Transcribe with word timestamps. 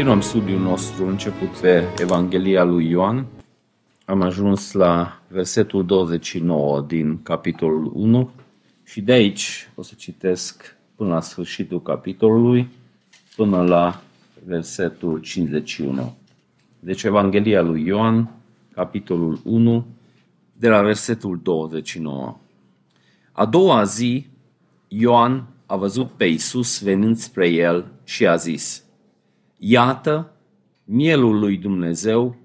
Continuăm 0.00 0.28
studiul 0.28 0.60
nostru 0.60 1.06
început 1.06 1.48
pe 1.48 1.84
Evanghelia 1.98 2.64
lui 2.64 2.88
Ioan. 2.88 3.26
Am 4.04 4.22
ajuns 4.22 4.72
la 4.72 5.20
versetul 5.28 5.86
29 5.86 6.84
din 6.88 7.22
capitolul 7.22 7.90
1 7.94 8.30
și 8.84 9.00
de 9.00 9.12
aici 9.12 9.68
o 9.74 9.82
să 9.82 9.94
citesc 9.96 10.76
până 10.94 11.14
la 11.14 11.20
sfârșitul 11.20 11.82
capitolului, 11.82 12.68
până 13.36 13.62
la 13.62 14.02
versetul 14.46 15.18
51. 15.18 16.16
Deci 16.78 17.02
Evanghelia 17.02 17.62
lui 17.62 17.86
Ioan, 17.86 18.30
capitolul 18.74 19.40
1, 19.44 19.86
de 20.52 20.68
la 20.68 20.82
versetul 20.82 21.40
29. 21.42 22.38
A 23.32 23.46
doua 23.46 23.84
zi, 23.84 24.26
Ioan 24.88 25.46
a 25.66 25.76
văzut 25.76 26.08
pe 26.08 26.24
Isus 26.24 26.82
venind 26.82 27.16
spre 27.16 27.48
el 27.48 27.86
și 28.04 28.26
a 28.26 28.36
zis, 28.36 28.84
Iată 29.62 30.32
mielul 30.84 31.38
lui 31.38 31.56
Dumnezeu 31.56 32.36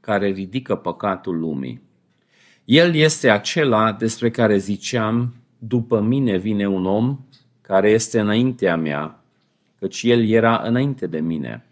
care 0.00 0.28
ridică 0.28 0.74
păcatul 0.74 1.38
lumii. 1.38 1.82
El 2.64 2.94
este 2.94 3.30
acela 3.30 3.92
despre 3.92 4.30
care 4.30 4.56
ziceam, 4.56 5.34
după 5.58 6.00
mine 6.00 6.36
vine 6.36 6.68
un 6.68 6.86
om 6.86 7.18
care 7.60 7.90
este 7.90 8.20
înaintea 8.20 8.76
mea, 8.76 9.24
căci 9.78 10.02
el 10.02 10.28
era 10.28 10.62
înainte 10.64 11.06
de 11.06 11.20
mine. 11.20 11.66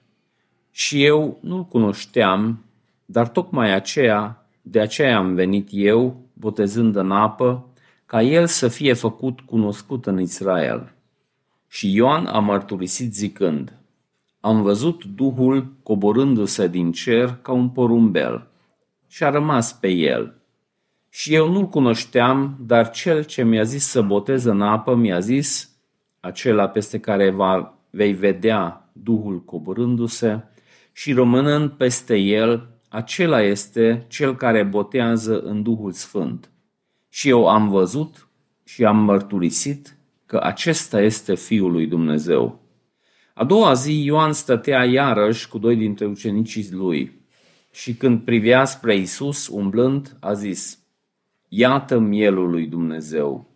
Și 0.71 1.05
eu 1.05 1.39
nu-l 1.41 1.65
cunoșteam, 1.65 2.65
dar 3.05 3.29
tocmai 3.29 3.75
aceea, 3.75 4.47
de 4.63 4.81
aceea 4.81 5.17
am 5.17 5.35
venit 5.35 5.69
eu, 5.71 6.21
botezând 6.33 6.97
în 6.97 7.11
apă, 7.11 7.67
ca 8.07 8.23
el 8.23 8.47
să 8.47 8.69
fie 8.69 8.93
făcut 8.93 9.41
cunoscut 9.41 10.07
în 10.07 10.21
Israel. 10.21 10.93
Și 11.69 11.95
Ioan 11.95 12.27
a 12.27 12.39
mărturisit 12.39 13.15
zicând, 13.15 13.77
am 14.45 14.63
văzut 14.63 15.05
Duhul 15.05 15.73
coborându-se 15.83 16.69
din 16.69 16.93
cer 16.93 17.39
ca 17.43 17.53
un 17.53 17.69
porumbel 17.69 18.47
și 19.07 19.25
a 19.25 19.31
rămas 19.31 19.73
pe 19.73 19.89
el. 19.89 20.35
Și 21.09 21.35
eu 21.35 21.53
nu-l 21.53 21.69
cunoșteam, 21.69 22.57
dar 22.61 22.91
cel 22.91 23.25
ce 23.25 23.43
mi-a 23.43 23.63
zis 23.63 23.87
să 23.87 24.03
botez 24.03 24.45
în 24.45 24.63
apă 24.63 24.95
mi-a 24.95 25.21
zis, 25.21 25.77
acela 26.21 26.69
peste 26.69 26.99
care 26.99 27.31
va, 27.31 27.79
vei 27.91 28.13
vedea 28.13 28.91
Duhul 28.93 29.45
coborându-se 29.45 30.45
și 30.93 31.13
rămânând 31.13 31.71
peste 31.71 32.17
el, 32.17 32.69
acela 32.89 33.43
este 33.43 34.05
cel 34.09 34.37
care 34.37 34.63
botează 34.63 35.41
în 35.41 35.63
Duhul 35.63 35.93
Sfânt. 35.93 36.51
Și 37.09 37.29
eu 37.29 37.49
am 37.49 37.69
văzut 37.69 38.29
și 38.65 38.85
am 38.85 38.97
mărturisit 38.97 39.97
că 40.27 40.41
acesta 40.43 41.01
este 41.01 41.35
Fiul 41.35 41.73
lui 41.73 41.87
Dumnezeu. 41.87 42.62
A 43.35 43.45
doua 43.45 43.73
zi 43.73 44.03
Ioan 44.05 44.33
stătea 44.33 44.85
iarăși 44.85 45.49
cu 45.49 45.59
doi 45.59 45.77
dintre 45.77 46.07
ucenicii 46.07 46.69
lui 46.71 47.21
și 47.71 47.95
când 47.95 48.21
privea 48.21 48.65
spre 48.65 48.97
Isus 48.97 49.49
umblând, 49.49 50.17
a 50.21 50.33
zis, 50.33 50.79
Iată 51.49 51.99
mielul 51.99 52.51
lui 52.51 52.67
Dumnezeu. 52.67 53.51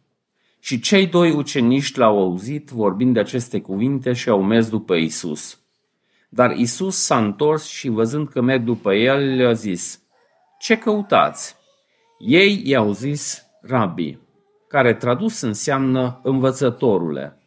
Și 0.60 0.80
cei 0.80 1.06
doi 1.06 1.30
ucenici 1.30 1.94
l-au 1.94 2.18
auzit 2.18 2.68
vorbind 2.68 3.14
de 3.14 3.20
aceste 3.20 3.60
cuvinte 3.60 4.12
și 4.12 4.28
au 4.28 4.42
mers 4.42 4.68
după 4.68 4.94
Isus. 4.94 5.60
Dar 6.28 6.50
Isus 6.50 6.96
s-a 6.96 7.18
întors 7.18 7.66
și 7.66 7.88
văzând 7.88 8.28
că 8.28 8.40
merg 8.40 8.62
după 8.64 8.94
el, 8.94 9.34
le-a 9.36 9.52
zis, 9.52 10.02
Ce 10.58 10.78
căutați? 10.78 11.56
Ei 12.18 12.62
i-au 12.64 12.92
zis, 12.92 13.46
Rabi, 13.60 14.18
care 14.68 14.94
tradus 14.94 15.40
înseamnă 15.40 16.20
învățătorule. 16.22 17.40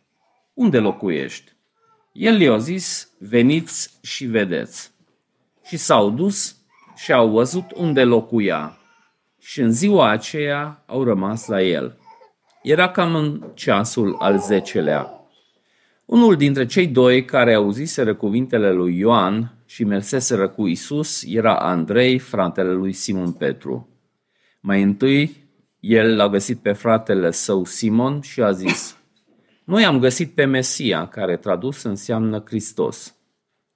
Unde 0.53 0.79
locuiești? 0.79 1.51
El 2.11 2.37
le-a 2.37 2.57
zis, 2.57 3.11
veniți 3.19 3.97
și 4.01 4.25
vedeți. 4.25 4.91
Și 5.65 5.77
s-au 5.77 6.09
dus 6.09 6.55
și 6.95 7.11
au 7.11 7.29
văzut 7.29 7.71
unde 7.75 8.03
locuia. 8.03 8.77
Și 9.39 9.61
în 9.61 9.71
ziua 9.71 10.09
aceea 10.09 10.83
au 10.85 11.03
rămas 11.03 11.47
la 11.47 11.61
el. 11.61 11.97
Era 12.63 12.89
cam 12.89 13.15
în 13.15 13.43
ceasul 13.53 14.15
al 14.19 14.39
zecelea. 14.39 15.13
Unul 16.05 16.35
dintre 16.35 16.65
cei 16.65 16.87
doi 16.87 17.25
care 17.25 17.53
auziseră 17.53 18.15
cuvintele 18.15 18.71
lui 18.71 18.97
Ioan 18.97 19.53
și 19.65 19.83
merseseră 19.83 20.47
cu 20.47 20.67
Isus 20.67 21.23
era 21.25 21.55
Andrei, 21.55 22.19
fratele 22.19 22.71
lui 22.71 22.93
Simon 22.93 23.31
Petru. 23.31 23.87
Mai 24.59 24.81
întâi, 24.81 25.47
el 25.79 26.15
l-a 26.15 26.29
găsit 26.29 26.59
pe 26.59 26.71
fratele 26.71 27.31
său 27.31 27.65
Simon 27.65 28.21
și 28.21 28.41
a 28.41 28.51
zis, 28.51 28.98
noi 29.69 29.85
am 29.85 29.99
găsit 29.99 30.33
pe 30.33 30.45
Mesia, 30.45 31.07
care 31.07 31.37
tradus 31.37 31.83
înseamnă 31.83 32.43
Hristos, 32.45 33.15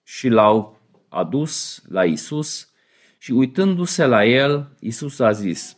și 0.03 0.27
l-au 0.27 0.79
adus 1.09 1.83
la 1.87 2.05
Isus 2.05 2.69
și 3.17 3.31
uitându-se 3.31 4.05
la 4.05 4.25
el, 4.25 4.75
Isus 4.79 5.19
a 5.19 5.31
zis, 5.31 5.77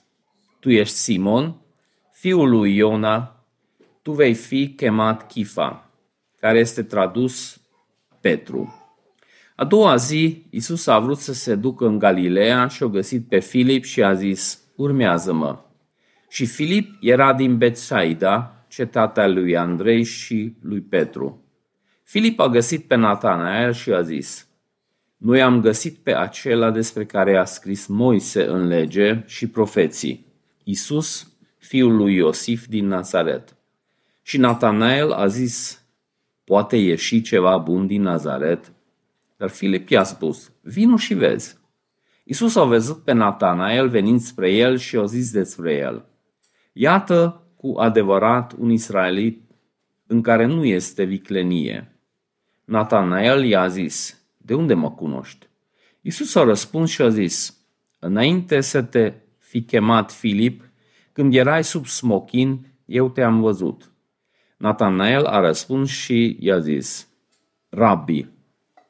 Tu 0.59 0.69
ești 0.69 0.95
Simon, 0.95 1.55
fiul 2.11 2.49
lui 2.49 2.75
Iona, 2.75 3.45
tu 4.01 4.11
vei 4.11 4.33
fi 4.33 4.73
chemat 4.75 5.27
Chifa, 5.27 5.91
care 6.39 6.59
este 6.59 6.83
tradus 6.83 7.61
Petru. 8.21 8.73
A 9.55 9.65
doua 9.65 9.95
zi, 9.95 10.45
Isus 10.49 10.87
a 10.87 10.99
vrut 10.99 11.17
să 11.17 11.33
se 11.33 11.55
ducă 11.55 11.85
în 11.85 11.99
Galileea 11.99 12.67
și 12.67 12.83
a 12.83 12.87
găsit 12.87 13.27
pe 13.27 13.39
Filip 13.39 13.83
și 13.83 14.03
a 14.03 14.13
zis, 14.13 14.61
urmează-mă. 14.75 15.59
Și 16.29 16.45
Filip 16.45 16.97
era 17.01 17.33
din 17.33 17.57
Betsaida, 17.57 18.54
cetatea 18.75 19.27
lui 19.27 19.57
Andrei 19.57 20.03
și 20.03 20.55
lui 20.61 20.81
Petru. 20.81 21.43
Filip 22.03 22.39
a 22.39 22.47
găsit 22.47 22.87
pe 22.87 22.95
Natanael 22.95 23.73
și 23.73 23.91
a 23.91 24.01
zis, 24.01 24.47
Noi 25.17 25.41
am 25.41 25.61
găsit 25.61 25.97
pe 25.97 26.13
acela 26.13 26.71
despre 26.71 27.05
care 27.05 27.37
a 27.37 27.43
scris 27.43 27.85
Moise 27.85 28.45
în 28.45 28.67
lege 28.67 29.23
și 29.25 29.47
profeții, 29.47 30.25
Isus, 30.63 31.33
fiul 31.57 31.95
lui 31.95 32.15
Iosif 32.15 32.67
din 32.67 32.87
Nazaret. 32.87 33.55
Și 34.21 34.37
Natanael 34.37 35.11
a 35.11 35.27
zis, 35.27 35.85
Poate 36.43 36.77
ieși 36.77 37.21
ceva 37.21 37.57
bun 37.57 37.87
din 37.87 38.01
Nazaret? 38.01 38.71
Dar 39.37 39.49
Filip 39.49 39.89
i-a 39.89 40.03
spus, 40.03 40.51
Vino 40.61 40.97
și 40.97 41.13
vezi. 41.13 41.57
Isus 42.23 42.55
a 42.55 42.63
văzut 42.63 43.03
pe 43.03 43.11
Natanael 43.11 43.89
venind 43.89 44.19
spre 44.19 44.51
el 44.51 44.77
și 44.77 44.95
a 44.97 45.05
zis 45.05 45.31
despre 45.31 45.73
el, 45.73 46.05
Iată 46.73 47.44
cu 47.65 47.79
adevărat 47.79 48.53
un 48.59 48.69
israelit 48.69 49.41
în 50.07 50.21
care 50.21 50.45
nu 50.45 50.65
este 50.65 51.03
viclenie. 51.03 51.99
Natanael 52.65 53.43
i-a 53.43 53.67
zis, 53.67 54.21
de 54.37 54.53
unde 54.53 54.73
mă 54.73 54.91
cunoști? 54.91 55.47
Isus 56.01 56.35
a 56.35 56.43
răspuns 56.43 56.89
și 56.89 57.01
a 57.01 57.09
zis, 57.09 57.57
înainte 57.99 58.61
să 58.61 58.81
te 58.81 59.13
fi 59.39 59.61
chemat 59.61 60.11
Filip, 60.11 60.63
când 61.11 61.35
erai 61.35 61.63
sub 61.63 61.85
smochin, 61.85 62.67
eu 62.85 63.09
te-am 63.09 63.41
văzut. 63.41 63.91
Natanael 64.57 65.25
a 65.25 65.39
răspuns 65.39 65.89
și 65.89 66.37
i-a 66.39 66.59
zis, 66.59 67.07
Rabbi, 67.69 68.27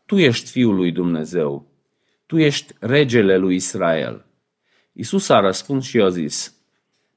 tu 0.05 0.17
ești 0.17 0.49
Fiul 0.49 0.75
lui 0.75 0.91
Dumnezeu, 0.91 1.67
tu 2.25 2.37
ești 2.37 2.73
regele 2.79 3.37
lui 3.37 3.55
Israel. 3.55 4.25
Isus 4.93 5.29
a 5.29 5.39
răspuns 5.39 5.85
și 5.85 5.97
i-a 5.97 6.09
zis, 6.09 6.55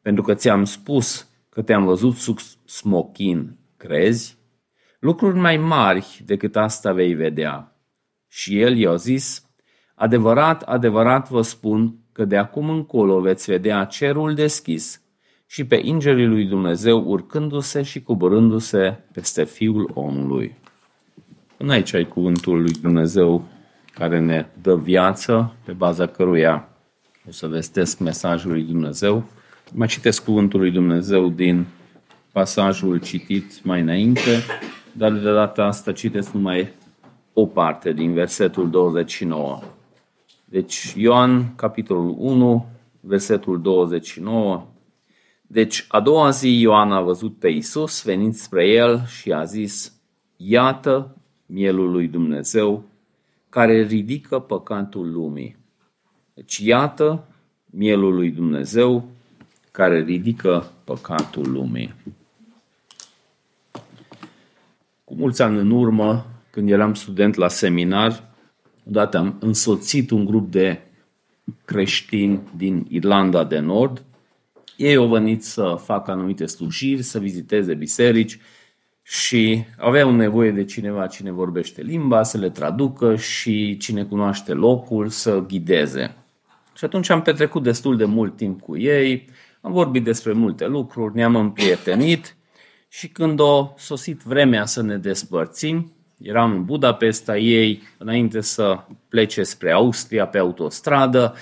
pentru 0.02 0.22
că 0.22 0.34
ți-am 0.34 0.64
spus 0.64 1.27
că 1.58 1.64
te-am 1.64 1.84
văzut 1.84 2.14
sub 2.14 2.38
smochin, 2.64 3.56
crezi? 3.76 4.38
Lucruri 4.98 5.38
mai 5.38 5.56
mari 5.56 6.22
decât 6.24 6.56
asta 6.56 6.92
vei 6.92 7.14
vedea. 7.14 7.76
Și 8.28 8.60
el 8.60 8.76
i-a 8.76 8.94
zis, 8.94 9.46
adevărat, 9.94 10.62
adevărat 10.62 11.30
vă 11.30 11.42
spun 11.42 11.94
că 12.12 12.24
de 12.24 12.36
acum 12.36 12.70
încolo 12.70 13.20
veți 13.20 13.50
vedea 13.50 13.84
cerul 13.84 14.34
deschis 14.34 15.02
și 15.46 15.64
pe 15.64 15.80
îngerii 15.84 16.26
lui 16.26 16.44
Dumnezeu 16.44 17.04
urcându-se 17.06 17.82
și 17.82 18.02
coborându-se 18.02 18.98
peste 19.12 19.44
Fiul 19.44 19.90
omului. 19.94 20.56
Până 21.56 21.72
aici 21.72 21.94
ai 21.94 22.08
cuvântul 22.08 22.60
lui 22.60 22.72
Dumnezeu 22.72 23.44
care 23.94 24.20
ne 24.20 24.46
dă 24.62 24.76
viață, 24.76 25.54
pe 25.64 25.72
baza 25.72 26.06
căruia 26.06 26.68
o 27.28 27.30
să 27.30 27.46
vestesc 27.46 27.98
mesajul 27.98 28.50
lui 28.50 28.62
Dumnezeu. 28.62 29.24
Mai 29.74 29.86
citesc 29.86 30.24
cuvântul 30.24 30.60
lui 30.60 30.70
Dumnezeu 30.70 31.28
din 31.28 31.66
pasajul 32.32 33.00
citit 33.00 33.64
mai 33.64 33.80
înainte, 33.80 34.30
dar 34.92 35.12
de 35.12 35.32
data 35.32 35.64
asta 35.64 35.92
citesc 35.92 36.32
numai 36.32 36.72
o 37.32 37.46
parte 37.46 37.92
din 37.92 38.12
versetul 38.12 38.70
29. 38.70 39.60
Deci 40.44 40.94
Ioan, 40.96 41.54
capitolul 41.54 42.14
1, 42.18 42.66
versetul 43.00 43.60
29. 43.60 44.66
Deci 45.46 45.84
a 45.88 46.00
doua 46.00 46.30
zi 46.30 46.60
Ioan 46.60 46.92
a 46.92 47.00
văzut 47.00 47.38
pe 47.38 47.48
Isus 47.48 48.04
venind 48.04 48.34
spre 48.34 48.68
el 48.68 49.04
și 49.06 49.32
a 49.32 49.44
zis, 49.44 49.92
Iată 50.36 51.16
mielul 51.46 51.90
lui 51.90 52.06
Dumnezeu 52.06 52.84
care 53.48 53.82
ridică 53.82 54.38
păcatul 54.38 55.12
lumii. 55.12 55.56
Deci 56.34 56.58
iată 56.58 57.24
mielul 57.70 58.14
lui 58.14 58.30
Dumnezeu 58.30 59.08
care 59.78 60.02
ridică 60.02 60.72
păcatul 60.84 61.50
lumii. 61.50 61.94
Cu 65.04 65.14
mulți 65.14 65.42
ani 65.42 65.58
în 65.58 65.70
urmă, 65.70 66.26
când 66.50 66.70
eram 66.70 66.94
student 66.94 67.34
la 67.34 67.48
seminar, 67.48 68.28
Odată 68.88 69.18
am 69.18 69.36
însoțit 69.40 70.10
un 70.10 70.24
grup 70.24 70.50
de 70.50 70.80
creștini 71.64 72.40
din 72.56 72.86
Irlanda 72.88 73.44
de 73.44 73.58
Nord. 73.58 74.04
Ei 74.76 74.94
au 74.94 75.08
venit 75.08 75.44
să 75.44 75.76
facă 75.84 76.10
anumite 76.10 76.46
slujiri, 76.46 77.02
să 77.02 77.18
viziteze 77.18 77.74
biserici 77.74 78.38
și 79.02 79.64
aveau 79.76 80.12
nevoie 80.12 80.50
de 80.50 80.64
cineva 80.64 81.06
cine 81.06 81.30
vorbește 81.30 81.82
limba, 81.82 82.22
să 82.22 82.38
le 82.38 82.50
traducă 82.50 83.16
și 83.16 83.76
cine 83.76 84.04
cunoaște 84.04 84.52
locul 84.52 85.08
să 85.08 85.44
ghideze. 85.46 86.14
Și 86.76 86.84
atunci 86.84 87.10
am 87.10 87.22
petrecut 87.22 87.62
destul 87.62 87.96
de 87.96 88.04
mult 88.04 88.36
timp 88.36 88.60
cu 88.60 88.76
ei, 88.76 89.28
am 89.60 89.72
vorbit 89.72 90.04
despre 90.04 90.32
multe 90.32 90.66
lucruri, 90.66 91.14
ne-am 91.14 91.36
împrietenit 91.36 92.36
și 92.88 93.08
când 93.08 93.40
a 93.40 93.74
sosit 93.76 94.22
vremea 94.22 94.64
să 94.64 94.82
ne 94.82 94.96
despărțim, 94.96 95.92
eram 96.18 96.52
în 96.52 96.64
Budapesta, 96.64 97.38
ei 97.38 97.82
înainte 97.98 98.40
să 98.40 98.78
plece 99.08 99.42
spre 99.42 99.72
Austria 99.72 100.26
pe 100.26 100.38
autostradă, 100.38 101.34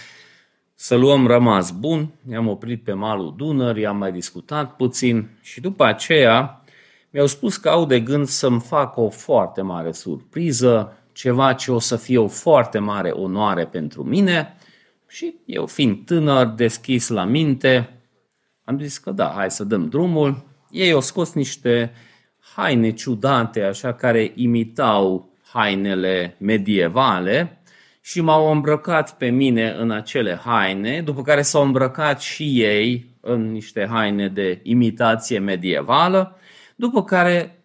să 0.75 0.97
luăm 0.97 1.27
rămas 1.27 1.71
bun, 1.71 2.13
ne-am 2.23 2.49
oprit 2.49 2.83
pe 2.83 2.93
malul 2.93 3.35
Dunării, 3.37 3.87
am 3.87 3.97
mai 3.97 4.13
discutat 4.13 4.77
puțin 4.77 5.29
și 5.41 5.61
după 5.61 5.85
aceea 5.85 6.65
mi-au 7.11 7.27
spus 7.27 7.57
că 7.57 7.69
au 7.69 7.87
de 7.87 8.01
gând 8.01 8.27
să-mi 8.27 8.61
fac 8.61 8.97
o 8.97 9.09
foarte 9.09 9.63
mare 9.63 9.93
surpriză, 9.93 10.97
ceva 11.13 11.53
ce 11.53 11.73
o 11.73 11.79
să 11.79 11.97
fie 11.97 12.19
o 12.19 12.27
foarte 12.27 12.79
mare 12.79 13.11
onoare 13.11 13.67
pentru 13.67 14.03
mine 14.03 14.57
și 15.09 15.35
eu 15.45 15.67
fiind 15.67 16.05
tânăr, 16.05 16.47
deschis 16.47 17.09
la 17.09 17.25
minte, 17.25 17.96
am 18.69 18.79
zis 18.79 18.99
că 18.99 19.11
da, 19.11 19.33
hai 19.35 19.51
să 19.51 19.65
dăm 19.65 19.89
drumul. 19.89 20.45
Ei 20.71 20.93
au 20.93 21.01
scos 21.01 21.33
niște 21.33 21.93
haine 22.55 22.91
ciudate, 22.91 23.63
așa, 23.63 23.93
care 23.93 24.33
imitau 24.35 25.31
hainele 25.53 26.37
medievale 26.39 27.61
și 28.01 28.21
m-au 28.21 28.51
îmbrăcat 28.51 29.17
pe 29.17 29.29
mine 29.29 29.75
în 29.79 29.91
acele 29.91 30.41
haine, 30.45 31.03
după 31.03 31.23
care 31.23 31.43
s-au 31.43 31.63
îmbrăcat 31.63 32.21
și 32.21 32.63
ei 32.63 33.07
în 33.21 33.53
niște 33.53 33.87
haine 33.91 34.29
de 34.29 34.61
imitație 34.63 35.39
medievală, 35.39 36.37
după 36.77 37.05
care 37.05 37.56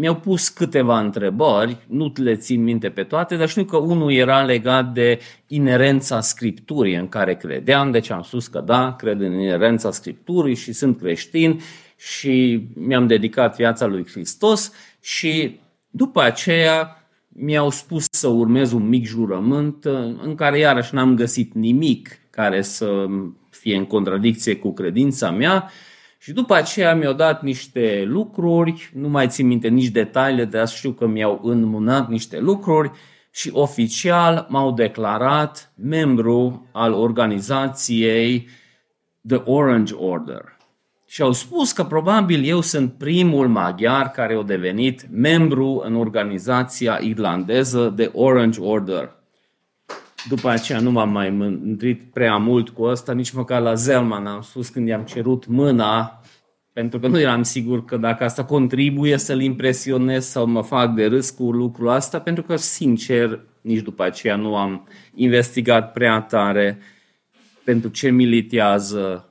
mi-au 0.00 0.16
pus 0.16 0.48
câteva 0.48 1.00
întrebări, 1.00 1.76
nu 1.86 2.12
le 2.14 2.36
țin 2.36 2.62
minte 2.62 2.88
pe 2.88 3.02
toate, 3.02 3.36
dar 3.36 3.48
știu 3.48 3.64
că 3.64 3.76
unul 3.76 4.12
era 4.12 4.42
legat 4.42 4.92
de 4.92 5.18
inerența 5.46 6.20
Scripturii 6.20 6.94
în 6.94 7.08
care 7.08 7.34
credeam, 7.34 7.90
deci 7.90 8.10
am 8.10 8.22
spus 8.22 8.46
că 8.46 8.60
da, 8.60 8.94
cred 8.98 9.20
în 9.20 9.32
inerența 9.32 9.90
Scripturii 9.90 10.54
și 10.54 10.72
sunt 10.72 10.98
creștin 10.98 11.60
și 11.96 12.66
mi-am 12.74 13.06
dedicat 13.06 13.56
viața 13.56 13.86
lui 13.86 14.06
Hristos 14.06 14.72
și 15.00 15.60
după 15.90 16.22
aceea 16.22 17.06
mi-au 17.28 17.70
spus 17.70 18.04
să 18.10 18.28
urmez 18.28 18.72
un 18.72 18.88
mic 18.88 19.06
jurământ 19.06 19.84
în 20.22 20.34
care 20.36 20.58
iarăși 20.58 20.94
n-am 20.94 21.14
găsit 21.14 21.54
nimic 21.54 22.08
care 22.30 22.62
să 22.62 23.06
fie 23.50 23.76
în 23.76 23.84
contradicție 23.84 24.56
cu 24.56 24.72
credința 24.72 25.30
mea 25.30 25.70
și 26.22 26.32
după 26.32 26.54
aceea 26.54 26.94
mi-au 26.94 27.12
dat 27.12 27.42
niște 27.42 28.04
lucruri, 28.06 28.90
nu 28.94 29.08
mai 29.08 29.28
țin 29.28 29.46
minte 29.46 29.68
nici 29.68 29.88
detaliile, 29.88 30.44
dar 30.44 30.68
știu 30.68 30.90
că 30.90 31.06
mi-au 31.06 31.40
înmânat 31.42 32.08
niște 32.08 32.38
lucruri 32.38 32.90
și 33.30 33.50
oficial 33.52 34.46
m-au 34.48 34.72
declarat 34.72 35.72
membru 35.76 36.68
al 36.72 36.92
organizației 36.92 38.48
The 39.26 39.36
Orange 39.36 39.94
Order 39.94 40.58
și 41.06 41.22
au 41.22 41.32
spus 41.32 41.72
că 41.72 41.84
probabil 41.84 42.44
eu 42.44 42.60
sunt 42.60 42.92
primul 42.92 43.48
maghiar 43.48 44.10
care 44.10 44.34
a 44.34 44.42
devenit 44.42 45.06
membru 45.10 45.82
în 45.84 45.94
organizația 45.94 46.98
irlandeză 47.02 47.92
de 47.96 48.10
Orange 48.14 48.60
Order. 48.60 49.19
După 50.28 50.48
aceea 50.48 50.80
nu 50.80 50.90
m-am 50.90 51.10
mai 51.10 51.30
mândrit 51.30 52.12
prea 52.12 52.36
mult 52.36 52.68
cu 52.68 52.84
asta, 52.84 53.12
nici 53.12 53.30
măcar 53.30 53.60
la 53.60 53.74
Zelman 53.74 54.26
am 54.26 54.40
spus 54.40 54.68
când 54.68 54.88
i-am 54.88 55.02
cerut 55.02 55.46
mâna, 55.46 56.20
pentru 56.72 56.98
că 56.98 57.06
nu 57.06 57.20
eram 57.20 57.42
sigur 57.42 57.84
că 57.84 57.96
dacă 57.96 58.24
asta 58.24 58.44
contribuie 58.44 59.16
să-l 59.16 59.40
impresionez 59.40 60.26
sau 60.26 60.46
mă 60.46 60.62
fac 60.62 60.94
de 60.94 61.06
râs 61.06 61.30
cu 61.30 61.52
lucrul 61.52 61.88
asta, 61.88 62.20
pentru 62.20 62.42
că, 62.42 62.56
sincer, 62.56 63.40
nici 63.60 63.82
după 63.82 64.02
aceea 64.02 64.36
nu 64.36 64.56
am 64.56 64.88
investigat 65.14 65.92
prea 65.92 66.20
tare 66.20 66.78
pentru 67.64 67.90
ce 67.90 68.10
militează 68.10 69.28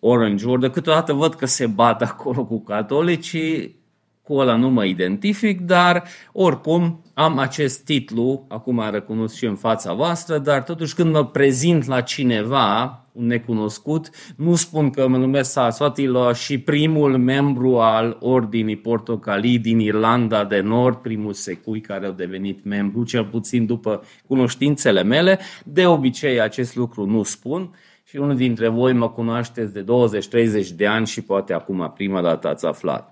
Orange 0.00 0.46
Order, 0.46 0.70
câteodată 0.70 1.12
văd 1.12 1.34
că 1.34 1.46
se 1.46 1.66
bat 1.66 2.02
acolo 2.02 2.44
cu 2.44 2.62
catolicii, 2.62 3.81
cu 4.22 4.34
ăla 4.34 4.56
nu 4.56 4.68
mă 4.68 4.84
identific, 4.84 5.60
dar 5.60 6.04
oricum 6.32 7.02
am 7.14 7.38
acest 7.38 7.84
titlu, 7.84 8.44
acum 8.48 8.78
am 8.78 8.92
recunosc 8.92 9.34
și 9.34 9.44
în 9.44 9.56
fața 9.56 9.92
voastră, 9.92 10.38
dar 10.38 10.62
totuși 10.62 10.94
când 10.94 11.12
mă 11.12 11.26
prezint 11.26 11.84
la 11.84 12.00
cineva, 12.00 12.96
un 13.12 13.26
necunoscut, 13.26 14.10
nu 14.36 14.54
spun 14.54 14.90
că 14.90 15.08
mă 15.08 15.16
numesc 15.16 15.50
Saraswatilo 15.50 16.32
și 16.32 16.58
primul 16.58 17.18
membru 17.18 17.78
al 17.78 18.16
Ordinii 18.20 18.76
Portocalii 18.76 19.58
din 19.58 19.78
Irlanda 19.78 20.44
de 20.44 20.60
Nord, 20.60 20.96
primul 20.96 21.32
secui 21.32 21.80
care 21.80 22.06
a 22.06 22.10
devenit 22.10 22.64
membru, 22.64 23.04
cel 23.04 23.24
puțin 23.24 23.66
după 23.66 24.02
cunoștințele 24.26 25.02
mele. 25.02 25.38
De 25.64 25.86
obicei 25.86 26.40
acest 26.40 26.76
lucru 26.76 27.06
nu 27.06 27.22
spun, 27.22 27.74
și 28.04 28.16
unul 28.16 28.36
dintre 28.36 28.68
voi 28.68 28.92
mă 28.92 29.10
cunoașteți 29.10 29.72
de 29.72 29.84
20-30 29.84 30.68
de 30.76 30.86
ani 30.86 31.06
și 31.06 31.22
poate 31.22 31.52
acum 31.52 31.92
prima 31.94 32.22
dată 32.22 32.48
ați 32.48 32.66
aflat. 32.66 33.11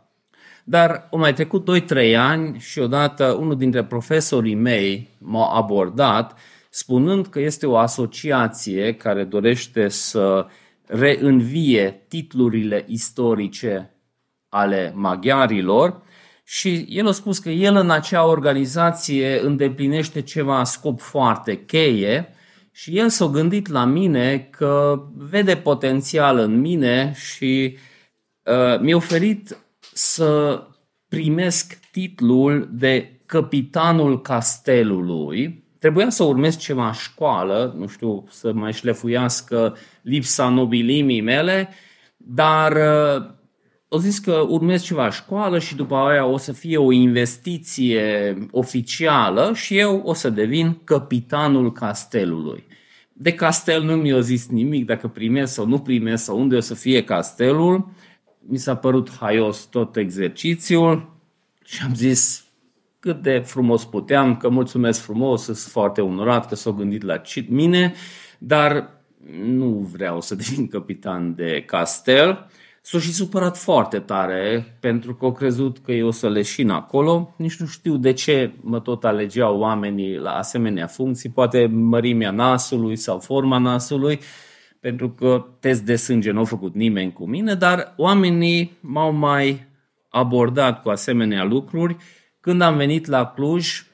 Dar 0.64 1.08
au 1.10 1.18
mai 1.18 1.32
trecut 1.32 1.84
2-3 2.12 2.16
ani 2.16 2.58
și 2.58 2.78
odată 2.78 3.36
unul 3.40 3.56
dintre 3.56 3.84
profesorii 3.84 4.54
mei 4.54 5.08
m-a 5.18 5.46
abordat 5.46 6.38
spunând 6.70 7.26
că 7.26 7.40
este 7.40 7.66
o 7.66 7.76
asociație 7.76 8.94
care 8.94 9.24
dorește 9.24 9.88
să 9.88 10.46
reînvie 10.86 12.04
titlurile 12.08 12.84
istorice 12.88 13.94
ale 14.48 14.92
maghiarilor 14.94 16.02
și 16.44 16.86
el 16.88 17.06
a 17.08 17.12
spus 17.12 17.38
că 17.38 17.50
el 17.50 17.76
în 17.76 17.90
acea 17.90 18.26
organizație 18.26 19.40
îndeplinește 19.40 20.22
ceva 20.22 20.64
scop 20.64 21.00
foarte 21.00 21.64
cheie 21.64 22.34
și 22.72 22.98
el 22.98 23.08
s-a 23.08 23.26
gândit 23.26 23.68
la 23.68 23.84
mine 23.84 24.48
că 24.50 25.02
vede 25.16 25.56
potențial 25.56 26.38
în 26.38 26.60
mine 26.60 27.12
și 27.14 27.76
uh, 28.44 28.80
mi-a 28.80 28.96
oferit 28.96 29.56
să 30.00 30.62
primesc 31.08 31.78
titlul 31.92 32.68
de 32.72 33.20
capitanul 33.26 34.20
castelului. 34.20 35.64
Trebuia 35.78 36.10
să 36.10 36.24
urmez 36.24 36.56
ceva 36.56 36.92
școală, 36.92 37.74
nu 37.78 37.86
știu, 37.86 38.24
să 38.30 38.52
mai 38.52 38.72
șlefuiască 38.72 39.76
lipsa 40.02 40.48
nobilimii 40.48 41.20
mele, 41.20 41.68
dar 42.16 42.72
uh, 42.72 43.24
au 43.88 43.98
zis 43.98 44.18
că 44.18 44.46
urmez 44.48 44.82
ceva 44.82 45.10
școală 45.10 45.58
și 45.58 45.74
după 45.74 45.94
aia 45.94 46.26
o 46.26 46.36
să 46.36 46.52
fie 46.52 46.76
o 46.76 46.92
investiție 46.92 48.36
oficială 48.50 49.52
și 49.54 49.78
eu 49.78 50.02
o 50.04 50.12
să 50.12 50.30
devin 50.30 50.80
capitanul 50.84 51.72
castelului. 51.72 52.66
De 53.12 53.32
castel 53.34 53.82
nu 53.82 53.96
mi-a 53.96 54.20
zis 54.20 54.48
nimic, 54.48 54.86
dacă 54.86 55.08
primesc 55.08 55.52
sau 55.52 55.66
nu 55.66 55.78
primesc 55.78 56.24
sau 56.24 56.40
unde 56.40 56.56
o 56.56 56.60
să 56.60 56.74
fie 56.74 57.04
castelul. 57.04 57.88
Mi 58.46 58.58
s-a 58.58 58.76
părut 58.76 59.10
haios 59.10 59.64
tot 59.64 59.96
exercițiul 59.96 61.12
și 61.64 61.82
am 61.84 61.94
zis 61.94 62.44
cât 63.00 63.22
de 63.22 63.38
frumos 63.38 63.84
puteam, 63.84 64.36
că 64.36 64.48
mulțumesc 64.48 65.00
frumos, 65.00 65.42
sunt 65.42 65.56
foarte 65.56 66.00
onorat 66.00 66.48
că 66.48 66.54
s-au 66.54 66.72
gândit 66.72 67.02
la 67.02 67.22
mine, 67.48 67.94
dar 68.38 69.00
nu 69.42 69.88
vreau 69.92 70.20
să 70.20 70.34
devin 70.42 70.68
capitan 70.68 71.34
de 71.34 71.62
castel. 71.66 72.46
S-a 72.82 72.98
și 72.98 73.12
supărat 73.12 73.56
foarte 73.56 73.98
tare 73.98 74.76
pentru 74.80 75.14
că 75.14 75.24
au 75.24 75.32
crezut 75.32 75.78
că 75.78 75.92
eu 75.92 76.06
o 76.06 76.10
să 76.10 76.28
leșin 76.28 76.70
acolo. 76.70 77.34
Nici 77.36 77.56
nu 77.56 77.66
știu 77.66 77.96
de 77.96 78.12
ce 78.12 78.52
mă 78.60 78.80
tot 78.80 79.04
alegeau 79.04 79.58
oamenii 79.58 80.16
la 80.16 80.30
asemenea 80.30 80.86
funcții, 80.86 81.30
poate 81.30 81.66
mărimea 81.66 82.30
nasului 82.30 82.96
sau 82.96 83.18
forma 83.18 83.58
nasului, 83.58 84.20
pentru 84.80 85.10
că 85.10 85.46
test 85.60 85.82
de 85.82 85.96
sânge 85.96 86.30
nu 86.30 86.38
au 86.38 86.44
făcut 86.44 86.74
nimeni 86.74 87.12
cu 87.12 87.26
mine, 87.26 87.54
dar 87.54 87.94
oamenii 87.96 88.76
m-au 88.80 89.12
mai 89.12 89.66
abordat 90.08 90.82
cu 90.82 90.88
asemenea 90.88 91.44
lucruri. 91.44 91.96
Când 92.40 92.60
am 92.60 92.76
venit 92.76 93.06
la 93.06 93.26
Cluj, 93.26 93.84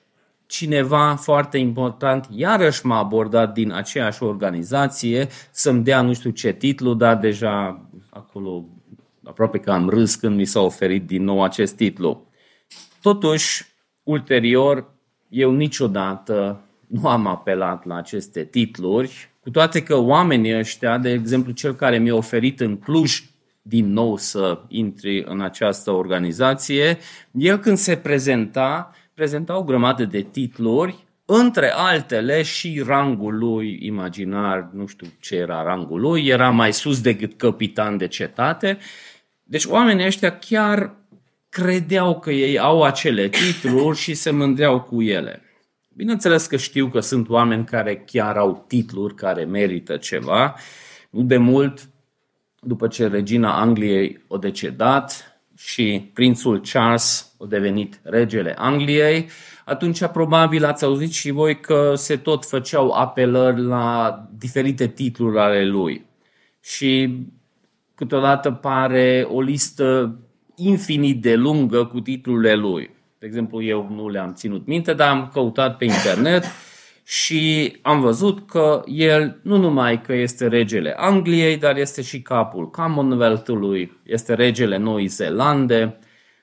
cineva 0.46 1.14
foarte 1.14 1.58
important 1.58 2.28
iarăși 2.30 2.86
m-a 2.86 2.98
abordat 2.98 3.52
din 3.52 3.72
aceeași 3.72 4.22
organizație 4.22 5.28
să-mi 5.50 5.84
dea 5.84 6.02
nu 6.02 6.12
știu 6.12 6.30
ce 6.30 6.52
titlu, 6.52 6.94
dar 6.94 7.16
deja 7.16 7.80
acolo 8.10 8.64
aproape 9.24 9.58
că 9.58 9.70
am 9.70 9.88
râs 9.88 10.14
când 10.14 10.36
mi 10.36 10.44
s-a 10.44 10.60
oferit 10.60 11.06
din 11.06 11.24
nou 11.24 11.42
acest 11.42 11.76
titlu. 11.76 12.26
Totuși, 13.02 13.64
ulterior, 14.02 14.94
eu 15.28 15.52
niciodată 15.52 16.60
nu 16.86 17.08
am 17.08 17.26
apelat 17.26 17.84
la 17.84 17.96
aceste 17.96 18.44
titluri, 18.44 19.30
cu 19.46 19.52
toate 19.52 19.82
că 19.82 19.96
oamenii 19.96 20.58
ăștia, 20.58 20.98
de 20.98 21.10
exemplu 21.10 21.52
cel 21.52 21.74
care 21.74 21.98
mi-a 21.98 22.14
oferit 22.14 22.60
în 22.60 22.76
Cluj 22.78 23.22
din 23.62 23.92
nou 23.92 24.16
să 24.16 24.58
intri 24.68 25.24
în 25.26 25.40
această 25.40 25.90
organizație, 25.90 26.98
el 27.30 27.58
când 27.58 27.76
se 27.76 27.96
prezenta, 27.96 28.94
prezenta 29.14 29.56
o 29.56 29.62
grămadă 29.62 30.04
de 30.04 30.20
titluri 30.20 31.04
între 31.24 31.70
altele 31.74 32.42
și 32.42 32.82
rangul 32.86 33.38
lui 33.38 33.78
imaginar, 33.82 34.68
nu 34.72 34.86
știu 34.86 35.06
ce 35.20 35.36
era 35.36 35.62
rangul 35.62 36.00
lui, 36.00 36.26
era 36.26 36.50
mai 36.50 36.72
sus 36.72 37.00
decât 37.00 37.36
capitan 37.36 37.96
de 37.96 38.06
cetate. 38.06 38.78
Deci 39.42 39.64
oamenii 39.64 40.06
ăștia 40.06 40.38
chiar 40.38 40.94
credeau 41.48 42.18
că 42.18 42.30
ei 42.30 42.58
au 42.58 42.82
acele 42.82 43.28
titluri 43.28 43.98
și 43.98 44.14
se 44.14 44.30
mândreau 44.30 44.80
cu 44.80 45.02
ele. 45.02 45.45
Bineînțeles 45.96 46.46
că 46.46 46.56
știu 46.56 46.88
că 46.88 47.00
sunt 47.00 47.28
oameni 47.28 47.64
care 47.64 47.96
chiar 47.96 48.36
au 48.36 48.64
titluri 48.68 49.14
care 49.14 49.44
merită 49.44 49.96
ceva. 49.96 50.54
Nu 51.10 51.22
de 51.22 51.36
mult, 51.36 51.88
după 52.60 52.88
ce 52.88 53.06
regina 53.06 53.60
Angliei 53.60 54.24
a 54.28 54.36
decedat 54.38 55.38
și 55.56 56.10
prințul 56.14 56.60
Charles 56.72 57.34
a 57.40 57.46
devenit 57.46 58.00
regele 58.02 58.54
Angliei, 58.58 59.28
atunci 59.64 60.06
probabil 60.06 60.64
ați 60.64 60.84
auzit 60.84 61.12
și 61.12 61.30
voi 61.30 61.60
că 61.60 61.92
se 61.94 62.16
tot 62.16 62.44
făceau 62.44 62.90
apelări 62.90 63.62
la 63.62 64.20
diferite 64.38 64.86
titluri 64.86 65.38
ale 65.38 65.64
lui. 65.64 66.06
Și 66.60 67.18
câteodată 67.94 68.50
pare 68.50 69.26
o 69.30 69.40
listă 69.40 70.18
infinit 70.56 71.22
de 71.22 71.34
lungă 71.34 71.84
cu 71.84 72.00
titlurile 72.00 72.54
lui. 72.54 72.95
De 73.18 73.26
exemplu, 73.26 73.62
eu 73.62 73.88
nu 73.90 74.08
le-am 74.08 74.32
ținut 74.34 74.66
minte, 74.66 74.92
dar 74.92 75.08
am 75.08 75.30
căutat 75.32 75.76
pe 75.76 75.84
internet 75.84 76.44
și 77.04 77.76
am 77.82 78.00
văzut 78.00 78.46
că 78.46 78.82
el 78.86 79.40
nu 79.42 79.56
numai 79.56 80.00
că 80.00 80.12
este 80.14 80.48
regele 80.48 80.94
Angliei, 80.96 81.56
dar 81.56 81.76
este 81.76 82.02
și 82.02 82.22
capul 82.22 82.70
Commonwealth-ului, 82.70 84.00
este 84.02 84.34
regele 84.34 84.76
Noii 84.76 85.06
Zeelande, 85.06 85.98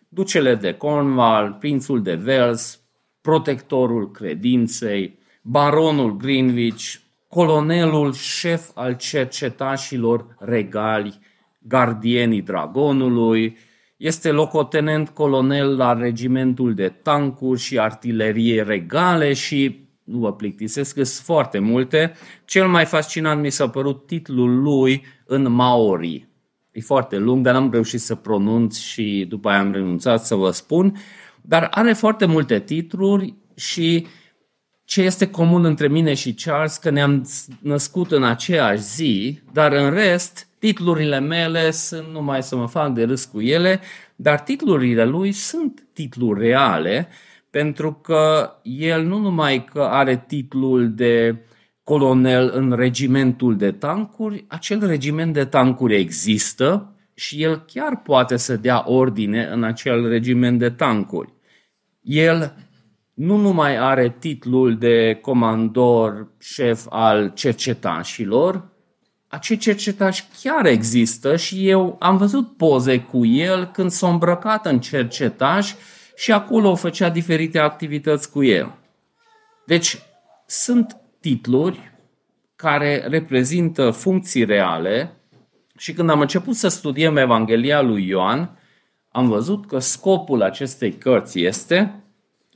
ducele 0.10 0.56
de 0.56 0.74
Cornwall, 0.74 1.58
prințul 1.60 2.02
de 2.02 2.22
Wales, 2.26 2.82
protectorul 3.22 4.12
credinței, 4.12 5.20
baronul 5.42 6.18
Greenwich, 6.18 6.94
colonelul 7.28 8.14
șef 8.14 8.70
al 8.74 8.96
cercetașilor 8.96 10.36
regali, 10.40 11.20
gardienii 11.60 12.42
dragonului, 12.42 13.58
este 14.04 14.32
locotenent 14.32 15.10
colonel 15.10 15.76
la 15.76 15.94
regimentul 15.94 16.74
de 16.74 16.88
tancuri 16.88 17.60
și 17.60 17.80
artilerie 17.80 18.62
regale 18.62 19.34
și 19.34 19.88
nu 20.04 20.20
vă 20.20 20.34
plictisesc, 20.34 20.94
sunt 20.94 21.08
foarte 21.08 21.60
multe. 21.60 22.14
Cel 22.46 22.68
mai 22.68 22.86
fascinant 22.86 23.42
mi 23.42 23.50
s-a 23.50 23.70
părut 23.70 24.06
titlul 24.06 24.62
lui 24.62 25.04
în 25.26 25.52
Maori. 25.52 26.28
E 26.72 26.82
foarte 26.82 27.18
lung, 27.18 27.44
dar 27.46 27.54
n-am 27.54 27.72
reușit 27.72 28.00
să 28.00 28.16
pronunț 28.16 28.78
și 28.78 29.26
după 29.30 29.50
aia 29.50 29.60
am 29.60 29.72
renunțat 29.72 30.26
să 30.26 30.36
vă 30.36 30.52
spun. 30.52 30.96
Dar 31.42 31.68
are 31.72 31.94
foarte 31.94 32.26
multe 32.26 32.60
titluri 32.60 33.36
și 33.56 34.06
ce 34.86 35.02
este 35.02 35.30
comun 35.30 35.66
între 35.66 35.88
mine 35.88 36.14
și 36.14 36.34
Charles, 36.34 36.78
că 36.78 36.90
ne-am 36.90 37.30
născut 37.60 38.12
în 38.12 38.24
aceeași 38.24 38.82
zi, 38.82 39.40
dar 39.52 39.72
în 39.72 39.94
rest, 39.94 40.48
titlurile 40.60 41.20
mele 41.20 41.72
sunt 41.72 42.08
numai 42.08 42.44
să 42.44 42.56
mă 42.56 42.68
fac 42.68 42.94
de 42.94 43.04
râs 43.04 43.26
cu 43.26 43.42
ele, 43.42 43.80
dar 44.16 44.40
titlurile 44.40 45.06
lui 45.06 45.32
sunt 45.32 45.88
titluri 45.94 46.40
reale, 46.40 47.08
pentru 47.50 47.94
că 47.94 48.52
el 48.64 49.04
nu 49.04 49.18
numai 49.18 49.66
că 49.66 49.82
are 49.82 50.24
titlul 50.28 50.94
de 50.94 51.36
colonel 51.84 52.52
în 52.54 52.72
regimentul 52.72 53.58
de 53.58 53.72
tancuri, 53.72 54.46
acel 54.48 54.88
regiment 54.88 55.34
de 55.34 55.46
tancuri 55.46 55.96
există 55.96 56.94
și 57.14 57.44
el 57.44 57.64
chiar 57.74 58.02
poate 58.02 58.38
să 58.38 58.56
dea 58.56 58.84
ordine 58.86 59.46
în 59.52 59.64
acel 59.64 60.08
regiment 60.08 60.60
de 60.60 60.70
tancuri. 60.70 61.34
El 62.02 62.54
nu 63.14 63.38
numai 63.38 63.78
are 63.78 64.16
titlul 64.20 64.78
de 64.78 65.18
comandor 65.22 66.28
șef 66.40 66.86
al 66.90 67.32
cercetașilor, 67.34 68.72
acei 69.28 69.58
cercetași 69.58 70.24
chiar 70.42 70.66
există 70.66 71.36
și 71.36 71.70
eu 71.70 71.96
am 72.00 72.18
văzut 72.18 72.58
poze 72.58 73.00
cu 73.00 73.26
el 73.26 73.66
când 73.66 73.92
s-a 73.92 74.08
îmbrăcat 74.10 74.66
în 74.66 74.80
cercetaș 74.80 75.74
și 76.16 76.32
acolo 76.32 76.76
făcea 76.76 77.10
diferite 77.10 77.60
activități 77.60 78.32
cu 78.32 78.44
el. 78.44 78.76
Deci 79.66 79.98
sunt 80.46 80.98
titluri 81.20 81.92
care 82.56 83.06
reprezintă 83.08 83.92
funcții 83.92 84.46
reale 84.46 85.18
și 85.78 85.94
când 85.94 86.10
am 86.10 86.20
început 86.20 86.56
să 86.56 86.68
studiem 86.68 87.18
Evanghelia 87.18 87.82
lui 87.82 88.08
Ioan, 88.08 88.58
am 89.12 89.28
văzut 89.28 89.68
că 89.68 89.80
scopul 89.80 90.42
acestei 90.42 90.94
cărți 90.94 91.40
este 91.40 92.03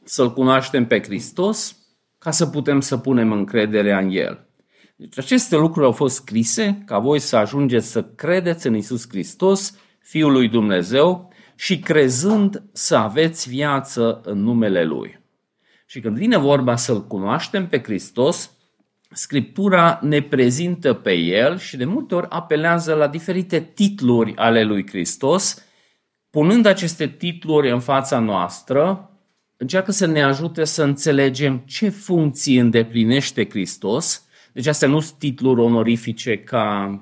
să-L 0.07 0.33
cunoaștem 0.33 0.85
pe 0.85 1.01
Hristos 1.01 1.77
ca 2.17 2.31
să 2.31 2.45
putem 2.45 2.79
să 2.79 2.97
punem 2.97 3.31
încrederea 3.31 3.99
în 3.99 4.09
El. 4.09 4.47
Deci 4.95 5.17
aceste 5.17 5.55
lucruri 5.55 5.85
au 5.85 5.91
fost 5.91 6.15
scrise 6.15 6.83
ca 6.85 6.99
voi 6.99 7.19
să 7.19 7.35
ajungeți 7.35 7.87
să 7.87 8.03
credeți 8.03 8.67
în 8.67 8.75
Isus 8.75 9.09
Hristos, 9.09 9.77
Fiul 9.99 10.31
lui 10.31 10.47
Dumnezeu, 10.47 11.31
și 11.55 11.79
crezând 11.79 12.63
să 12.71 12.95
aveți 12.95 13.49
viață 13.49 14.21
în 14.23 14.43
numele 14.43 14.83
Lui. 14.83 15.19
Și 15.85 15.99
când 15.99 16.17
vine 16.17 16.37
vorba 16.37 16.75
să-L 16.75 17.07
cunoaștem 17.07 17.67
pe 17.67 17.81
Hristos, 17.81 18.51
Scriptura 19.09 19.99
ne 20.01 20.21
prezintă 20.21 20.93
pe 20.93 21.13
El 21.13 21.57
și 21.57 21.77
de 21.77 21.85
multe 21.85 22.15
ori 22.15 22.27
apelează 22.29 22.93
la 22.93 23.07
diferite 23.07 23.59
titluri 23.59 24.35
ale 24.35 24.63
lui 24.63 24.87
Hristos, 24.87 25.65
punând 26.29 26.65
aceste 26.65 27.07
titluri 27.07 27.71
în 27.71 27.79
fața 27.79 28.19
noastră, 28.19 29.11
încearcă 29.57 29.91
să 29.91 30.05
ne 30.05 30.23
ajute 30.23 30.63
să 30.63 30.83
înțelegem 30.83 31.63
ce 31.65 31.89
funcții 31.89 32.57
îndeplinește 32.57 33.49
Hristos. 33.49 34.27
Deci 34.53 34.67
astea 34.67 34.87
nu 34.87 34.99
sunt 34.99 35.19
titluri 35.19 35.61
onorifice 35.61 36.37
ca 36.37 36.99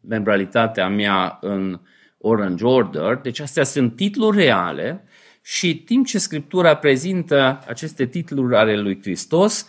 membralitatea 0.00 0.88
mea 0.88 1.38
în 1.40 1.80
Orange 2.18 2.64
Order, 2.64 3.14
deci 3.22 3.40
astea 3.40 3.64
sunt 3.64 3.96
titluri 3.96 4.36
reale 4.36 5.04
și 5.42 5.76
timp 5.76 6.06
ce 6.06 6.18
Scriptura 6.18 6.76
prezintă 6.76 7.64
aceste 7.68 8.06
titluri 8.06 8.56
ale 8.56 8.80
lui 8.80 9.00
Hristos, 9.00 9.66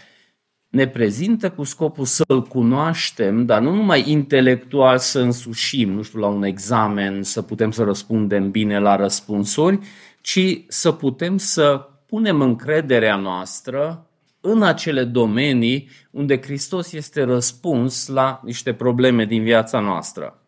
ne 0.69 0.87
prezintă 0.87 1.49
cu 1.49 1.63
scopul 1.63 2.05
să-L 2.05 2.41
cunoaștem, 2.41 3.45
dar 3.45 3.61
nu 3.61 3.75
numai 3.75 4.09
intelectual 4.09 4.97
să 4.97 5.19
însușim, 5.19 5.91
nu 5.91 6.01
știu, 6.01 6.19
la 6.19 6.27
un 6.27 6.43
examen, 6.43 7.23
să 7.23 7.41
putem 7.41 7.71
să 7.71 7.83
răspundem 7.83 8.51
bine 8.51 8.79
la 8.79 8.95
răspunsuri, 8.95 9.79
ci 10.21 10.63
să 10.67 10.91
putem 10.91 11.37
să 11.37 11.87
punem 12.13 12.41
încrederea 12.41 13.15
noastră 13.15 14.09
în 14.41 14.63
acele 14.63 15.03
domenii 15.03 15.89
unde 16.11 16.41
Hristos 16.41 16.91
este 16.91 17.23
răspuns 17.23 18.07
la 18.07 18.41
niște 18.43 18.73
probleme 18.73 19.25
din 19.25 19.43
viața 19.43 19.79
noastră. 19.79 20.47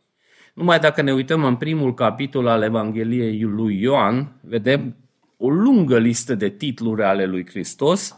Numai 0.53 0.79
dacă 0.79 1.01
ne 1.01 1.13
uităm 1.13 1.43
în 1.43 1.55
primul 1.55 1.93
capitol 1.93 2.48
al 2.48 2.62
Evangheliei 2.62 3.41
lui 3.41 3.81
Ioan, 3.81 4.39
vedem 4.41 4.95
o 5.38 5.50
lungă 5.50 5.98
listă 5.98 6.36
de 6.36 6.50
titluri 6.50 7.03
ale 7.03 7.25
lui 7.25 7.45
Hristos. 7.45 8.15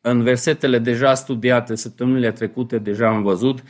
În 0.00 0.22
versetele 0.22 0.78
deja 0.78 1.14
studiate 1.14 1.74
săptămânile 1.74 2.32
trecute, 2.32 2.78
deja 2.78 3.08
am 3.08 3.22
văzut, 3.22 3.62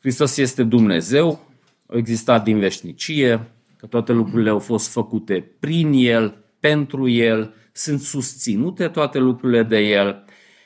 Hristos 0.00 0.36
este 0.36 0.62
Dumnezeu, 0.62 1.40
a 1.86 1.96
existat 1.96 2.44
din 2.44 2.58
veșnicie, 2.58 3.50
că 3.76 3.86
toate 3.86 4.12
lucrurile 4.12 4.50
au 4.50 4.58
fost 4.58 4.92
făcute 4.92 5.50
prin 5.60 5.92
El, 5.92 6.44
pentru 6.58 7.08
El, 7.08 7.54
sunt 7.72 8.00
susținute 8.00 8.88
toate 8.88 9.18
lucrurile 9.18 9.62
de 9.62 9.78
El. 9.78 10.24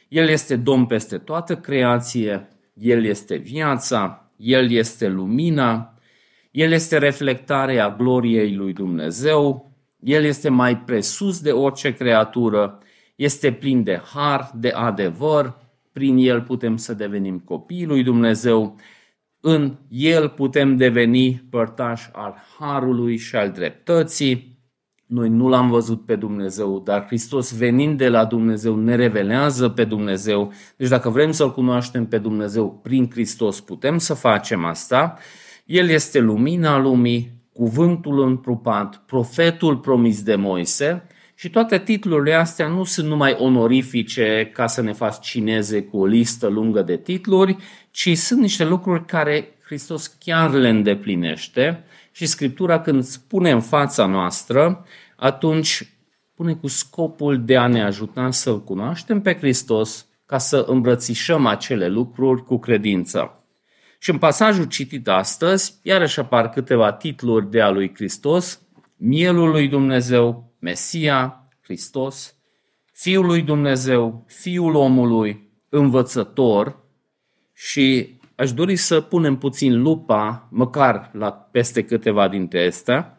El 0.08 0.28
este 0.28 0.56
Domn 0.56 0.86
peste 0.86 1.18
toată 1.18 1.56
creație, 1.56 2.48
El 2.74 3.04
este 3.04 3.36
viața, 3.36 4.30
El 4.36 4.70
este 4.70 5.08
lumina, 5.08 5.98
El 6.50 6.72
este 6.72 6.98
reflectarea 6.98 7.90
gloriei 7.90 8.54
lui 8.54 8.72
Dumnezeu, 8.72 9.72
El 10.00 10.24
este 10.24 10.48
mai 10.48 10.78
presus 10.78 11.40
de 11.40 11.52
orice 11.52 11.94
creatură, 11.94 12.78
este 13.16 13.52
plin 13.52 13.82
de 13.82 14.00
har, 14.14 14.50
de 14.54 14.68
adevăr, 14.68 15.62
prin 15.92 16.16
El 16.16 16.42
putem 16.42 16.76
să 16.76 16.94
devenim 16.94 17.38
copii 17.38 17.86
lui 17.86 18.02
Dumnezeu, 18.02 18.76
în 19.40 19.76
El 19.88 20.28
putem 20.28 20.76
deveni 20.76 21.46
părtași 21.50 22.08
al 22.12 22.34
harului 22.58 23.16
și 23.16 23.36
al 23.36 23.50
dreptății, 23.50 24.53
noi 25.06 25.28
nu 25.28 25.48
l-am 25.48 25.70
văzut 25.70 26.04
pe 26.06 26.16
Dumnezeu, 26.16 26.82
dar 26.84 27.06
Hristos 27.06 27.56
venind 27.56 27.98
de 27.98 28.08
la 28.08 28.24
Dumnezeu 28.24 28.76
ne 28.76 28.94
revelează 28.94 29.68
pe 29.68 29.84
Dumnezeu. 29.84 30.52
Deci 30.76 30.88
dacă 30.88 31.08
vrem 31.08 31.30
să-L 31.30 31.52
cunoaștem 31.52 32.06
pe 32.06 32.18
Dumnezeu 32.18 32.80
prin 32.82 33.10
Hristos, 33.10 33.60
putem 33.60 33.98
să 33.98 34.14
facem 34.14 34.64
asta. 34.64 35.18
El 35.64 35.88
este 35.88 36.18
lumina 36.18 36.78
lumii, 36.78 37.32
cuvântul 37.52 38.22
întrupat, 38.22 39.02
profetul 39.06 39.76
promis 39.76 40.22
de 40.22 40.34
Moise 40.34 41.06
și 41.34 41.50
toate 41.50 41.78
titlurile 41.78 42.34
astea 42.34 42.68
nu 42.68 42.84
sunt 42.84 43.06
numai 43.06 43.36
onorifice 43.38 44.50
ca 44.52 44.66
să 44.66 44.82
ne 44.82 44.92
fascineze 44.92 45.82
cu 45.82 45.96
o 45.96 46.06
listă 46.06 46.46
lungă 46.46 46.82
de 46.82 46.96
titluri, 46.96 47.56
ci 47.90 48.16
sunt 48.16 48.40
niște 48.40 48.64
lucruri 48.64 49.04
care 49.04 49.48
Hristos 49.64 50.06
chiar 50.06 50.50
le 50.50 50.68
îndeplinește 50.68 51.84
și 52.14 52.26
Scriptura 52.26 52.80
când 52.80 53.04
spune 53.04 53.50
în 53.50 53.60
fața 53.60 54.06
noastră, 54.06 54.84
atunci 55.16 55.96
pune 56.34 56.54
cu 56.54 56.66
scopul 56.66 57.44
de 57.44 57.56
a 57.56 57.66
ne 57.66 57.82
ajuta 57.82 58.30
să-L 58.30 58.62
cunoaștem 58.62 59.20
pe 59.20 59.36
Hristos 59.36 60.06
ca 60.26 60.38
să 60.38 60.64
îmbrățișăm 60.68 61.46
acele 61.46 61.88
lucruri 61.88 62.44
cu 62.44 62.58
credință. 62.58 63.44
Și 63.98 64.10
în 64.10 64.18
pasajul 64.18 64.64
citit 64.64 65.08
astăzi, 65.08 65.74
iarăși 65.82 66.20
apar 66.20 66.50
câteva 66.50 66.92
titluri 66.92 67.50
de 67.50 67.60
a 67.60 67.70
lui 67.70 67.94
Hristos, 67.94 68.60
Mielul 68.96 69.50
lui 69.50 69.68
Dumnezeu, 69.68 70.52
Mesia, 70.58 71.48
Hristos, 71.62 72.34
Fiul 72.92 73.26
lui 73.26 73.42
Dumnezeu, 73.42 74.24
Fiul 74.26 74.74
omului, 74.74 75.48
Învățător 75.68 76.78
și 77.52 78.18
aș 78.34 78.52
dori 78.52 78.76
să 78.76 79.00
punem 79.00 79.36
puțin 79.36 79.82
lupa, 79.82 80.48
măcar 80.50 81.10
la 81.12 81.30
peste 81.30 81.84
câteva 81.84 82.28
dintre 82.28 82.66
astea, 82.66 83.18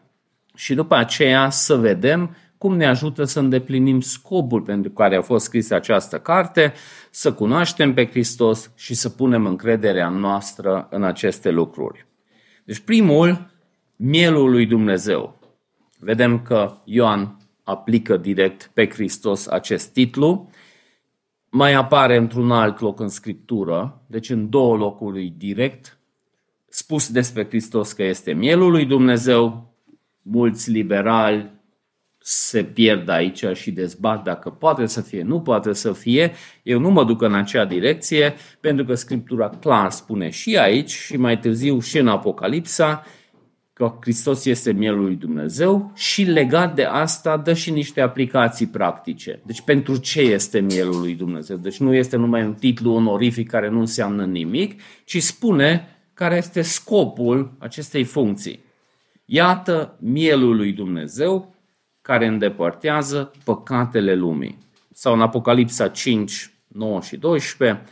și 0.54 0.74
după 0.74 0.94
aceea 0.94 1.50
să 1.50 1.74
vedem 1.74 2.36
cum 2.58 2.76
ne 2.76 2.86
ajută 2.86 3.24
să 3.24 3.38
îndeplinim 3.38 4.00
scopul 4.00 4.62
pentru 4.62 4.90
care 4.90 5.16
a 5.16 5.22
fost 5.22 5.44
scrisă 5.44 5.74
această 5.74 6.18
carte, 6.18 6.72
să 7.10 7.32
cunoaștem 7.32 7.94
pe 7.94 8.06
Hristos 8.06 8.70
și 8.76 8.94
să 8.94 9.08
punem 9.08 9.46
încrederea 9.46 10.08
noastră 10.08 10.86
în 10.90 11.04
aceste 11.04 11.50
lucruri. 11.50 12.06
Deci 12.64 12.78
primul, 12.78 13.50
mielul 13.96 14.50
lui 14.50 14.66
Dumnezeu. 14.66 15.38
Vedem 15.98 16.42
că 16.42 16.76
Ioan 16.84 17.36
aplică 17.62 18.16
direct 18.16 18.70
pe 18.74 18.88
Hristos 18.88 19.46
acest 19.46 19.92
titlu. 19.92 20.50
Mai 21.56 21.72
apare 21.72 22.16
într-un 22.16 22.50
alt 22.50 22.80
loc 22.80 23.00
în 23.00 23.08
Scriptură, 23.08 24.02
deci 24.06 24.30
în 24.30 24.50
două 24.50 24.76
locuri 24.76 25.32
direct, 25.36 25.98
spus 26.68 27.10
despre 27.10 27.46
Hristos 27.46 27.92
că 27.92 28.02
este 28.02 28.32
mielul 28.32 28.70
lui 28.70 28.84
Dumnezeu. 28.84 29.74
Mulți 30.22 30.70
liberali 30.70 31.50
se 32.18 32.64
pierd 32.64 33.08
aici 33.08 33.44
și 33.52 33.70
dezbat 33.70 34.22
dacă 34.22 34.50
poate 34.50 34.86
să 34.86 35.00
fie, 35.00 35.22
nu 35.22 35.40
poate 35.40 35.72
să 35.72 35.92
fie. 35.92 36.32
Eu 36.62 36.78
nu 36.78 36.90
mă 36.90 37.04
duc 37.04 37.22
în 37.22 37.34
acea 37.34 37.64
direcție, 37.64 38.34
pentru 38.60 38.84
că 38.84 38.94
Scriptura 38.94 39.48
clar 39.48 39.90
spune 39.90 40.30
și 40.30 40.56
aici 40.56 40.90
și 40.90 41.16
mai 41.16 41.38
târziu 41.38 41.80
și 41.80 41.98
în 41.98 42.08
Apocalipsa 42.08 43.02
că 43.76 43.96
Hristos 44.00 44.44
este 44.44 44.72
mielul 44.72 45.04
lui 45.04 45.14
Dumnezeu 45.14 45.92
și 45.94 46.22
legat 46.22 46.74
de 46.74 46.84
asta 46.84 47.36
dă 47.36 47.52
și 47.52 47.70
niște 47.70 48.00
aplicații 48.00 48.66
practice. 48.66 49.40
Deci 49.46 49.60
pentru 49.60 49.96
ce 49.96 50.20
este 50.20 50.60
mielul 50.60 51.00
lui 51.00 51.14
Dumnezeu? 51.14 51.56
Deci 51.56 51.76
nu 51.76 51.94
este 51.94 52.16
numai 52.16 52.44
un 52.44 52.54
titlu 52.54 52.92
onorific 52.92 53.50
care 53.50 53.68
nu 53.68 53.78
înseamnă 53.78 54.24
nimic, 54.24 54.80
ci 55.04 55.22
spune 55.22 55.96
care 56.14 56.36
este 56.36 56.62
scopul 56.62 57.52
acestei 57.58 58.04
funcții. 58.04 58.64
Iată 59.24 59.96
mielul 60.00 60.56
lui 60.56 60.72
Dumnezeu 60.72 61.54
care 62.02 62.26
îndepărtează 62.26 63.32
păcatele 63.44 64.14
lumii. 64.14 64.58
Sau 64.92 65.12
în 65.12 65.20
Apocalipsa 65.20 65.88
5, 65.88 66.52
9 66.68 67.00
și 67.00 67.16
12, 67.16 67.82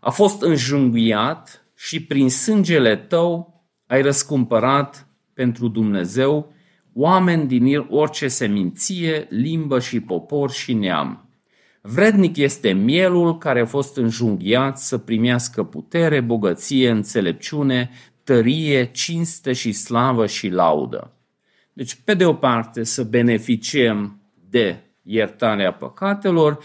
a 0.00 0.10
fost 0.10 0.42
înjunghiat 0.42 1.66
și 1.76 2.02
prin 2.02 2.30
sângele 2.30 2.96
tău 2.96 3.62
ai 3.86 4.02
răscumpărat 4.02 5.06
pentru 5.34 5.68
Dumnezeu 5.68 6.52
oameni 6.94 7.46
din 7.46 7.86
orice 7.88 8.28
seminție, 8.28 9.26
limbă 9.30 9.80
și 9.80 10.00
popor 10.00 10.50
și 10.50 10.72
neam. 10.72 11.28
Vrednic 11.80 12.36
este 12.36 12.72
mielul 12.72 13.38
care 13.38 13.60
a 13.60 13.66
fost 13.66 13.96
înjunghiat 13.96 14.78
să 14.78 14.98
primească 14.98 15.62
putere, 15.64 16.20
bogăție, 16.20 16.90
înțelepciune, 16.90 17.90
tărie, 18.24 18.84
cinste 18.84 19.52
și 19.52 19.72
slavă 19.72 20.26
și 20.26 20.48
laudă. 20.48 21.12
Deci, 21.72 21.94
pe 21.94 22.14
de 22.14 22.24
o 22.24 22.34
parte, 22.34 22.84
să 22.84 23.02
beneficiem 23.02 24.20
de 24.50 24.76
iertarea 25.02 25.72
păcatelor, 25.72 26.58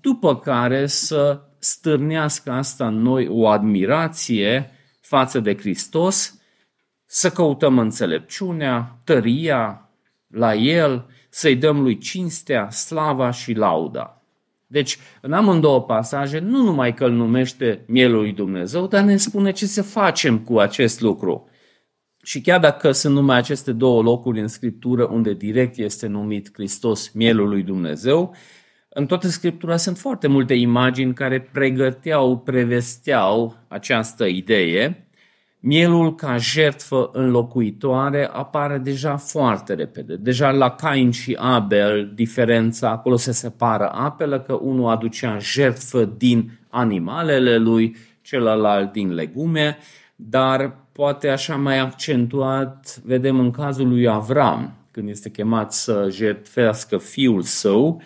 după 0.00 0.38
care 0.38 0.86
să 0.86 1.40
stârnească 1.58 2.52
asta 2.52 2.86
în 2.86 3.02
noi 3.02 3.28
o 3.28 3.48
admirație 3.48 4.70
față 5.00 5.40
de 5.40 5.56
Hristos, 5.56 6.38
să 7.06 7.30
căutăm 7.30 7.78
înțelepciunea, 7.78 8.98
tăria 9.04 9.88
la 10.26 10.54
El, 10.54 11.06
să-i 11.30 11.56
dăm 11.56 11.80
lui 11.80 11.98
cinstea, 11.98 12.70
slava 12.70 13.30
și 13.30 13.52
lauda. 13.52 14.22
Deci, 14.66 14.98
în 15.20 15.32
amândouă 15.32 15.82
pasaje, 15.82 16.38
nu 16.38 16.62
numai 16.62 16.94
că 16.94 17.04
îl 17.04 17.12
numește 17.12 17.84
mielul 17.86 18.20
lui 18.20 18.32
Dumnezeu, 18.32 18.86
dar 18.86 19.02
ne 19.02 19.16
spune 19.16 19.50
ce 19.52 19.66
să 19.66 19.82
facem 19.82 20.38
cu 20.38 20.58
acest 20.58 21.00
lucru. 21.00 21.48
Și 22.22 22.40
chiar 22.40 22.60
dacă 22.60 22.92
sunt 22.92 23.14
numai 23.14 23.36
aceste 23.36 23.72
două 23.72 24.02
locuri 24.02 24.40
în 24.40 24.48
Scriptură 24.48 25.04
unde 25.04 25.32
direct 25.32 25.76
este 25.76 26.06
numit 26.06 26.50
Hristos 26.52 27.10
mielul 27.10 27.48
lui 27.48 27.62
Dumnezeu, 27.62 28.34
în 28.88 29.06
toată 29.06 29.28
Scriptura 29.28 29.76
sunt 29.76 29.98
foarte 29.98 30.26
multe 30.26 30.54
imagini 30.54 31.14
care 31.14 31.40
pregăteau, 31.40 32.38
prevesteau 32.38 33.56
această 33.68 34.24
idee. 34.24 35.03
Mielul 35.66 36.14
ca 36.14 36.36
jertfă 36.36 37.10
înlocuitoare 37.12 38.28
apare 38.32 38.78
deja 38.78 39.16
foarte 39.16 39.74
repede. 39.74 40.16
Deja 40.16 40.50
la 40.50 40.70
Cain 40.70 41.10
și 41.10 41.36
Abel, 41.40 42.12
diferența, 42.14 42.90
acolo 42.90 43.16
se 43.16 43.32
separă 43.32 43.88
apele, 43.92 44.40
că 44.40 44.52
unul 44.52 44.90
aducea 44.90 45.38
jertfă 45.38 46.04
din 46.04 46.50
animalele 46.68 47.56
lui, 47.56 47.96
celălalt 48.22 48.92
din 48.92 49.14
legume, 49.14 49.78
dar 50.16 50.76
poate 50.92 51.28
așa 51.28 51.56
mai 51.56 51.78
accentuat, 51.78 53.00
vedem 53.04 53.38
în 53.38 53.50
cazul 53.50 53.88
lui 53.88 54.08
Avram, 54.08 54.72
când 54.90 55.08
este 55.08 55.30
chemat 55.30 55.72
să 55.72 56.08
jertfească 56.10 56.98
fiul 56.98 57.42
său, 57.42 58.02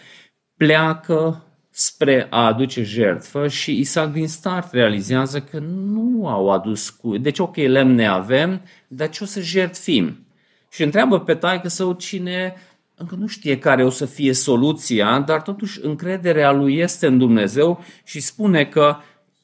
pleacă 0.57 1.47
spre 1.80 2.26
a 2.30 2.46
aduce 2.46 2.82
jertfă 2.82 3.48
și 3.48 3.78
Isaac 3.78 4.12
din 4.12 4.28
start 4.28 4.72
realizează 4.72 5.40
că 5.40 5.58
nu 5.58 6.28
au 6.28 6.50
adus 6.50 6.90
cu... 6.90 7.16
Deci, 7.16 7.38
ok, 7.38 7.56
lemne 7.56 8.06
avem, 8.06 8.60
dar 8.88 9.08
ce 9.08 9.24
o 9.24 9.26
să 9.26 9.40
jertfim? 9.40 10.26
Și 10.70 10.82
întreabă 10.82 11.20
pe 11.20 11.34
taică 11.34 11.68
său 11.68 11.92
cine 11.92 12.54
încă 12.94 13.14
nu 13.14 13.26
știe 13.26 13.58
care 13.58 13.84
o 13.84 13.90
să 13.90 14.06
fie 14.06 14.32
soluția, 14.32 15.18
dar 15.18 15.42
totuși 15.42 15.78
încrederea 15.82 16.52
lui 16.52 16.76
este 16.76 17.06
în 17.06 17.18
Dumnezeu 17.18 17.84
și 18.04 18.20
spune 18.20 18.64
că 18.64 18.96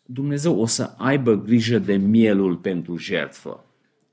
Dumnezeu 0.05 0.61
o 0.61 0.67
să 0.67 0.95
aibă 0.97 1.35
grijă 1.35 1.79
de 1.79 1.97
mielul 1.97 2.57
pentru 2.57 2.97
jertfă. 2.97 3.65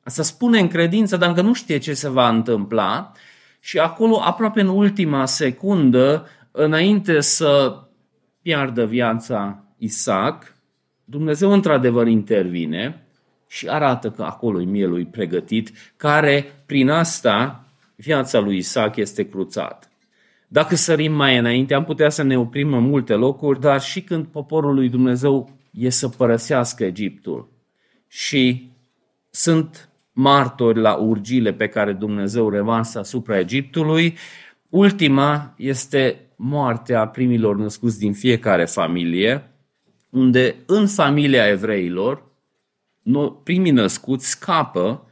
Asta 0.03 0.23
spune 0.23 0.59
în 0.59 0.67
credință, 0.67 1.17
dar 1.17 1.29
încă 1.29 1.41
nu 1.41 1.53
știe 1.53 1.77
ce 1.77 1.93
se 1.93 2.09
va 2.09 2.29
întâmpla 2.29 3.11
și 3.59 3.79
acolo, 3.79 4.19
aproape 4.23 4.61
în 4.61 4.67
ultima 4.67 5.25
secundă, 5.25 6.27
înainte 6.51 7.19
să 7.19 7.75
piardă 8.41 8.85
viața 8.85 9.63
Isaac, 9.77 10.55
Dumnezeu 11.03 11.51
într-adevăr 11.51 12.07
intervine 12.07 13.05
și 13.47 13.67
arată 13.67 14.11
că 14.11 14.23
acolo 14.23 14.61
e 14.61 14.65
mielul 14.65 15.05
pregătit, 15.05 15.71
care 15.97 16.45
prin 16.65 16.89
asta 16.89 17.65
viața 17.95 18.39
lui 18.39 18.57
Isaac 18.57 18.95
este 18.95 19.23
cruțată. 19.23 19.87
Dacă 20.47 20.75
sărim 20.75 21.13
mai 21.13 21.37
înainte, 21.37 21.73
am 21.73 21.83
putea 21.83 22.09
să 22.09 22.23
ne 22.23 22.37
oprim 22.37 22.73
în 22.73 22.83
multe 22.83 23.13
locuri, 23.13 23.59
dar 23.59 23.81
și 23.81 24.01
când 24.01 24.25
poporul 24.25 24.73
lui 24.73 24.89
Dumnezeu 24.89 25.57
e 25.71 25.89
să 25.89 26.09
părăsească 26.09 26.83
Egiptul. 26.83 27.49
Și 28.07 28.71
sunt 29.29 29.89
martori 30.11 30.79
la 30.79 30.93
urgile 30.93 31.53
pe 31.53 31.67
care 31.67 31.93
Dumnezeu 31.93 32.49
revansă 32.49 32.99
asupra 32.99 33.39
Egiptului. 33.39 34.17
Ultima 34.69 35.53
este 35.57 36.19
moartea 36.43 37.07
primilor 37.07 37.55
născuți 37.55 37.99
din 37.99 38.13
fiecare 38.13 38.65
familie, 38.65 39.51
unde 40.09 40.55
în 40.65 40.87
familia 40.87 41.47
evreilor 41.47 42.29
primii 43.43 43.71
născuți 43.71 44.29
scapă 44.29 45.05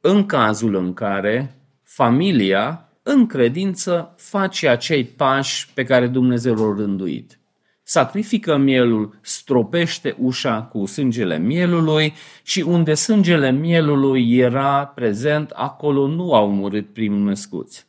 în 0.00 0.26
cazul 0.26 0.74
în 0.74 0.94
care 0.94 1.54
familia, 1.82 2.88
în 3.02 3.26
credință, 3.26 4.14
face 4.16 4.68
acei 4.68 5.04
pași 5.04 5.72
pe 5.74 5.84
care 5.84 6.06
Dumnezeu 6.06 6.54
l-a 6.54 6.74
rânduit 6.76 7.40
sacrifică 7.90 8.56
mielul, 8.56 9.18
stropește 9.20 10.16
ușa 10.18 10.62
cu 10.62 10.86
sângele 10.86 11.38
mielului 11.38 12.12
și 12.42 12.60
unde 12.60 12.94
sângele 12.94 13.50
mielului 13.50 14.36
era 14.36 14.86
prezent, 14.86 15.50
acolo 15.50 16.06
nu 16.06 16.34
au 16.34 16.50
murit 16.52 16.86
primul 16.86 17.18
născuți. 17.18 17.86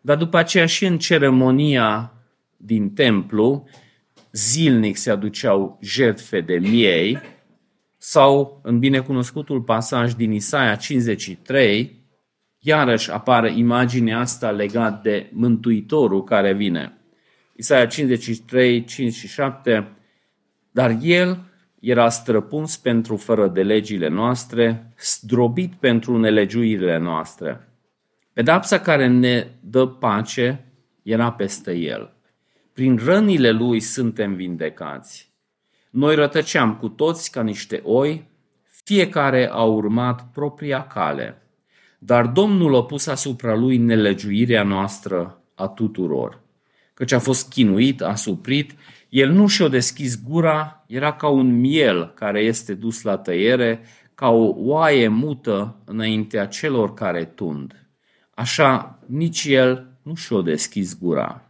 Dar 0.00 0.16
după 0.16 0.36
aceea 0.36 0.66
și 0.66 0.86
în 0.86 0.98
ceremonia 0.98 2.12
din 2.60 2.90
templu, 2.90 3.68
zilnic 4.32 4.96
se 4.96 5.10
aduceau 5.10 5.78
jertfe 5.82 6.40
de 6.40 6.58
miei, 6.58 7.18
sau 7.96 8.60
în 8.62 8.78
binecunoscutul 8.78 9.62
pasaj 9.62 10.12
din 10.12 10.32
Isaia 10.32 10.74
53, 10.74 12.04
iarăși 12.58 13.10
apare 13.10 13.52
imaginea 13.56 14.18
asta 14.18 14.50
legat 14.50 15.02
de 15.02 15.30
Mântuitorul 15.32 16.24
care 16.24 16.52
vine. 16.52 16.98
Isaia 17.56 17.86
53, 17.86 18.84
5 18.84 19.12
și 19.12 19.28
7, 19.28 19.92
dar 20.70 20.98
el 21.02 21.38
era 21.80 22.08
străpuns 22.08 22.76
pentru 22.76 23.16
fără 23.16 23.48
de 23.48 23.62
legile 23.62 24.08
noastre, 24.08 24.92
zdrobit 24.98 25.74
pentru 25.74 26.18
nelegiuirile 26.18 26.98
noastre. 26.98 27.68
Pedapsa 28.32 28.80
care 28.80 29.06
ne 29.06 29.46
dă 29.60 29.86
pace 29.86 30.72
era 31.02 31.32
peste 31.32 31.72
el. 31.72 32.17
Prin 32.78 32.96
rănile 33.04 33.50
lui 33.50 33.80
suntem 33.80 34.34
vindecați. 34.34 35.32
Noi 35.90 36.14
rătăceam 36.14 36.76
cu 36.76 36.88
toți 36.88 37.30
ca 37.30 37.42
niște 37.42 37.80
oi, 37.84 38.28
fiecare 38.84 39.48
a 39.50 39.62
urmat 39.62 40.30
propria 40.32 40.86
cale, 40.86 41.42
dar 41.98 42.26
Domnul 42.26 42.76
a 42.76 42.84
pus 42.84 43.06
asupra 43.06 43.54
lui 43.54 43.76
nelegiuirea 43.76 44.62
noastră 44.62 45.42
a 45.54 45.68
tuturor. 45.68 46.40
Căci 46.94 47.12
a 47.12 47.18
fost 47.18 47.50
chinuit, 47.50 48.02
a 48.02 48.14
suprit, 48.14 48.74
el 49.08 49.30
nu 49.30 49.46
și-a 49.46 49.68
deschis 49.68 50.22
gura, 50.22 50.84
era 50.86 51.12
ca 51.12 51.28
un 51.28 51.60
miel 51.60 52.12
care 52.14 52.40
este 52.40 52.74
dus 52.74 53.02
la 53.02 53.16
tăiere, 53.16 53.80
ca 54.14 54.28
o 54.28 54.54
oaie 54.56 55.08
mută 55.08 55.76
înaintea 55.84 56.46
celor 56.46 56.94
care 56.94 57.24
tund. 57.24 57.88
Așa 58.30 58.98
nici 59.06 59.44
el 59.44 59.98
nu 60.02 60.14
și-a 60.14 60.40
deschis 60.40 60.98
gura. 60.98 61.47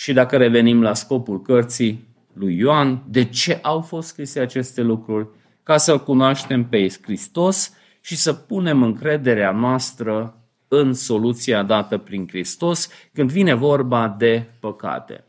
Și 0.00 0.12
dacă 0.12 0.36
revenim 0.36 0.82
la 0.82 0.94
scopul 0.94 1.42
cărții 1.42 2.08
lui 2.32 2.56
Ioan, 2.56 3.02
de 3.08 3.24
ce 3.24 3.58
au 3.62 3.80
fost 3.80 4.08
scrise 4.08 4.40
aceste 4.40 4.82
lucruri? 4.82 5.28
Ca 5.62 5.76
să-L 5.76 6.02
cunoaștem 6.02 6.64
pe 6.64 6.86
Hristos 7.02 7.72
și 8.00 8.16
să 8.16 8.32
punem 8.32 8.82
încrederea 8.82 9.50
noastră 9.50 10.44
în 10.68 10.92
soluția 10.92 11.62
dată 11.62 11.98
prin 11.98 12.28
Hristos 12.28 12.88
când 13.12 13.30
vine 13.30 13.54
vorba 13.54 14.14
de 14.18 14.46
păcate. 14.60 15.24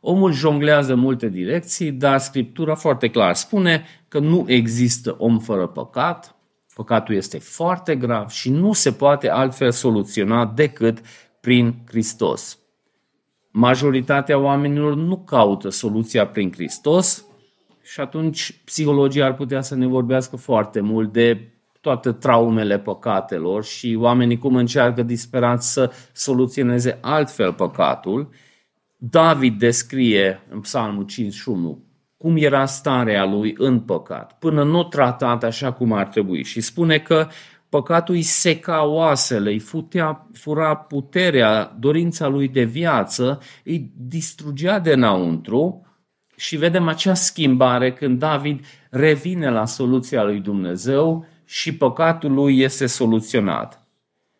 Omul 0.00 0.32
jonglează 0.32 0.94
multe 0.94 1.28
direcții, 1.28 1.92
dar 1.92 2.18
Scriptura 2.18 2.74
foarte 2.74 3.10
clar 3.10 3.34
spune 3.34 3.84
că 4.08 4.18
nu 4.18 4.44
există 4.46 5.14
om 5.18 5.38
fără 5.38 5.66
păcat, 5.66 6.36
păcatul 6.74 7.14
este 7.14 7.38
foarte 7.38 7.96
grav 7.96 8.28
și 8.28 8.50
nu 8.50 8.72
se 8.72 8.92
poate 8.92 9.30
altfel 9.30 9.70
soluționa 9.70 10.46
decât 10.46 11.00
prin 11.40 11.74
Hristos. 11.86 12.58
Majoritatea 13.56 14.38
oamenilor 14.38 14.94
nu 14.94 15.16
caută 15.16 15.68
soluția 15.68 16.26
prin 16.26 16.52
Hristos 16.52 17.24
și 17.82 18.00
atunci 18.00 18.60
psihologia 18.64 19.24
ar 19.24 19.34
putea 19.34 19.60
să 19.60 19.74
ne 19.74 19.86
vorbească 19.86 20.36
foarte 20.36 20.80
mult 20.80 21.12
de 21.12 21.48
toate 21.80 22.12
traumele 22.12 22.78
păcatelor 22.78 23.64
și 23.64 23.96
oamenii 23.98 24.38
cum 24.38 24.56
încearcă 24.56 25.02
disperat 25.02 25.62
să 25.62 25.92
soluționeze 26.12 26.98
altfel 27.00 27.52
păcatul. 27.52 28.28
David 28.96 29.58
descrie 29.58 30.42
în 30.50 30.60
Psalmul 30.60 31.04
51 31.04 31.84
cum 32.16 32.36
era 32.36 32.66
starea 32.66 33.24
lui 33.24 33.54
în 33.58 33.80
păcat, 33.80 34.38
până 34.38 34.62
nu 34.62 34.84
tratat 34.84 35.44
așa 35.44 35.72
cum 35.72 35.92
ar 35.92 36.06
trebui 36.06 36.44
și 36.44 36.60
spune 36.60 36.98
că 36.98 37.28
păcatul 37.74 38.14
îi 38.14 38.22
seca 38.22 38.84
oasele, 38.84 39.50
îi 39.50 39.58
futea, 39.58 40.26
fura 40.32 40.76
puterea, 40.76 41.76
dorința 41.78 42.26
lui 42.26 42.48
de 42.48 42.64
viață, 42.64 43.40
îi 43.64 43.92
distrugea 43.96 44.78
de 44.78 44.92
înăuntru 44.92 45.86
și 46.36 46.56
vedem 46.56 46.88
acea 46.88 47.14
schimbare 47.14 47.92
când 47.92 48.18
David 48.18 48.64
revine 48.90 49.50
la 49.50 49.66
soluția 49.66 50.22
lui 50.22 50.40
Dumnezeu 50.40 51.26
și 51.44 51.76
păcatul 51.76 52.32
lui 52.32 52.60
este 52.60 52.86
soluționat. 52.86 53.86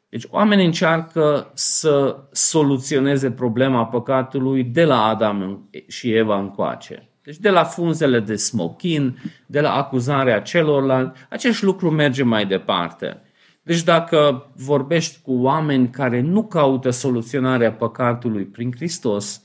Deci 0.08 0.24
oamenii 0.30 0.64
încearcă 0.64 1.50
să 1.54 2.24
soluționeze 2.32 3.30
problema 3.30 3.86
păcatului 3.86 4.64
de 4.64 4.84
la 4.84 5.04
Adam 5.04 5.68
și 5.86 6.12
Eva 6.12 6.38
încoace. 6.38 7.08
Deci 7.24 7.36
de 7.36 7.50
la 7.50 7.64
funzele 7.64 8.20
de 8.20 8.36
smochin, 8.36 9.18
de 9.46 9.60
la 9.60 9.74
acuzarea 9.74 10.40
celorlalți, 10.40 11.20
acest 11.30 11.62
lucru 11.62 11.90
merge 11.90 12.22
mai 12.22 12.46
departe. 12.46 13.22
Deci 13.62 13.82
dacă 13.82 14.50
vorbești 14.56 15.20
cu 15.22 15.32
oameni 15.32 15.90
care 15.90 16.20
nu 16.20 16.44
caută 16.44 16.90
soluționarea 16.90 17.72
păcatului 17.72 18.44
prin 18.44 18.72
Hristos, 18.74 19.42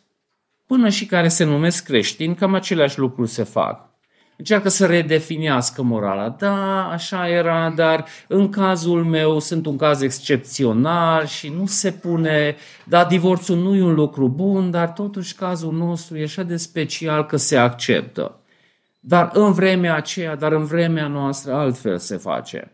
până 0.65 0.89
și 0.89 1.05
care 1.05 1.27
se 1.27 1.43
numesc 1.43 1.83
creștini, 1.83 2.35
cam 2.35 2.53
aceleași 2.53 2.99
lucruri 2.99 3.29
se 3.29 3.43
fac. 3.43 3.88
Încearcă 4.39 4.69
să 4.69 4.85
redefinească 4.85 5.81
morala. 5.81 6.29
Da, 6.29 6.87
așa 6.89 7.29
era, 7.29 7.73
dar 7.75 8.05
în 8.27 8.49
cazul 8.49 9.03
meu 9.03 9.39
sunt 9.39 9.65
un 9.65 9.77
caz 9.77 10.01
excepțional 10.01 11.25
și 11.25 11.53
nu 11.57 11.65
se 11.65 11.91
pune, 11.91 12.55
da, 12.85 13.05
divorțul 13.05 13.57
nu 13.57 13.75
e 13.75 13.83
un 13.83 13.93
lucru 13.93 14.27
bun, 14.27 14.71
dar 14.71 14.91
totuși 14.91 15.35
cazul 15.35 15.73
nostru 15.73 16.17
e 16.17 16.23
așa 16.23 16.43
de 16.43 16.57
special 16.57 17.25
că 17.25 17.37
se 17.37 17.57
acceptă. 17.57 18.39
Dar 18.99 19.29
în 19.33 19.51
vremea 19.51 19.95
aceea, 19.95 20.35
dar 20.35 20.51
în 20.51 20.65
vremea 20.65 21.07
noastră 21.07 21.53
altfel 21.53 21.97
se 21.97 22.17
face. 22.17 22.71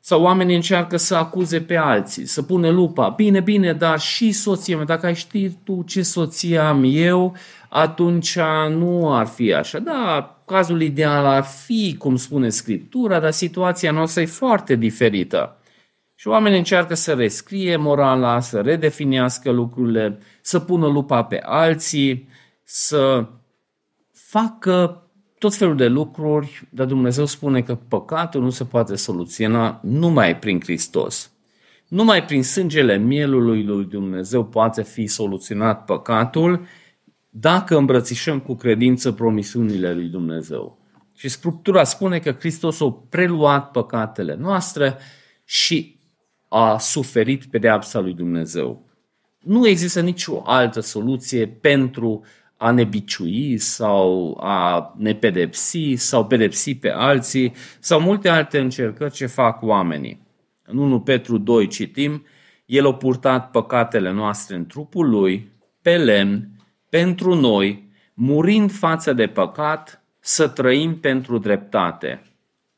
Sau 0.00 0.22
oamenii 0.22 0.54
încearcă 0.54 0.96
să 0.96 1.14
acuze 1.14 1.60
pe 1.60 1.76
alții, 1.76 2.26
să 2.26 2.42
pune 2.42 2.70
lupa. 2.70 3.08
Bine, 3.08 3.40
bine, 3.40 3.72
dar 3.72 4.00
și 4.00 4.32
soția 4.32 4.76
mea. 4.76 4.84
Dacă 4.84 5.06
ai 5.06 5.14
ști 5.14 5.50
tu 5.50 5.82
ce 5.86 6.02
soție 6.02 6.58
am 6.58 6.82
eu, 6.86 7.36
atunci 7.70 8.38
nu 8.68 9.14
ar 9.14 9.26
fi 9.26 9.52
așa. 9.52 9.78
Da, 9.78 10.36
cazul 10.46 10.80
ideal 10.80 11.24
ar 11.24 11.44
fi, 11.44 11.96
cum 11.98 12.16
spune 12.16 12.48
Scriptura, 12.48 13.20
dar 13.20 13.30
situația 13.30 13.90
noastră 13.90 14.20
e 14.20 14.26
foarte 14.26 14.74
diferită. 14.74 15.56
Și 16.14 16.28
oamenii 16.28 16.58
încearcă 16.58 16.94
să 16.94 17.12
rescrie 17.12 17.76
morala, 17.76 18.40
să 18.40 18.60
redefinească 18.60 19.50
lucrurile, 19.50 20.18
să 20.40 20.58
pună 20.58 20.86
lupa 20.86 21.24
pe 21.24 21.40
alții, 21.44 22.28
să 22.62 23.26
facă 24.12 25.04
tot 25.38 25.54
felul 25.54 25.76
de 25.76 25.86
lucruri, 25.86 26.62
dar 26.70 26.86
Dumnezeu 26.86 27.24
spune 27.24 27.62
că 27.62 27.74
păcatul 27.88 28.42
nu 28.42 28.50
se 28.50 28.64
poate 28.64 28.96
soluționa 28.96 29.80
numai 29.82 30.38
prin 30.38 30.60
Hristos. 30.60 31.30
Numai 31.88 32.24
prin 32.24 32.42
sângele 32.42 32.96
mielului 32.96 33.64
lui 33.64 33.84
Dumnezeu 33.84 34.44
poate 34.44 34.82
fi 34.82 35.06
soluționat 35.06 35.84
păcatul 35.84 36.66
dacă 37.30 37.76
îmbrățișăm 37.76 38.40
cu 38.40 38.54
credință 38.54 39.12
promisiunile 39.12 39.94
lui 39.94 40.06
Dumnezeu. 40.06 40.78
Și 41.16 41.28
Scriptura 41.28 41.84
spune 41.84 42.18
că 42.18 42.32
Hristos 42.32 42.80
a 42.80 43.04
preluat 43.08 43.70
păcatele 43.70 44.34
noastre 44.34 44.96
și 45.44 45.98
a 46.48 46.78
suferit 46.78 47.44
pedeapsa 47.44 48.00
lui 48.00 48.14
Dumnezeu. 48.14 48.88
Nu 49.38 49.66
există 49.66 50.00
nicio 50.00 50.42
altă 50.44 50.80
soluție 50.80 51.46
pentru 51.46 52.24
a 52.56 52.70
ne 52.70 52.84
biciui 52.84 53.58
sau 53.58 54.38
a 54.40 54.94
ne 54.98 55.14
pedepsi 55.14 55.94
sau 55.94 56.26
pedepsi 56.26 56.74
pe 56.74 56.90
alții 56.90 57.52
sau 57.78 58.00
multe 58.00 58.28
alte 58.28 58.58
încercări 58.58 59.12
ce 59.12 59.26
fac 59.26 59.62
oamenii. 59.62 60.26
În 60.62 60.78
1 60.78 61.00
Petru 61.00 61.38
2 61.38 61.66
citim, 61.66 62.24
El 62.66 62.86
a 62.86 62.94
purtat 62.94 63.50
păcatele 63.50 64.12
noastre 64.12 64.56
în 64.56 64.66
trupul 64.66 65.08
Lui, 65.08 65.52
pe 65.82 65.96
lemn, 65.96 66.48
pentru 66.90 67.34
noi, 67.34 67.90
murind 68.14 68.72
față 68.72 69.12
de 69.12 69.26
păcat, 69.26 70.04
să 70.20 70.48
trăim 70.48 70.98
pentru 70.98 71.38
dreptate. 71.38 72.22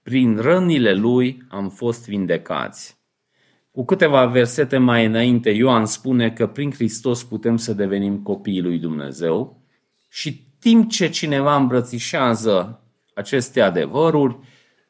Prin 0.03 0.37
rănile 0.37 0.94
Lui 0.94 1.42
am 1.48 1.68
fost 1.68 2.09
vindecați. 2.09 3.01
Cu 3.70 3.85
câteva 3.85 4.27
versete 4.27 4.79
mai 4.79 5.05
înainte, 5.05 5.51
Ioan 5.51 5.87
spune 5.87 6.31
că 6.31 6.46
prin 6.46 6.70
Hristos 6.70 7.25
putem 7.25 7.57
să 7.57 7.72
devenim 7.72 8.18
copiii 8.18 8.62
lui 8.62 8.79
Dumnezeu 8.79 9.62
și 10.09 10.46
timp 10.59 10.90
ce 10.90 11.09
cineva 11.09 11.57
îmbrățișează 11.57 12.81
aceste 13.14 13.61
adevăruri, 13.61 14.38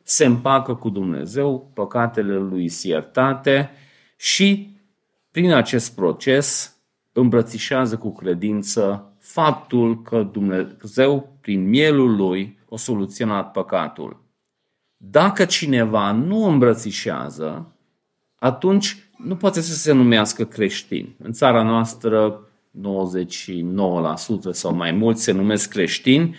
se 0.02 0.24
împacă 0.24 0.74
cu 0.74 0.88
Dumnezeu, 0.88 1.70
păcatele 1.74 2.34
lui 2.34 2.72
iertate 2.82 3.70
și 4.16 4.76
prin 5.30 5.52
acest 5.52 5.94
proces 5.94 6.76
îmbrățișează 7.12 7.98
cu 7.98 8.12
credință 8.12 9.11
faptul 9.22 10.02
că 10.02 10.22
Dumnezeu, 10.22 11.38
prin 11.40 11.68
mielul 11.68 12.16
lui, 12.16 12.58
a 12.70 12.76
soluționat 12.76 13.50
păcatul. 13.50 14.20
Dacă 14.96 15.44
cineva 15.44 16.12
nu 16.12 16.44
îmbrățișează, 16.44 17.72
atunci 18.38 18.96
nu 19.16 19.36
poate 19.36 19.60
să 19.60 19.74
se 19.74 19.92
numească 19.92 20.44
creștin. 20.44 21.14
În 21.18 21.32
țara 21.32 21.62
noastră 21.62 22.40
99% 22.78 24.50
sau 24.50 24.74
mai 24.74 24.92
mulți 24.92 25.22
se 25.22 25.32
numesc 25.32 25.68
creștini, 25.70 26.36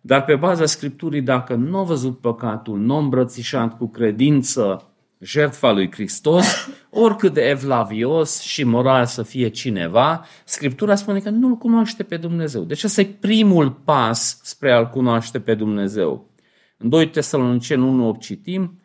dar 0.00 0.24
pe 0.24 0.36
baza 0.36 0.66
Scripturii, 0.66 1.22
dacă 1.22 1.54
nu 1.54 1.78
a 1.78 1.82
văzut 1.82 2.18
păcatul, 2.18 2.78
nu 2.78 2.94
a 2.94 2.98
îmbrățișat 2.98 3.76
cu 3.76 3.86
credință 3.86 4.90
jertfa 5.18 5.72
lui 5.72 5.92
Hristos, 5.92 6.68
oricât 6.90 7.32
de 7.32 7.40
evlavios 7.40 8.40
și 8.40 8.64
moral 8.64 9.06
să 9.06 9.22
fie 9.22 9.48
cineva, 9.48 10.24
Scriptura 10.44 10.94
spune 10.94 11.18
că 11.18 11.30
nu-L 11.30 11.56
cunoaște 11.56 12.02
pe 12.02 12.16
Dumnezeu. 12.16 12.62
Deci 12.62 12.84
ăsta 12.84 13.00
e 13.00 13.16
primul 13.20 13.70
pas 13.70 14.40
spre 14.42 14.72
a-L 14.72 14.88
cunoaște 14.88 15.40
pe 15.40 15.54
Dumnezeu. 15.54 16.30
În 16.76 16.88
2 16.88 17.10
Tesaloniceni 17.10 18.14
1.8 18.16 18.20
citim, 18.20 18.80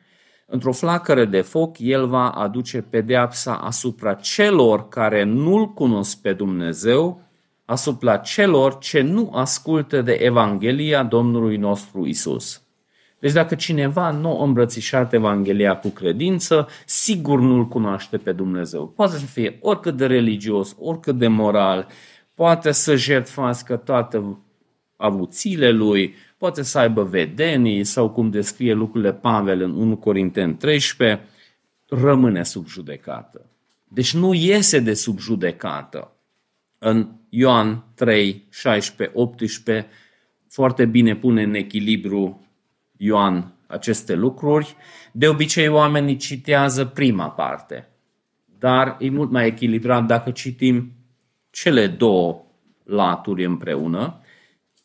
Într-o 0.53 0.71
flacără 0.71 1.25
de 1.25 1.41
foc, 1.41 1.79
el 1.79 2.07
va 2.07 2.29
aduce 2.29 2.81
pedeapsa 2.81 3.55
asupra 3.55 4.13
celor 4.13 4.87
care 4.87 5.23
nu-L 5.23 5.67
cunosc 5.67 6.21
pe 6.21 6.33
Dumnezeu, 6.33 7.21
asupra 7.65 8.17
celor 8.17 8.77
ce 8.77 9.01
nu 9.01 9.31
ascultă 9.33 10.01
de 10.01 10.11
Evanghelia 10.11 11.03
Domnului 11.03 11.57
nostru 11.57 12.05
Isus. 12.05 12.61
Deci 13.21 13.31
dacă 13.31 13.55
cineva 13.55 14.11
nu 14.11 14.39
a 14.39 14.43
îmbrățișat 14.43 15.13
Evanghelia 15.13 15.75
cu 15.77 15.89
credință, 15.89 16.67
sigur 16.85 17.39
nu-L 17.39 17.67
cunoaște 17.67 18.17
pe 18.17 18.31
Dumnezeu. 18.31 18.87
Poate 18.87 19.17
să 19.17 19.25
fie 19.25 19.57
oricât 19.61 19.97
de 19.97 20.05
religios, 20.05 20.75
oricât 20.79 21.17
de 21.17 21.27
moral, 21.27 21.87
poate 22.35 22.71
să 22.71 22.95
jertfească 22.95 23.75
toată 23.75 24.39
avuțiile 24.97 25.71
lui, 25.71 26.15
poate 26.37 26.61
să 26.61 26.79
aibă 26.79 27.03
vedenii 27.03 27.83
sau 27.83 28.09
cum 28.09 28.29
descrie 28.29 28.73
lucrurile 28.73 29.13
Pavel 29.13 29.61
în 29.61 29.71
1 29.71 29.97
Corinteni 29.97 30.53
13, 30.53 31.27
rămâne 31.89 32.43
sub 32.43 32.67
judecată. 32.67 33.45
Deci 33.87 34.13
nu 34.13 34.33
iese 34.33 34.79
de 34.79 34.93
sub 34.93 35.19
judecată. 35.19 36.11
În 36.77 37.07
Ioan 37.29 37.83
3, 37.95 38.47
16, 38.49 39.17
18, 39.17 39.87
foarte 40.49 40.85
bine 40.85 41.15
pune 41.15 41.43
în 41.43 41.53
echilibru 41.53 42.45
Ioan 43.03 43.53
aceste 43.67 44.15
lucruri. 44.15 44.75
De 45.11 45.27
obicei 45.27 45.67
oamenii 45.67 46.15
citează 46.15 46.85
prima 46.85 47.29
parte, 47.29 47.89
dar 48.59 48.95
e 48.99 49.09
mult 49.09 49.31
mai 49.31 49.45
echilibrat 49.45 50.05
dacă 50.05 50.31
citim 50.31 50.91
cele 51.49 51.87
două 51.87 52.41
laturi 52.83 53.45
împreună. 53.45 54.21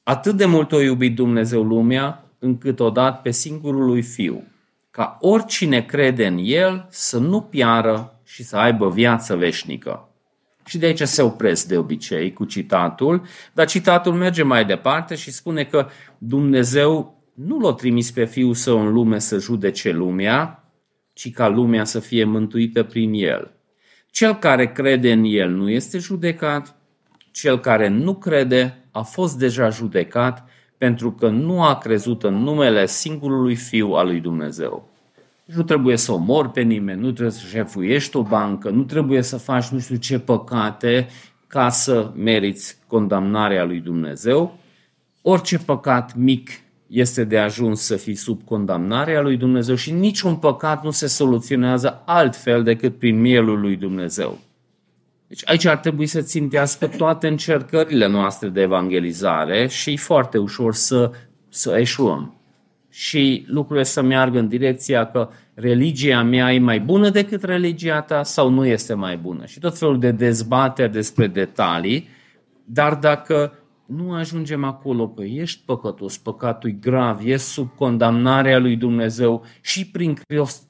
Atât 0.03 0.37
de 0.37 0.45
mult 0.45 0.73
o 0.73 0.81
iubit 0.81 1.15
Dumnezeu 1.15 1.63
lumea, 1.63 2.25
încât 2.39 2.81
o 2.81 2.91
dat 2.91 3.23
pe 3.23 3.31
singurul 3.31 3.85
lui 3.85 4.03
Fiu, 4.03 4.45
ca 4.91 5.17
oricine 5.21 5.83
crede 5.83 6.27
în 6.27 6.39
El 6.41 6.87
să 6.91 7.19
nu 7.19 7.41
piară 7.41 8.21
și 8.25 8.43
să 8.43 8.57
aibă 8.57 8.91
viață 8.91 9.37
veșnică. 9.37 10.09
Și 10.65 10.79
de 10.79 10.87
aici 10.87 11.03
se 11.03 11.23
opresc 11.23 11.69
de 11.69 11.79
obicei 11.79 12.33
cu 12.33 12.45
citatul, 12.45 13.23
dar 13.53 13.67
citatul 13.67 14.13
merge 14.13 14.43
mai 14.43 14.65
departe 14.65 15.15
și 15.15 15.31
spune 15.31 15.65
că 15.65 15.87
Dumnezeu 16.19 17.16
nu 17.37 17.59
l-a 17.59 17.73
trimis 17.73 18.11
pe 18.11 18.25
Fiul 18.25 18.55
Său 18.55 18.81
în 18.87 18.93
lume 18.93 19.19
să 19.19 19.39
judece 19.39 19.91
lumea, 19.91 20.71
ci 21.13 21.33
ca 21.33 21.49
lumea 21.49 21.85
să 21.85 22.01
fie 22.01 22.25
mântuită 22.25 22.83
prin 22.83 23.13
El. 23.13 23.51
Cel 24.11 24.35
care 24.35 24.73
crede 24.73 25.13
în 25.13 25.25
El 25.25 25.51
nu 25.51 25.71
este 25.71 25.99
judecat, 25.99 26.77
cel 27.31 27.61
care 27.61 27.89
nu 27.89 28.15
crede 28.15 28.85
a 28.91 29.03
fost 29.03 29.39
deja 29.39 29.69
judecat 29.69 30.49
pentru 30.79 31.13
că 31.13 31.29
nu 31.29 31.63
a 31.63 31.79
crezut 31.79 32.23
în 32.23 32.35
numele 32.35 32.87
singurului 32.87 33.55
Fiu 33.55 33.89
al 33.89 34.07
lui 34.07 34.21
Dumnezeu. 34.21 34.89
Nu 35.45 35.63
trebuie 35.63 35.97
să 35.97 36.13
omori 36.13 36.51
pe 36.51 36.61
nimeni, 36.61 37.01
nu 37.01 37.11
trebuie 37.11 37.35
să 37.35 37.47
jefuiești 37.49 38.17
o 38.17 38.23
bancă, 38.23 38.71
nu 38.71 38.83
trebuie 38.83 39.23
să 39.23 39.37
faci 39.37 39.69
nu 39.69 39.79
știu 39.79 39.97
ce 39.97 40.19
păcate 40.19 41.09
ca 41.47 41.69
să 41.69 42.13
meriți 42.15 42.79
condamnarea 42.87 43.65
lui 43.65 43.81
Dumnezeu. 43.81 44.59
Orice 45.23 45.59
păcat 45.59 46.15
mic 46.15 46.51
este 46.87 47.25
de 47.25 47.39
ajuns 47.39 47.81
să 47.81 47.97
fii 47.97 48.15
sub 48.15 48.43
condamnarea 48.45 49.21
lui 49.21 49.37
Dumnezeu 49.37 49.75
și 49.75 49.93
niciun 49.93 50.37
păcat 50.37 50.85
nu 50.85 50.91
se 50.91 51.07
soluționează 51.07 52.03
altfel 52.07 52.63
decât 52.63 52.99
prin 52.99 53.21
mielul 53.21 53.61
lui 53.61 53.77
Dumnezeu. 53.77 54.39
Deci 55.27 55.43
aici 55.45 55.65
ar 55.65 55.77
trebui 55.77 56.07
să 56.07 56.21
țintească 56.21 56.87
toate 56.87 57.29
încercările 57.29 58.07
noastre 58.07 58.49
de 58.49 58.61
evangelizare 58.61 59.67
și 59.67 59.93
e 59.93 59.97
foarte 59.97 60.39
ușor 60.39 60.75
să, 60.75 61.11
să 61.49 61.77
eșuăm. 61.79 62.35
Și 62.91 63.45
lucrurile 63.49 63.85
să 63.85 64.03
meargă 64.03 64.39
în 64.39 64.49
direcția 64.49 65.07
că 65.07 65.29
religia 65.55 66.23
mea 66.23 66.53
e 66.53 66.59
mai 66.59 66.81
bună 66.81 67.11
decât 67.11 67.43
religia 67.43 68.01
ta 68.01 68.23
sau 68.23 68.49
nu 68.49 68.67
este 68.67 68.95
mai 68.95 69.17
bună. 69.17 69.47
Și 69.47 69.59
tot 69.59 69.79
felul 69.79 69.99
de 69.99 70.11
dezbateri 70.11 70.93
despre 70.93 71.27
detalii, 71.27 72.09
dar 72.65 72.95
dacă 72.95 73.53
nu 73.87 74.13
ajungem 74.13 74.65
acolo 74.65 75.09
că 75.09 75.23
ești 75.23 75.63
păcătos, 75.65 76.19
păcatul 76.19 76.71
e 76.71 76.73
grav, 76.73 77.21
ești 77.25 77.47
sub 77.47 77.71
condamnarea 77.77 78.59
lui 78.59 78.77
Dumnezeu 78.77 79.45
și 79.61 79.91
prin 79.91 80.19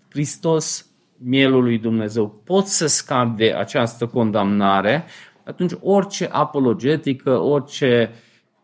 Hristos, 0.09 0.87
mielul 1.19 1.63
lui 1.63 1.79
Dumnezeu, 1.79 2.43
poți 2.45 2.77
să 2.77 2.87
scapi 2.87 3.37
de 3.37 3.53
această 3.53 4.07
condamnare, 4.07 5.05
atunci 5.45 5.73
orice 5.81 6.29
apologetică, 6.33 7.39
orice 7.39 8.11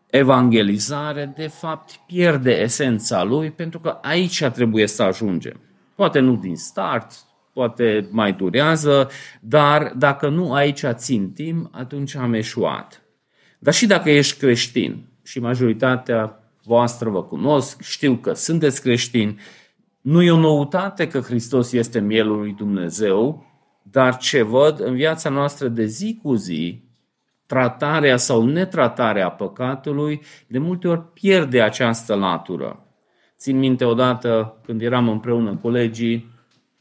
evangelizare, 0.09 1.33
de 1.35 1.47
fapt, 1.47 1.99
pierde 2.07 2.51
esența 2.51 3.23
lui, 3.23 3.51
pentru 3.51 3.79
că 3.79 3.97
aici 4.01 4.43
trebuie 4.43 4.87
să 4.87 5.03
ajungem. 5.03 5.59
Poate 5.95 6.19
nu 6.19 6.35
din 6.35 6.55
start, 6.55 7.11
poate 7.53 8.07
mai 8.11 8.33
durează, 8.33 9.09
dar 9.41 9.93
dacă 9.97 10.29
nu 10.29 10.53
aici 10.53 10.85
țintim, 10.91 11.69
atunci 11.71 12.15
am 12.15 12.33
eșuat. 12.33 13.02
Dar 13.63 13.73
și 13.73 13.85
dacă 13.85 14.09
ești 14.09 14.39
creștin 14.39 15.05
și 15.23 15.39
majoritatea 15.39 16.39
voastră 16.63 17.09
vă 17.09 17.23
cunosc, 17.23 17.81
știu 17.81 18.15
că 18.15 18.33
sunteți 18.33 18.81
creștini, 18.81 19.39
nu 20.01 20.21
e 20.21 20.31
o 20.31 20.37
noutate 20.37 21.07
că 21.07 21.19
Hristos 21.19 21.71
este 21.71 21.99
mielul 21.99 22.37
lui 22.37 22.51
Dumnezeu, 22.51 23.45
dar 23.83 24.17
ce 24.17 24.41
văd 24.41 24.79
în 24.79 24.95
viața 24.95 25.29
noastră 25.29 25.67
de 25.67 25.85
zi 25.85 26.19
cu 26.23 26.33
zi, 26.33 26.83
tratarea 27.45 28.17
sau 28.17 28.45
netratarea 28.45 29.29
păcatului, 29.29 30.21
de 30.47 30.57
multe 30.57 30.87
ori 30.87 31.11
pierde 31.13 31.61
această 31.61 32.15
latură. 32.15 32.87
Țin 33.37 33.57
minte 33.57 33.85
odată 33.85 34.61
când 34.65 34.81
eram 34.81 35.09
împreună 35.09 35.59
colegii, 35.61 36.31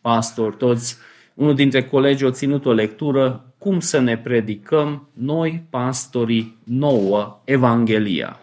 pastori, 0.00 0.56
toți, 0.56 0.96
unul 1.34 1.54
dintre 1.54 1.84
colegi 1.84 2.24
a 2.24 2.30
ținut 2.30 2.66
o 2.66 2.72
lectură 2.72 3.54
cum 3.58 3.80
să 3.80 4.00
ne 4.00 4.18
predicăm 4.18 5.08
noi, 5.12 5.66
pastorii, 5.70 6.58
nouă 6.64 7.42
Evanghelia. 7.44 8.40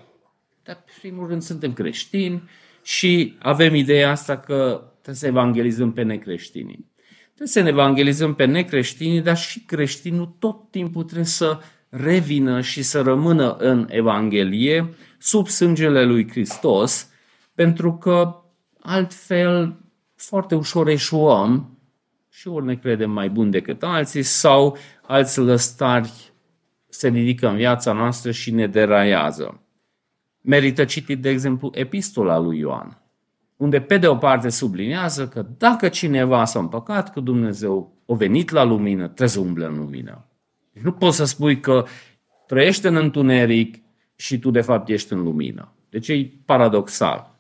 Dar, 0.63 0.75
pe 0.85 0.91
primul 0.99 1.27
rând, 1.27 1.41
suntem 1.41 1.73
creștini 1.73 2.43
și 2.83 3.35
avem 3.39 3.75
ideea 3.75 4.09
asta 4.09 4.37
că 4.37 4.83
trebuie 4.91 5.15
să 5.15 5.27
evangelizăm 5.27 5.91
pe 5.91 6.03
necreștinii. 6.03 6.91
Trebuie 7.25 7.47
să 7.47 7.61
ne 7.61 7.69
evangelizăm 7.69 8.33
pe 8.33 8.45
necreștinii, 8.45 9.21
dar 9.21 9.37
și 9.37 9.59
creștinul 9.59 10.35
tot 10.39 10.71
timpul 10.71 11.03
trebuie 11.03 11.25
să 11.25 11.59
revină 11.89 12.61
și 12.61 12.81
să 12.81 13.01
rămână 13.01 13.55
în 13.55 13.87
Evanghelie 13.89 14.93
sub 15.17 15.47
sângele 15.47 16.03
lui 16.03 16.29
Hristos, 16.29 17.09
pentru 17.53 17.93
că 17.93 18.35
altfel 18.79 19.79
foarte 20.15 20.55
ușor 20.55 20.87
eșuăm 20.87 21.78
și 22.29 22.47
ori 22.47 22.65
ne 22.65 22.75
credem 22.75 23.11
mai 23.11 23.29
buni 23.29 23.51
decât 23.51 23.83
alții 23.83 24.23
sau 24.23 24.77
alți 25.07 25.39
lăstari 25.39 26.31
se 26.89 27.07
ridică 27.07 27.47
în 27.47 27.55
viața 27.55 27.93
noastră 27.93 28.31
și 28.31 28.51
ne 28.51 28.67
deraiază. 28.67 29.61
Merită 30.41 30.85
citit, 30.85 31.21
de 31.21 31.29
exemplu, 31.29 31.71
epistola 31.73 32.37
lui 32.37 32.57
Ioan, 32.57 33.01
unde 33.57 33.81
pe 33.81 33.97
de 33.97 34.07
o 34.07 34.15
parte 34.15 34.49
sublinează 34.49 35.27
că 35.27 35.45
dacă 35.57 35.87
cineva 35.87 36.45
s-a 36.45 36.59
împăcat 36.59 37.13
cu 37.13 37.19
Dumnezeu, 37.19 37.93
o 38.05 38.15
venit 38.15 38.49
la 38.49 38.63
lumină, 38.63 39.03
trebuie 39.03 39.27
să 39.27 39.39
umble 39.39 39.65
în 39.65 39.77
lumină. 39.77 40.25
Deci 40.73 40.83
nu 40.83 40.91
poți 40.91 41.15
să 41.15 41.25
spui 41.25 41.59
că 41.59 41.85
trăiești 42.47 42.85
în 42.85 42.95
întuneric 42.95 43.83
și 44.15 44.39
tu 44.39 44.51
de 44.51 44.61
fapt 44.61 44.89
ești 44.89 45.13
în 45.13 45.23
lumină. 45.23 45.73
Deci 45.89 46.07
e 46.07 46.31
paradoxal. 46.45 47.35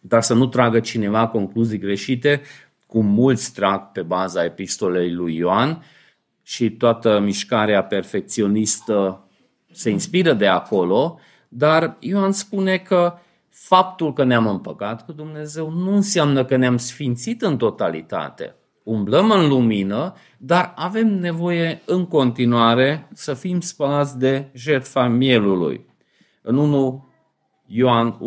Dar 0.00 0.22
să 0.22 0.34
nu 0.34 0.46
tragă 0.46 0.80
cineva 0.80 1.28
concluzii 1.28 1.78
greșite, 1.78 2.40
cum 2.92 3.06
mulți 3.06 3.52
trag 3.52 3.92
pe 3.92 4.02
baza 4.02 4.44
epistolei 4.44 5.12
lui 5.12 5.36
Ioan 5.36 5.82
și 6.42 6.70
toată 6.70 7.20
mișcarea 7.20 7.84
perfecționistă 7.84 9.28
se 9.70 9.90
inspiră 9.90 10.32
de 10.32 10.46
acolo, 10.46 11.18
dar 11.48 11.96
Ioan 11.98 12.32
spune 12.32 12.76
că 12.76 13.14
faptul 13.48 14.12
că 14.12 14.24
ne-am 14.24 14.46
împăcat 14.46 15.04
cu 15.04 15.12
Dumnezeu 15.12 15.70
nu 15.70 15.94
înseamnă 15.94 16.44
că 16.44 16.56
ne-am 16.56 16.76
sfințit 16.76 17.42
în 17.42 17.56
totalitate. 17.56 18.54
Umblăm 18.82 19.30
în 19.30 19.48
lumină, 19.48 20.14
dar 20.38 20.72
avem 20.76 21.08
nevoie 21.08 21.82
în 21.84 22.06
continuare 22.06 23.08
să 23.12 23.34
fim 23.34 23.60
spălați 23.60 24.18
de 24.18 24.50
jertfa 24.54 25.06
mielului. 25.06 25.86
În 26.42 26.56
1 26.56 27.08
Ioan 27.66 28.18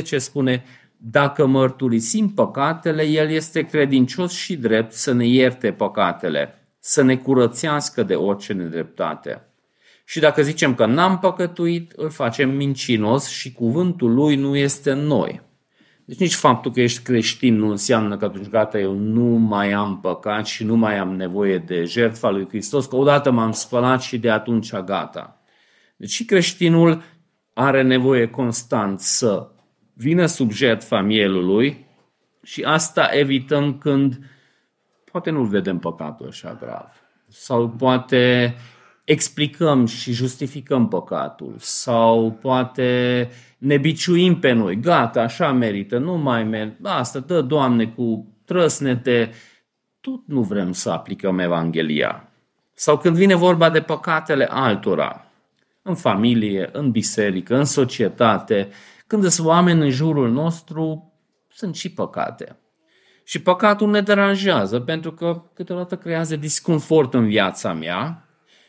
1.9.10 0.00 0.02
spune 0.16 0.64
dacă 1.04 1.46
mărturisim 1.46 2.28
păcatele, 2.28 3.02
El 3.02 3.30
este 3.30 3.62
credincios 3.62 4.32
și 4.32 4.56
drept 4.56 4.92
să 4.92 5.12
ne 5.12 5.26
ierte 5.26 5.72
păcatele, 5.72 6.54
să 6.78 7.02
ne 7.02 7.16
curățească 7.16 8.02
de 8.02 8.14
orice 8.14 8.52
nedreptate. 8.52 9.46
Și 10.04 10.20
dacă 10.20 10.42
zicem 10.42 10.74
că 10.74 10.86
n-am 10.86 11.18
păcătuit, 11.18 11.92
îl 11.96 12.10
facem 12.10 12.50
mincinos 12.50 13.28
și 13.28 13.52
cuvântul 13.52 14.14
lui 14.14 14.36
nu 14.36 14.56
este 14.56 14.90
în 14.90 15.06
noi. 15.06 15.42
Deci 16.04 16.18
nici 16.18 16.34
faptul 16.34 16.72
că 16.72 16.80
ești 16.80 17.02
creștin 17.02 17.56
nu 17.56 17.70
înseamnă 17.70 18.16
că 18.16 18.24
atunci 18.24 18.48
gata, 18.48 18.78
eu 18.78 18.94
nu 18.94 19.24
mai 19.24 19.72
am 19.72 20.00
păcat 20.00 20.46
și 20.46 20.64
nu 20.64 20.76
mai 20.76 20.98
am 20.98 21.16
nevoie 21.16 21.58
de 21.58 21.84
jertfa 21.84 22.30
lui 22.30 22.48
Hristos, 22.48 22.86
că 22.86 22.96
odată 22.96 23.30
m-am 23.30 23.52
spălat 23.52 24.02
și 24.02 24.18
de 24.18 24.30
atunci 24.30 24.72
gata. 24.72 25.42
Deci 25.96 26.10
și 26.10 26.24
creștinul 26.24 27.02
are 27.52 27.82
nevoie 27.82 28.26
constant 28.26 29.00
să 29.00 29.51
vină 30.02 30.26
sub 30.26 30.50
jertfa 30.50 31.00
mielului 31.00 31.86
și 32.42 32.62
asta 32.62 33.08
evităm 33.12 33.78
când 33.78 34.18
poate 35.12 35.30
nu-l 35.30 35.46
vedem 35.46 35.78
păcatul 35.78 36.26
așa 36.26 36.56
grav. 36.60 36.88
Sau 37.28 37.68
poate 37.68 38.54
explicăm 39.04 39.86
și 39.86 40.12
justificăm 40.12 40.88
păcatul. 40.88 41.54
Sau 41.58 42.38
poate 42.40 43.30
ne 43.58 43.76
biciuim 43.76 44.38
pe 44.38 44.52
noi. 44.52 44.80
Gata, 44.80 45.22
așa 45.22 45.52
merită, 45.52 45.98
nu 45.98 46.16
mai 46.16 46.44
merg. 46.44 46.72
Asta, 46.82 47.18
dă, 47.18 47.40
Doamne, 47.40 47.86
cu 47.86 48.26
trăsnete. 48.44 49.30
Tot 50.00 50.20
nu 50.26 50.42
vrem 50.42 50.72
să 50.72 50.90
aplicăm 50.90 51.38
Evanghelia. 51.38 52.28
Sau 52.74 52.98
când 52.98 53.16
vine 53.16 53.34
vorba 53.34 53.70
de 53.70 53.80
păcatele 53.80 54.46
altora. 54.50 55.26
în 55.84 55.94
familie, 55.94 56.68
în 56.72 56.90
biserică, 56.90 57.56
în 57.56 57.64
societate, 57.64 58.68
când 59.12 59.26
sunt 59.26 59.46
oameni 59.46 59.80
în 59.80 59.90
jurul 59.90 60.30
nostru, 60.30 61.12
sunt 61.48 61.74
și 61.74 61.92
păcate. 61.92 62.58
Și 63.24 63.42
păcatul 63.42 63.90
ne 63.90 64.00
deranjează 64.00 64.80
pentru 64.80 65.12
că 65.12 65.42
câteodată 65.54 65.96
creează 65.96 66.36
disconfort 66.36 67.14
în 67.14 67.26
viața 67.26 67.72
mea 67.72 68.28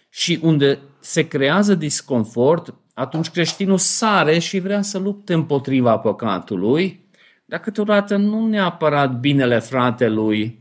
și 0.09 0.39
unde 0.41 0.79
se 0.99 1.27
creează 1.27 1.75
disconfort, 1.75 2.75
atunci 2.93 3.29
creștinul 3.29 3.77
sare 3.77 4.39
și 4.39 4.59
vrea 4.59 4.81
să 4.81 4.97
lupte 4.97 5.33
împotriva 5.33 5.97
păcatului, 5.97 7.09
dar 7.45 7.59
câteodată 7.59 8.15
nu 8.15 8.47
neapărat 8.47 9.19
binele 9.19 9.59
fratelui 9.59 10.59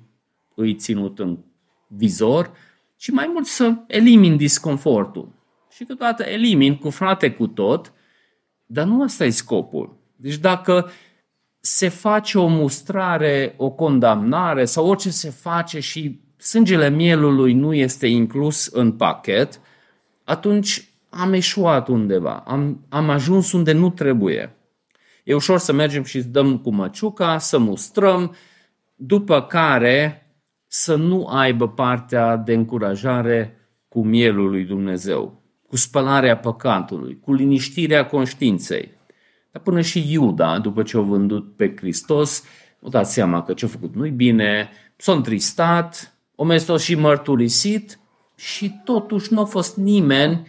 îi 0.55 0.75
ținut 0.75 1.18
în 1.18 1.38
vizor, 1.87 2.51
ci 2.97 3.11
mai 3.11 3.31
mult 3.33 3.47
să 3.47 3.75
elimin 3.87 4.37
disconfortul. 4.37 5.33
Și 5.71 5.85
câteodată 5.85 6.23
elimin 6.23 6.77
cu 6.77 6.90
frate 6.90 7.31
cu 7.31 7.47
tot, 7.47 7.92
dar 8.72 8.87
nu 8.87 9.02
asta 9.02 9.24
e 9.24 9.30
scopul. 9.30 9.96
Deci 10.16 10.37
dacă 10.37 10.90
se 11.61 11.88
face 11.88 12.38
o 12.38 12.46
mustrare, 12.46 13.54
o 13.56 13.70
condamnare 13.70 14.64
sau 14.64 14.87
orice 14.87 15.11
se 15.11 15.30
face 15.30 15.80
și 15.80 16.20
sângele 16.37 16.88
mielului 16.88 17.52
nu 17.52 17.74
este 17.74 18.06
inclus 18.06 18.66
în 18.66 18.92
pachet, 18.92 19.61
atunci 20.24 20.88
am 21.08 21.32
eșuat 21.32 21.88
undeva, 21.88 22.44
am, 22.46 22.87
am 22.88 23.11
ajuns 23.11 23.52
unde 23.52 23.72
nu 23.72 23.90
trebuie. 23.90 24.56
E 25.24 25.35
ușor 25.35 25.58
să 25.58 25.72
mergem 25.72 26.02
și 26.02 26.22
dăm 26.22 26.58
cu 26.58 26.70
măciuca, 26.70 27.38
să 27.38 27.58
mustrăm, 27.58 28.35
după 28.94 29.42
care 29.42 30.26
să 30.66 30.94
nu 30.94 31.26
aibă 31.26 31.68
partea 31.68 32.37
de 32.37 32.52
încurajare 32.52 33.56
cu 33.88 34.04
mielul 34.04 34.50
lui 34.50 34.64
Dumnezeu, 34.64 35.41
cu 35.72 35.78
spălarea 35.78 36.37
păcatului, 36.37 37.18
cu 37.20 37.32
liniștirea 37.32 38.06
conștiinței. 38.06 38.90
Dar 39.50 39.62
până 39.62 39.80
și 39.80 40.12
Iuda, 40.12 40.58
după 40.58 40.82
ce 40.82 40.96
au 40.96 41.02
vândut 41.02 41.56
pe 41.56 41.74
Hristos, 41.76 42.44
nu 42.78 42.88
dați 42.88 43.12
seama 43.12 43.42
că 43.42 43.52
ce-a 43.52 43.68
făcut 43.68 43.94
nu-i 43.94 44.11
bine, 44.11 44.70
s-a 44.96 45.12
întristat, 45.12 46.16
o 46.35 46.44
mestos 46.44 46.82
și 46.82 46.94
mărturisit 46.94 47.98
și 48.37 48.80
totuși 48.85 49.32
nu 49.32 49.40
a 49.40 49.44
fost 49.44 49.76
nimeni 49.76 50.46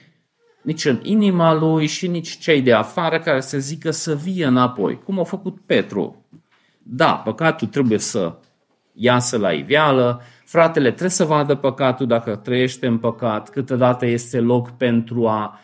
nici 0.61 0.85
în 0.85 0.99
inima 1.03 1.53
lui 1.53 1.85
și 1.85 2.07
nici 2.07 2.37
cei 2.37 2.61
de 2.61 2.73
afară 2.73 3.19
care 3.19 3.41
să 3.41 3.59
zică 3.59 3.91
să 3.91 4.15
vie 4.15 4.45
înapoi, 4.45 4.99
cum 5.03 5.19
a 5.19 5.23
făcut 5.23 5.57
Petru. 5.65 6.25
Da, 6.77 7.13
păcatul 7.13 7.67
trebuie 7.67 7.97
să 7.97 8.35
iasă 8.93 9.37
la 9.37 9.51
iveală, 9.51 10.21
fratele 10.45 10.89
trebuie 10.89 11.09
să 11.09 11.25
vadă 11.25 11.55
păcatul 11.55 12.07
dacă 12.07 12.35
trăiește 12.35 12.87
în 12.87 12.97
păcat, 12.97 13.49
câteodată 13.49 14.05
este 14.05 14.39
loc 14.39 14.69
pentru 14.69 15.27
a 15.27 15.59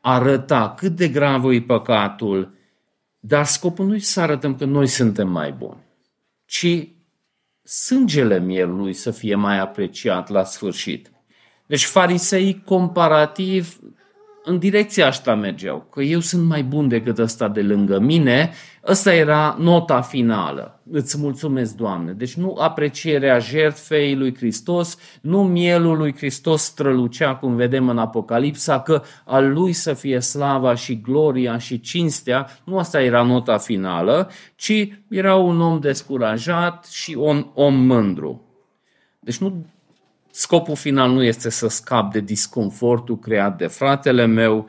arăta 0.00 0.74
cât 0.76 0.92
de 0.92 1.08
grav 1.08 1.44
e 1.44 1.60
păcatul, 1.60 2.54
dar 3.20 3.44
scopul 3.44 3.86
nu 3.86 3.94
e 3.94 3.98
să 3.98 4.20
arătăm 4.20 4.54
că 4.54 4.64
noi 4.64 4.86
suntem 4.86 5.28
mai 5.28 5.52
buni, 5.52 5.80
ci 6.44 6.88
sângele 7.62 8.38
mielului 8.38 8.92
să 8.92 9.10
fie 9.10 9.34
mai 9.34 9.58
apreciat 9.58 10.28
la 10.28 10.44
sfârșit. 10.44 11.10
Deci 11.66 11.84
farisei 11.84 12.62
comparativ 12.64 13.78
în 14.44 14.58
direcția 14.58 15.06
asta 15.06 15.34
mergeau, 15.34 15.86
că 15.90 16.02
eu 16.02 16.20
sunt 16.20 16.48
mai 16.48 16.62
bun 16.62 16.88
decât 16.88 17.18
ăsta 17.18 17.48
de 17.48 17.62
lângă 17.62 17.98
mine, 17.98 18.50
ăsta 18.86 19.14
era 19.14 19.56
nota 19.58 20.00
finală. 20.00 20.80
Îți 20.90 21.18
mulțumesc, 21.18 21.74
Doamne. 21.74 22.12
Deci 22.12 22.34
nu 22.34 22.56
aprecierea 22.58 23.38
jertfei 23.38 24.16
lui 24.16 24.34
Hristos, 24.36 24.98
nu 25.20 25.42
mielul 25.42 25.96
lui 25.96 26.14
Hristos 26.16 26.62
strălucea, 26.62 27.34
cum 27.34 27.56
vedem 27.56 27.88
în 27.88 27.98
Apocalipsa, 27.98 28.80
că 28.80 29.02
al 29.24 29.52
lui 29.52 29.72
să 29.72 29.92
fie 29.92 30.20
slava 30.20 30.74
și 30.74 31.00
gloria 31.00 31.58
și 31.58 31.80
cinstea, 31.80 32.48
nu 32.64 32.78
asta 32.78 33.02
era 33.02 33.22
nota 33.22 33.58
finală, 33.58 34.30
ci 34.56 34.88
era 35.08 35.36
un 35.36 35.60
om 35.60 35.80
descurajat 35.80 36.84
și 36.84 37.14
un 37.18 37.50
om 37.54 37.74
mândru. 37.74 38.46
Deci 39.20 39.38
nu 39.38 39.66
Scopul 40.34 40.76
final 40.76 41.10
nu 41.10 41.22
este 41.22 41.50
să 41.50 41.68
scap 41.68 42.12
de 42.12 42.20
disconfortul 42.20 43.18
creat 43.18 43.56
de 43.56 43.66
fratele 43.66 44.26
meu, 44.26 44.68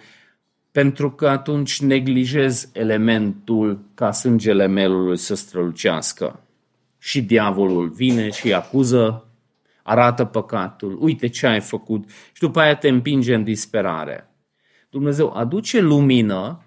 pentru 0.71 1.11
că 1.11 1.27
atunci 1.27 1.81
neglijez 1.81 2.69
elementul 2.73 3.79
ca 3.93 4.11
sângele 4.11 4.67
melului 4.67 5.17
să 5.17 5.35
strălucească. 5.35 6.39
Și 6.97 7.21
diavolul 7.21 7.89
vine 7.89 8.29
și 8.29 8.53
acuză, 8.53 9.27
arată 9.83 10.25
păcatul, 10.25 10.97
uite 11.01 11.27
ce 11.27 11.47
ai 11.47 11.59
făcut 11.59 12.09
și 12.09 12.41
după 12.41 12.59
aia 12.59 12.75
te 12.75 12.87
împinge 12.87 13.35
în 13.35 13.43
disperare. 13.43 14.29
Dumnezeu 14.89 15.33
aduce 15.35 15.79
lumină, 15.79 16.63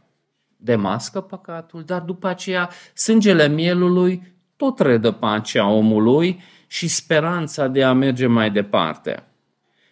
demască 0.57 1.21
păcatul, 1.21 1.83
dar 1.83 2.01
după 2.01 2.29
aceea 2.29 2.71
sângele 2.95 3.49
mielului 3.49 4.35
tot 4.57 4.79
redă 4.79 5.11
pacea 5.11 5.69
omului 5.69 6.41
și 6.67 6.89
speranța 6.89 7.69
de 7.69 7.83
a 7.83 7.93
merge 7.93 8.27
mai 8.27 8.51
departe. 8.51 9.23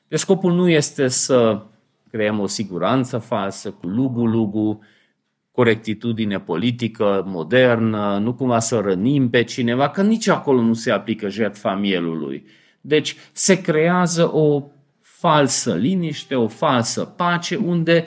Deci 0.08 0.18
scopul 0.18 0.52
nu 0.52 0.68
este 0.68 1.08
să 1.08 1.62
creăm 2.10 2.40
o 2.40 2.46
siguranță 2.46 3.18
falsă 3.18 3.70
cu 3.70 3.86
lugu-lugu, 3.86 4.80
corectitudine 5.52 6.40
politică 6.40 7.24
modernă, 7.26 8.18
nu 8.22 8.34
cumva 8.34 8.58
să 8.58 8.78
rănim 8.78 9.30
pe 9.30 9.42
cineva, 9.42 9.90
că 9.90 10.02
nici 10.02 10.28
acolo 10.28 10.60
nu 10.60 10.74
se 10.74 10.90
aplică 10.90 11.28
jertfa 11.28 11.74
mielului. 11.74 12.46
Deci 12.80 13.16
se 13.32 13.60
creează 13.60 14.34
o 14.34 14.62
falsă 15.00 15.74
liniște, 15.74 16.34
o 16.34 16.48
falsă 16.48 17.04
pace, 17.04 17.56
unde 17.56 18.04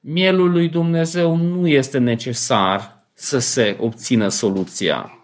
mielul 0.00 0.50
lui 0.50 0.68
Dumnezeu 0.68 1.36
nu 1.36 1.66
este 1.68 1.98
necesar 1.98 3.06
să 3.12 3.38
se 3.38 3.76
obțină 3.80 4.28
soluția. 4.28 5.18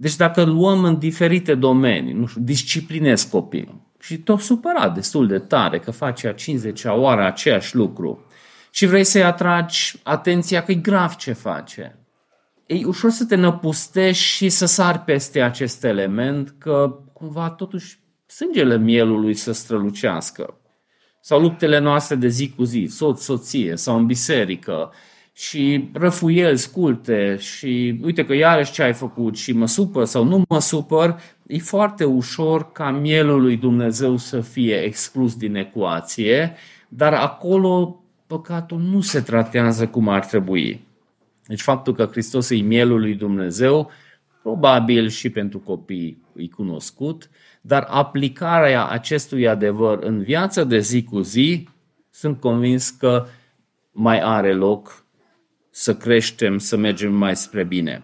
Deci 0.00 0.16
dacă 0.16 0.42
luăm 0.42 0.84
în 0.84 0.98
diferite 0.98 1.54
domenii, 1.54 2.12
nu 2.12 2.26
știu, 2.26 2.40
disciplinez 2.40 3.22
copilul. 3.22 3.80
Și 4.00 4.18
tot 4.18 4.40
supărat 4.40 4.94
destul 4.94 5.26
de 5.26 5.38
tare 5.38 5.78
că 5.78 5.90
face 5.90 6.28
a 6.28 6.34
50-a 6.34 6.92
oară 6.92 7.26
aceeași 7.26 7.76
lucru. 7.76 8.26
Și 8.70 8.86
vrei 8.86 9.04
să-i 9.04 9.22
atragi 9.22 10.00
atenția 10.02 10.62
că 10.62 10.72
e 10.72 10.74
grav 10.74 11.14
ce 11.14 11.32
face, 11.32 11.98
e 12.66 12.84
ușor 12.84 13.10
să 13.10 13.24
te 13.24 13.34
năpustești 13.34 14.24
și 14.24 14.48
să 14.48 14.66
sari 14.66 14.98
peste 14.98 15.40
acest 15.40 15.84
element 15.84 16.54
că 16.58 16.98
cumva 17.12 17.50
totuși 17.50 17.98
sângele 18.26 18.76
mielului 18.76 19.34
să 19.34 19.52
strălucească. 19.52 20.60
Sau 21.20 21.40
luptele 21.40 21.78
noastre 21.78 22.16
de 22.16 22.28
zi 22.28 22.52
cu 22.56 22.64
zi, 22.64 22.88
soț, 22.90 23.22
soție 23.22 23.76
sau 23.76 23.96
în 23.96 24.06
biserică, 24.06 24.92
și 25.38 25.88
răfuiel, 25.92 26.56
sculte 26.56 27.36
și 27.36 28.00
uite 28.02 28.24
că 28.24 28.34
iarăși 28.34 28.72
ce 28.72 28.82
ai 28.82 28.92
făcut 28.92 29.36
și 29.36 29.52
mă 29.52 29.66
supăr 29.66 30.04
sau 30.04 30.24
nu 30.24 30.42
mă 30.48 30.60
supăr, 30.60 31.20
e 31.46 31.58
foarte 31.58 32.04
ușor 32.04 32.72
ca 32.72 32.90
mielul 32.90 33.40
lui 33.40 33.56
Dumnezeu 33.56 34.16
să 34.16 34.40
fie 34.40 34.74
exclus 34.74 35.36
din 35.36 35.54
ecuație, 35.54 36.54
dar 36.88 37.12
acolo 37.12 38.02
păcatul 38.26 38.78
nu 38.78 39.00
se 39.00 39.20
tratează 39.20 39.86
cum 39.86 40.08
ar 40.08 40.24
trebui. 40.26 40.86
Deci 41.46 41.60
faptul 41.60 41.94
că 41.94 42.08
Hristos 42.10 42.50
e 42.50 42.56
mielul 42.56 43.00
lui 43.00 43.14
Dumnezeu, 43.14 43.90
probabil 44.42 45.08
și 45.08 45.30
pentru 45.30 45.58
copii 45.58 46.22
e 46.36 46.46
cunoscut, 46.46 47.30
dar 47.60 47.86
aplicarea 47.90 48.86
acestui 48.86 49.48
adevăr 49.48 49.98
în 50.02 50.22
viața 50.22 50.64
de 50.64 50.78
zi 50.78 51.02
cu 51.02 51.20
zi, 51.20 51.68
sunt 52.10 52.40
convins 52.40 52.90
că 52.90 53.26
mai 53.92 54.20
are 54.20 54.52
loc 54.52 55.06
să 55.78 55.94
creștem, 55.94 56.58
să 56.58 56.76
mergem 56.76 57.12
mai 57.12 57.36
spre 57.36 57.64
bine. 57.64 58.02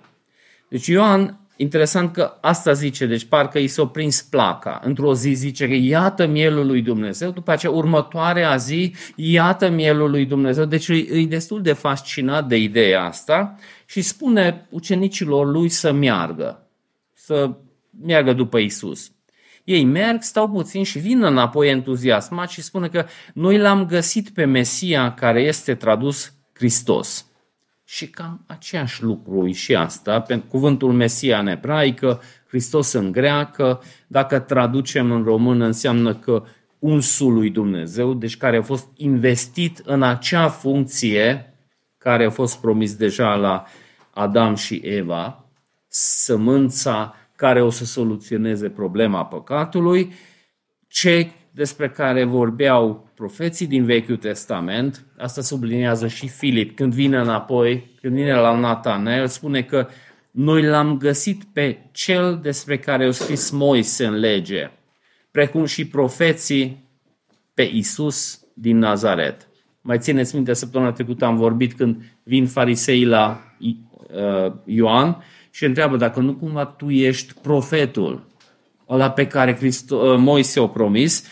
Deci 0.68 0.86
Ioan, 0.86 1.40
interesant 1.56 2.12
că 2.12 2.38
asta 2.40 2.72
zice, 2.72 3.06
deci 3.06 3.24
parcă 3.24 3.58
i 3.58 3.66
s-a 3.66 3.86
prins 3.86 4.22
placa. 4.22 4.80
Într-o 4.84 5.14
zi 5.14 5.32
zice 5.32 5.68
că 5.68 5.74
iată 5.74 6.26
mielul 6.26 6.66
lui 6.66 6.82
Dumnezeu, 6.82 7.30
după 7.30 7.50
aceea 7.50 7.72
următoarea 7.72 8.56
zi, 8.56 8.94
iată 9.14 9.68
mielul 9.68 10.10
lui 10.10 10.24
Dumnezeu. 10.24 10.64
Deci 10.64 10.88
e 10.88 11.26
destul 11.28 11.62
de 11.62 11.72
fascinat 11.72 12.46
de 12.46 12.56
ideea 12.56 13.04
asta 13.04 13.56
și 13.86 14.02
spune 14.02 14.66
ucenicilor 14.70 15.46
lui 15.46 15.68
să 15.68 15.92
meargă, 15.92 16.70
să 17.14 17.56
meargă 18.04 18.32
după 18.32 18.58
Isus. 18.58 19.12
Ei 19.64 19.84
merg, 19.84 20.22
stau 20.22 20.50
puțin 20.50 20.84
și 20.84 20.98
vin 20.98 21.22
înapoi 21.22 21.68
entuziasmat 21.68 22.50
și 22.50 22.62
spune 22.62 22.88
că 22.88 23.06
noi 23.32 23.58
l-am 23.58 23.86
găsit 23.86 24.30
pe 24.30 24.44
Mesia 24.44 25.14
care 25.14 25.42
este 25.42 25.74
tradus 25.74 26.32
Hristos. 26.52 27.28
Și 27.84 28.10
cam 28.10 28.44
aceeași 28.46 29.02
lucru 29.02 29.46
e 29.46 29.52
și 29.52 29.74
asta, 29.74 30.20
pentru 30.20 30.48
cuvântul 30.48 30.92
Mesia 30.92 31.38
în 31.38 31.46
ebraică, 31.46 32.20
Hristos 32.48 32.92
în 32.92 33.12
greacă, 33.12 33.82
dacă 34.06 34.38
traducem 34.38 35.10
în 35.10 35.22
română 35.22 35.64
înseamnă 35.64 36.14
că 36.14 36.44
unsul 36.78 37.32
lui 37.32 37.50
Dumnezeu, 37.50 38.14
deci 38.14 38.36
care 38.36 38.56
a 38.56 38.62
fost 38.62 38.88
investit 38.96 39.78
în 39.84 40.02
acea 40.02 40.48
funcție 40.48 41.54
care 41.98 42.24
a 42.24 42.30
fost 42.30 42.60
promis 42.60 42.94
deja 42.94 43.34
la 43.34 43.64
Adam 44.10 44.54
și 44.54 44.80
Eva, 44.84 45.44
sămânța 45.88 47.14
care 47.36 47.62
o 47.62 47.70
să 47.70 47.84
soluționeze 47.84 48.68
problema 48.68 49.24
păcatului, 49.24 50.12
ce 50.88 51.30
despre 51.54 51.88
care 51.88 52.24
vorbeau 52.24 53.10
profeții 53.14 53.66
din 53.66 53.84
Vechiul 53.84 54.16
Testament, 54.16 55.04
asta 55.18 55.40
subliniază 55.40 56.08
și 56.08 56.28
Filip, 56.28 56.76
când 56.76 56.92
vine 56.92 57.18
înapoi, 57.18 57.90
când 58.00 58.14
vine 58.14 58.34
la 58.34 58.58
Natanael, 58.58 59.26
spune 59.26 59.62
că 59.62 59.88
noi 60.30 60.62
l-am 60.62 60.96
găsit 60.96 61.44
pe 61.52 61.78
cel 61.92 62.38
despre 62.42 62.78
care 62.78 63.06
o 63.06 63.10
scris 63.10 63.50
Moise 63.50 64.06
în 64.06 64.14
lege, 64.14 64.70
precum 65.30 65.64
și 65.64 65.86
profeții 65.86 66.84
pe 67.54 67.62
Isus 67.62 68.40
din 68.54 68.78
Nazaret. 68.78 69.48
Mai 69.80 69.98
țineți 69.98 70.34
minte, 70.34 70.52
săptămâna 70.52 70.92
trecută 70.92 71.24
am 71.24 71.36
vorbit 71.36 71.72
când 71.72 72.02
vin 72.22 72.46
farisei 72.46 73.04
la 73.04 73.40
uh, 73.58 74.52
Ioan 74.64 75.24
și 75.50 75.64
întreabă 75.64 75.96
dacă 75.96 76.20
nu 76.20 76.34
cumva 76.34 76.64
tu 76.64 76.90
ești 76.90 77.34
profetul 77.42 78.26
ăla 78.88 79.10
pe 79.10 79.26
care 79.26 79.54
Cristo, 79.54 79.96
uh, 79.96 80.18
Moise 80.18 80.60
o 80.60 80.66
promis 80.66 81.24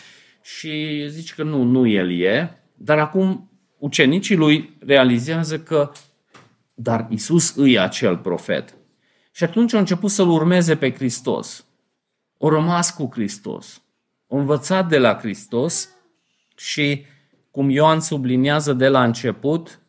și 0.43 1.05
zice 1.07 1.33
că 1.35 1.43
nu, 1.43 1.63
nu 1.63 1.87
el 1.87 2.11
e, 2.11 2.63
dar 2.75 2.99
acum 2.99 3.51
ucenicii 3.77 4.35
lui 4.35 4.77
realizează 4.85 5.59
că 5.59 5.91
dar 6.73 7.07
Isus 7.09 7.55
îi 7.55 7.79
acel 7.79 8.17
profet. 8.17 8.75
Și 9.31 9.43
atunci 9.43 9.73
au 9.73 9.79
început 9.79 10.09
să-L 10.09 10.29
urmeze 10.29 10.75
pe 10.75 10.93
Hristos. 10.93 11.65
O 12.37 12.49
rămas 12.49 12.93
cu 12.93 13.09
Hristos. 13.11 13.81
Au 14.29 14.37
învățat 14.37 14.89
de 14.89 14.97
la 14.97 15.17
Hristos 15.17 15.89
și, 16.55 17.05
cum 17.51 17.69
Ioan 17.69 17.99
subliniază 17.99 18.73
de 18.73 18.87
la 18.87 19.03
început, 19.03 19.81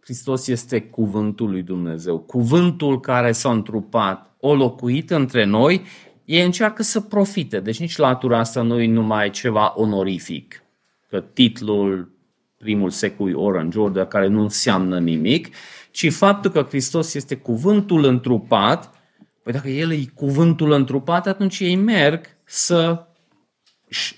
Hristos 0.00 0.46
este 0.46 0.82
cuvântul 0.82 1.50
lui 1.50 1.62
Dumnezeu. 1.62 2.18
Cuvântul 2.18 3.00
care 3.00 3.32
s-a 3.32 3.50
întrupat, 3.50 4.36
o 4.40 4.54
locuit 4.54 5.10
între 5.10 5.44
noi, 5.44 5.82
ei 6.30 6.44
încearcă 6.44 6.82
să 6.82 7.00
profite. 7.00 7.60
Deci 7.60 7.80
nici 7.80 7.96
latura 7.96 8.38
asta 8.38 8.62
nu 8.62 8.80
e 8.80 8.86
numai 8.86 9.30
ceva 9.30 9.72
onorific. 9.76 10.62
Că 11.08 11.20
titlul 11.20 12.12
primul 12.58 12.90
secui 12.90 13.32
Orange 13.32 13.78
Order, 13.78 14.04
care 14.04 14.26
nu 14.26 14.40
înseamnă 14.42 15.00
nimic, 15.00 15.48
ci 15.90 16.12
faptul 16.12 16.50
că 16.50 16.66
Hristos 16.68 17.14
este 17.14 17.36
cuvântul 17.36 18.04
întrupat, 18.04 18.94
păi 19.42 19.52
dacă 19.52 19.68
El 19.68 19.92
e 19.92 20.04
cuvântul 20.14 20.72
întrupat, 20.72 21.26
atunci 21.26 21.60
ei 21.60 21.76
merg 21.76 22.26
să 22.44 23.06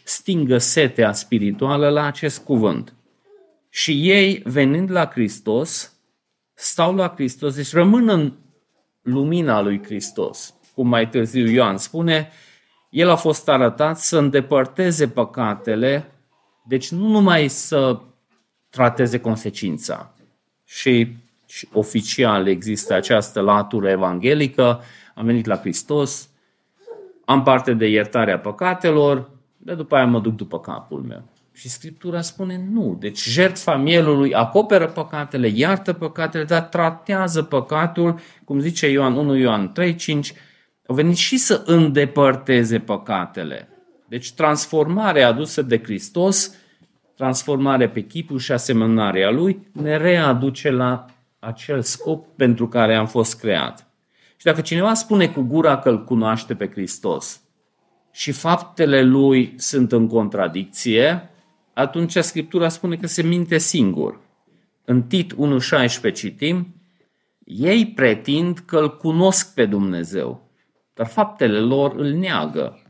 stingă 0.04 0.58
setea 0.58 1.12
spirituală 1.12 1.88
la 1.88 2.04
acest 2.04 2.44
cuvânt. 2.44 2.94
Și 3.68 4.10
ei, 4.10 4.42
venind 4.44 4.90
la 4.90 5.06
Hristos, 5.06 5.96
stau 6.54 6.94
la 6.94 7.12
Hristos, 7.14 7.54
deci 7.54 7.72
rămân 7.72 8.08
în 8.08 8.32
lumina 9.02 9.60
lui 9.60 9.82
Hristos. 9.84 10.54
Cum 10.74 10.88
mai 10.88 11.08
târziu 11.08 11.46
Ioan 11.46 11.76
spune, 11.76 12.30
el 12.90 13.10
a 13.10 13.16
fost 13.16 13.48
arătat 13.48 13.98
să 13.98 14.18
îndepărteze 14.18 15.08
păcatele, 15.08 16.12
deci 16.62 16.90
nu 16.90 17.08
numai 17.08 17.48
să 17.48 18.00
trateze 18.70 19.20
consecința. 19.20 20.14
Și, 20.64 21.16
și 21.46 21.68
oficial 21.72 22.46
există 22.46 22.94
această 22.94 23.40
latură 23.40 23.90
evanghelică, 23.90 24.80
am 25.14 25.24
venit 25.24 25.46
la 25.46 25.56
Hristos, 25.56 26.28
am 27.24 27.42
parte 27.42 27.74
de 27.74 27.86
iertarea 27.86 28.38
păcatelor, 28.38 29.30
dar 29.56 29.76
după 29.76 29.94
aia 29.94 30.06
mă 30.06 30.20
duc 30.20 30.36
după 30.36 30.60
capul 30.60 31.00
meu. 31.00 31.22
Și 31.52 31.68
Scriptura 31.68 32.20
spune 32.20 32.64
nu. 32.70 32.96
Deci 33.00 33.22
jertfa 33.22 33.76
mielului 33.76 34.34
acoperă 34.34 34.86
păcatele, 34.86 35.48
iartă 35.48 35.92
păcatele, 35.92 36.44
dar 36.44 36.62
tratează 36.62 37.42
păcatul, 37.42 38.18
cum 38.44 38.60
zice 38.60 38.88
Ioan 38.88 39.16
1 39.16 39.36
Ioan 39.36 39.72
3, 39.72 39.94
5, 39.94 40.32
au 40.92 40.98
venit 40.98 41.16
și 41.16 41.36
să 41.36 41.62
îndepărteze 41.66 42.78
păcatele. 42.78 43.68
Deci 44.08 44.32
transformarea 44.32 45.28
adusă 45.28 45.62
de 45.62 45.82
Hristos, 45.82 46.54
transformarea 47.16 47.88
pe 47.88 48.00
chipul 48.00 48.38
și 48.38 48.52
asemănarea 48.52 49.30
Lui, 49.30 49.66
ne 49.72 49.96
readuce 49.96 50.70
la 50.70 51.06
acel 51.38 51.82
scop 51.82 52.26
pentru 52.36 52.68
care 52.68 52.94
am 52.94 53.06
fost 53.06 53.38
creat. 53.40 53.86
Și 54.36 54.44
dacă 54.44 54.60
cineva 54.60 54.94
spune 54.94 55.28
cu 55.28 55.40
gura 55.40 55.78
că 55.78 55.88
îl 55.88 56.04
cunoaște 56.04 56.54
pe 56.54 56.70
Hristos 56.70 57.40
și 58.10 58.32
faptele 58.32 59.02
lui 59.02 59.54
sunt 59.56 59.92
în 59.92 60.06
contradicție, 60.06 61.30
atunci 61.72 62.16
Scriptura 62.16 62.68
spune 62.68 62.96
că 62.96 63.06
se 63.06 63.22
minte 63.22 63.58
singur. 63.58 64.20
În 64.84 65.02
Tit 65.02 65.34
1.16 65.34 66.12
citim, 66.14 66.74
ei 67.44 67.86
pretind 67.86 68.58
că 68.58 68.78
îl 68.78 68.96
cunosc 68.96 69.54
pe 69.54 69.66
Dumnezeu, 69.66 70.50
dar 70.94 71.06
faptele 71.06 71.58
lor 71.58 71.94
îl 71.96 72.12
neagă 72.12 72.82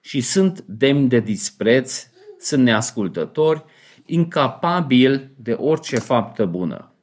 și 0.00 0.20
sunt 0.20 0.60
demni 0.60 1.08
de 1.08 1.20
dispreț, 1.20 2.06
sunt 2.38 2.62
neascultători, 2.62 3.64
incapabili 4.04 5.30
de 5.36 5.52
orice 5.52 5.98
faptă 5.98 6.44
bună. 6.44 6.94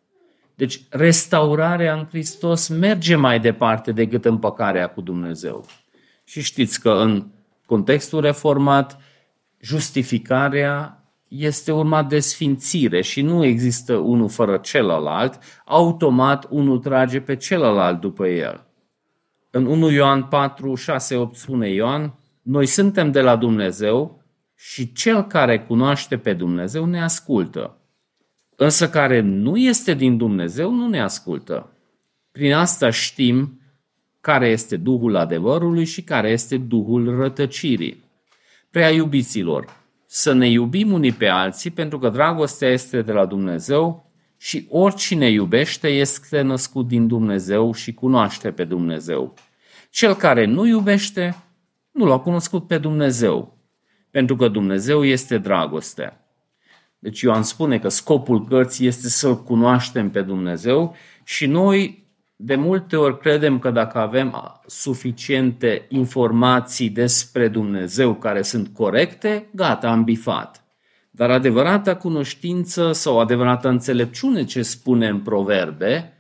Deci 0.56 0.82
restaurarea 0.90 1.94
în 1.94 2.06
Hristos 2.10 2.68
merge 2.68 3.16
mai 3.16 3.40
departe 3.40 3.92
decât 3.92 4.26
împăcarea 4.26 4.88
cu 4.88 5.02
Dumnezeu. 5.02 5.66
Și 6.24 6.42
știți 6.42 6.82
că 6.82 6.90
în 6.90 7.28
contextul 7.66 8.22
reformat, 8.22 9.02
justificarea 9.60 11.04
este 11.28 11.72
urmat 11.72 12.10
de 12.10 12.20
sfințire 12.20 13.02
și 13.02 13.22
nu 13.22 13.46
există 13.46 13.96
unul 13.96 14.30
fără 14.30 14.58
celălalt, 14.58 15.40
automat 15.66 16.48
unul 16.50 16.80
trage 16.80 17.22
pe 17.22 17.36
celălalt 17.36 18.00
după 18.00 18.28
el. 18.28 18.67
În 19.58 19.66
1 19.66 19.90
Ioan 19.90 20.24
4, 20.24 20.76
6, 20.76 21.16
8 21.16 21.36
spune 21.36 21.70
Ioan, 21.70 22.14
noi 22.42 22.66
suntem 22.66 23.12
de 23.12 23.22
la 23.22 23.36
Dumnezeu 23.36 24.24
și 24.56 24.94
cel 24.94 25.24
care 25.24 25.60
cunoaște 25.60 26.18
pe 26.18 26.34
Dumnezeu 26.34 26.86
ne 26.86 27.04
ascultă. 27.04 27.78
Însă 28.56 28.90
care 28.90 29.20
nu 29.20 29.58
este 29.58 29.94
din 29.94 30.18
Dumnezeu 30.18 30.72
nu 30.72 30.88
ne 30.88 31.02
ascultă. 31.02 31.74
Prin 32.32 32.54
asta 32.54 32.90
știm 32.90 33.62
care 34.22 34.48
este 34.48 34.78
Duhul 34.78 35.16
adevărului 35.16 35.86
și 35.86 36.02
care 36.04 36.30
este 36.30 36.58
Duhul 36.58 37.16
rătăcirii. 37.16 38.04
Prea 38.72 38.90
iubiților, 38.90 39.66
să 40.06 40.34
ne 40.34 40.50
iubim 40.50 40.92
unii 40.92 41.14
pe 41.14 41.28
alții 41.28 41.72
pentru 41.72 42.00
că 42.00 42.10
dragostea 42.10 42.70
este 42.70 43.02
de 43.02 43.12
la 43.12 43.26
Dumnezeu 43.26 44.12
și 44.38 44.68
oricine 44.70 45.30
iubește 45.30 45.88
este 45.88 46.42
născut 46.42 46.88
din 46.88 47.08
Dumnezeu 47.08 47.74
și 47.74 47.94
cunoaște 47.94 48.52
pe 48.52 48.64
Dumnezeu. 48.64 49.34
Cel 49.98 50.16
care 50.16 50.46
nu 50.46 50.66
iubește 50.66 51.36
nu 51.92 52.06
l-a 52.06 52.20
cunoscut 52.20 52.68
pe 52.68 52.78
Dumnezeu, 52.78 53.58
pentru 54.12 54.36
că 54.36 54.48
Dumnezeu 54.48 55.04
este 55.04 55.38
dragoste. 55.38 56.18
Deci 57.00 57.22
Ioan 57.22 57.44
spune 57.44 57.80
că 57.80 57.90
scopul 57.90 58.46
cărții 58.46 58.88
este 58.88 59.10
să-L 59.10 59.44
cunoaștem 59.44 60.10
pe 60.10 60.22
Dumnezeu 60.22 60.96
și 61.24 61.46
noi 61.46 62.08
de 62.36 62.56
multe 62.56 62.96
ori 62.96 63.20
credem 63.20 63.60
că 63.60 63.72
dacă 63.72 63.98
avem 63.98 64.62
suficiente 64.66 65.86
informații 65.90 66.90
despre 66.90 67.48
Dumnezeu 67.48 68.14
care 68.14 68.42
sunt 68.42 68.68
corecte, 68.68 69.48
gata, 69.52 69.90
am 69.90 70.04
bifat. 70.04 70.64
Dar 71.12 71.32
adevărata 71.32 71.96
cunoștință 71.96 72.92
sau 72.92 73.20
adevărata 73.20 73.70
înțelepciune 73.70 74.44
ce 74.44 74.62
spune 74.62 75.08
în 75.08 75.20
proverbe 75.20 76.17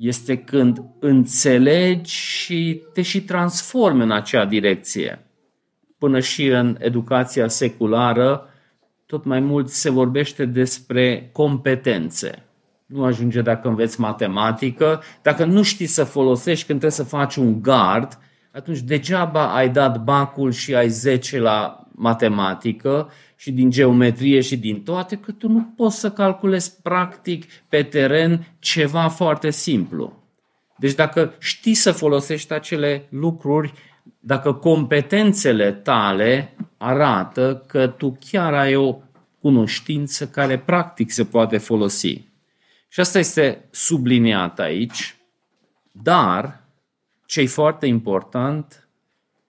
este 0.00 0.36
când 0.36 0.82
înțelegi 0.98 2.14
și 2.14 2.82
te 2.92 3.02
și 3.02 3.22
transformi 3.22 4.02
în 4.02 4.10
acea 4.10 4.44
direcție. 4.44 5.26
Până 5.98 6.20
și 6.20 6.46
în 6.46 6.76
educația 6.78 7.48
seculară, 7.48 8.48
tot 9.06 9.24
mai 9.24 9.40
mult 9.40 9.68
se 9.68 9.90
vorbește 9.90 10.44
despre 10.44 11.30
competențe. 11.32 12.44
Nu 12.86 13.04
ajunge 13.04 13.40
dacă 13.40 13.68
înveți 13.68 14.00
matematică. 14.00 15.02
Dacă 15.22 15.44
nu 15.44 15.62
știi 15.62 15.86
să 15.86 16.04
folosești 16.04 16.66
când 16.66 16.78
trebuie 16.78 17.06
să 17.06 17.16
faci 17.16 17.36
un 17.36 17.62
gard, 17.62 18.18
atunci 18.52 18.80
degeaba 18.80 19.54
ai 19.54 19.68
dat 19.68 20.02
bacul 20.02 20.52
și 20.52 20.74
ai 20.74 20.88
10 20.88 21.38
la 21.38 21.86
matematică 21.90 23.10
și 23.40 23.52
din 23.52 23.70
geometrie 23.70 24.40
și 24.40 24.56
din 24.56 24.82
toate, 24.82 25.16
că 25.16 25.32
tu 25.32 25.48
nu 25.48 25.72
poți 25.76 25.98
să 25.98 26.10
calculezi 26.10 26.82
practic 26.82 27.44
pe 27.68 27.82
teren 27.82 28.46
ceva 28.58 29.08
foarte 29.08 29.50
simplu. 29.50 30.22
Deci 30.76 30.94
dacă 30.94 31.34
știi 31.38 31.74
să 31.74 31.92
folosești 31.92 32.52
acele 32.52 33.06
lucruri, 33.08 33.72
dacă 34.18 34.52
competențele 34.52 35.72
tale 35.72 36.54
arată 36.76 37.64
că 37.66 37.86
tu 37.86 38.18
chiar 38.30 38.54
ai 38.54 38.74
o 38.74 38.96
cunoștință 39.40 40.28
care 40.28 40.58
practic 40.58 41.10
se 41.10 41.24
poate 41.24 41.58
folosi. 41.58 42.28
Și 42.88 43.00
asta 43.00 43.18
este 43.18 43.68
subliniat 43.70 44.58
aici, 44.58 45.16
dar 45.92 46.64
ce 47.26 47.40
e 47.40 47.46
foarte 47.46 47.86
important 47.86 48.88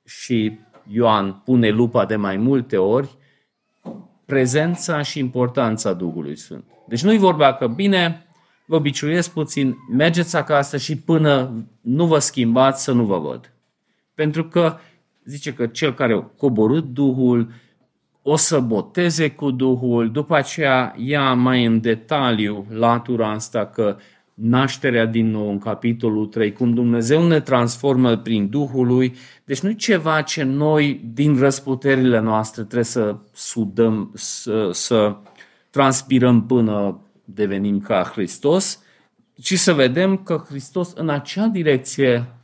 și 0.06 0.60
Ioan 0.88 1.42
pune 1.46 1.70
lupa 1.70 2.06
de 2.06 2.16
mai 2.16 2.38
multe 2.38 2.78
ori, 2.78 3.20
prezența 4.32 5.02
și 5.02 5.20
importanța 5.20 5.94
Duhului 5.94 6.36
Sfânt. 6.36 6.64
Deci 6.88 7.04
nu-i 7.04 7.18
vorba 7.18 7.54
că, 7.54 7.68
bine, 7.68 8.26
vă 8.66 8.80
biciuiesc 8.80 9.32
puțin, 9.32 9.76
mergeți 9.94 10.36
acasă 10.36 10.78
și 10.78 10.98
până 10.98 11.66
nu 11.82 12.06
vă 12.06 12.20
schimbați 12.20 12.84
să 12.84 12.92
nu 12.92 13.04
vă 13.04 13.20
văd. 13.20 13.54
Pentru 14.16 14.46
că 14.46 14.78
zice 15.24 15.54
că 15.54 15.68
cel 15.68 15.94
care 15.94 16.14
a 16.14 16.20
coborât 16.20 16.84
Duhul 16.84 17.52
o 18.22 18.36
să 18.36 18.60
boteze 18.60 19.32
cu 19.32 19.52
Duhul, 19.52 20.12
după 20.12 20.36
aceea 20.36 20.96
ia 20.98 21.34
mai 21.34 21.66
în 21.66 21.82
detaliu 21.82 22.66
latura 22.70 23.32
asta 23.32 23.66
că 23.66 23.98
nașterea 24.42 25.06
din 25.06 25.30
nou 25.30 25.50
în 25.50 25.60
capitolul 25.60 26.26
3, 26.26 26.54
cum 26.54 26.74
Dumnezeu 26.74 27.28
ne 27.28 27.40
transformă 27.40 28.18
prin 28.18 28.50
Duhul 28.50 28.88
lui. 28.88 29.16
Deci 29.46 29.60
nu 29.60 29.70
e 29.70 29.74
ceva 29.74 30.22
ce 30.22 30.44
noi, 30.44 31.02
din 31.14 31.38
răsputerile 31.38 32.20
noastre, 32.20 32.62
trebuie 32.62 32.84
să 32.84 33.16
sudăm, 33.34 34.12
să, 34.14 34.70
să 34.72 35.16
transpirăm 35.70 36.46
până 36.46 37.02
devenim 37.26 37.80
ca 37.80 38.12
Hristos, 38.14 38.84
ci 39.42 39.58
să 39.58 39.74
vedem 39.74 40.18
că 40.18 40.44
Hristos 40.48 40.94
în 40.94 41.10
acea 41.10 41.46
direcție 41.46 42.36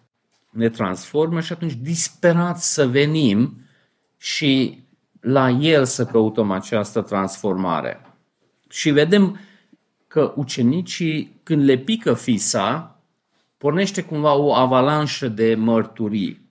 ne 0.50 0.70
transformă 0.70 1.40
și 1.40 1.52
atunci 1.52 1.74
disperat 1.74 2.60
să 2.60 2.88
venim 2.88 3.62
și 4.18 4.84
la 5.20 5.50
El 5.50 5.86
să 5.86 6.06
căutăm 6.06 6.52
această 6.52 7.02
transformare. 7.02 8.02
Și 8.70 8.90
vedem 8.90 9.40
că 10.18 10.34
ucenicii, 10.36 11.40
când 11.44 11.64
le 11.64 11.78
pică 11.78 12.14
fisa, 12.14 13.00
pornește 13.58 14.02
cumva 14.02 14.34
o 14.36 14.54
avalanșă 14.54 15.28
de 15.28 15.56
mărturii. 15.56 16.42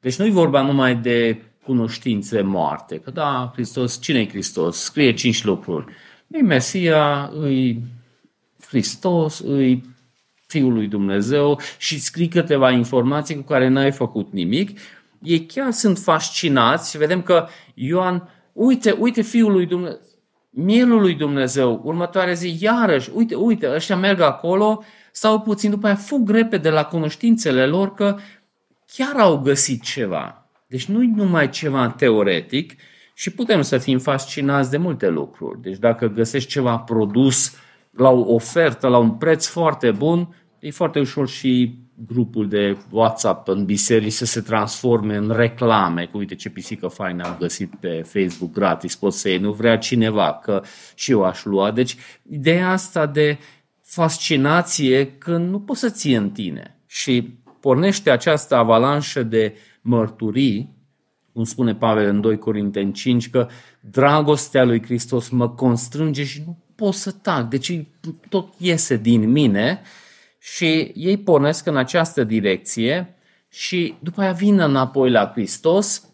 Deci 0.00 0.16
nu 0.16 0.26
i 0.26 0.30
vorba 0.30 0.62
numai 0.62 0.96
de 0.96 1.42
cunoștințe 1.64 2.40
moarte, 2.40 2.98
că 2.98 3.10
da, 3.10 3.50
Hristos, 3.54 4.00
cine 4.00 4.20
e 4.20 4.28
Hristos? 4.28 4.78
Scrie 4.78 5.14
cinci 5.14 5.44
lucruri. 5.44 5.92
E 6.26 6.42
Mesia, 6.42 7.30
îi 7.40 7.82
Hristos, 8.66 9.38
îi 9.38 9.84
Fiul 10.46 10.72
lui 10.72 10.86
Dumnezeu 10.86 11.60
și 11.78 12.00
scrii 12.00 12.28
câteva 12.28 12.70
informații 12.70 13.34
cu 13.34 13.42
care 13.42 13.68
n-ai 13.68 13.92
făcut 13.92 14.32
nimic. 14.32 14.78
Ei 15.22 15.46
chiar 15.46 15.70
sunt 15.70 15.98
fascinați 15.98 16.90
și 16.90 16.98
vedem 16.98 17.22
că 17.22 17.46
Ioan, 17.74 18.28
uite, 18.52 18.96
uite 18.98 19.22
Fiul 19.22 19.52
lui 19.52 19.66
Dumnezeu, 19.66 20.00
mielul 20.50 21.00
lui 21.00 21.14
Dumnezeu, 21.14 21.80
următoarea 21.84 22.32
zi, 22.32 22.56
iarăși, 22.60 23.10
uite, 23.14 23.34
uite, 23.34 23.70
ăștia 23.74 23.96
merg 23.96 24.20
acolo, 24.20 24.82
stau 25.12 25.40
puțin, 25.40 25.70
după 25.70 25.86
aia 25.86 25.94
fug 25.94 26.30
repede 26.30 26.70
la 26.70 26.84
cunoștințele 26.84 27.66
lor 27.66 27.94
că 27.94 28.16
chiar 28.86 29.16
au 29.16 29.38
găsit 29.38 29.82
ceva. 29.82 30.48
Deci 30.66 30.84
nu 30.84 31.02
e 31.02 31.10
numai 31.14 31.50
ceva 31.50 31.88
teoretic 31.88 32.74
și 33.14 33.30
putem 33.30 33.62
să 33.62 33.78
fim 33.78 33.98
fascinați 33.98 34.70
de 34.70 34.76
multe 34.76 35.08
lucruri. 35.08 35.60
Deci 35.60 35.78
dacă 35.78 36.06
găsești 36.06 36.50
ceva 36.50 36.78
produs 36.78 37.56
la 37.90 38.08
o 38.08 38.34
ofertă, 38.34 38.88
la 38.88 38.98
un 38.98 39.10
preț 39.10 39.46
foarte 39.46 39.90
bun, 39.90 40.36
e 40.58 40.70
foarte 40.70 40.98
ușor 40.98 41.28
și 41.28 41.78
grupul 42.06 42.48
de 42.48 42.76
WhatsApp 42.90 43.48
în 43.48 43.64
biserici 43.64 44.12
să 44.12 44.24
se 44.24 44.40
transforme 44.40 45.16
în 45.16 45.30
reclame, 45.30 46.06
cu 46.06 46.18
uite 46.18 46.34
ce 46.34 46.50
pisică 46.50 46.88
faină 46.88 47.24
am 47.24 47.36
găsit 47.38 47.74
pe 47.80 48.02
Facebook 48.06 48.52
gratis, 48.52 48.96
poți 48.96 49.20
să 49.20 49.28
iei, 49.28 49.38
nu 49.38 49.52
vrea 49.52 49.78
cineva, 49.78 50.38
că 50.42 50.62
și 50.94 51.10
eu 51.10 51.24
aș 51.24 51.44
lua. 51.44 51.70
Deci 51.70 51.96
ideea 52.30 52.70
asta 52.70 53.06
de 53.06 53.38
fascinație 53.82 55.12
când 55.12 55.50
nu 55.50 55.60
poți 55.60 55.80
să 55.80 55.90
ții 55.90 56.14
în 56.14 56.30
tine. 56.30 56.80
Și 56.86 57.38
pornește 57.60 58.10
această 58.10 58.54
avalanșă 58.54 59.22
de 59.22 59.54
mărturii, 59.80 60.76
cum 61.32 61.44
spune 61.44 61.74
Pavel 61.74 62.08
în 62.08 62.20
2 62.20 62.38
Corinteni 62.38 62.92
5, 62.92 63.30
că 63.30 63.48
dragostea 63.80 64.64
lui 64.64 64.82
Hristos 64.82 65.28
mă 65.28 65.48
constrânge 65.48 66.24
și 66.24 66.42
nu 66.46 66.58
pot 66.74 66.94
să 66.94 67.10
tac, 67.10 67.48
deci 67.48 67.86
tot 68.28 68.54
iese 68.58 68.96
din 68.96 69.30
mine 69.30 69.80
și 70.38 70.92
ei 70.94 71.16
pornesc 71.16 71.66
în 71.66 71.76
această 71.76 72.24
direcție 72.24 73.14
și 73.48 73.94
după 74.00 74.20
aia 74.20 74.32
vin 74.32 74.60
înapoi 74.60 75.10
la 75.10 75.30
Hristos 75.34 76.08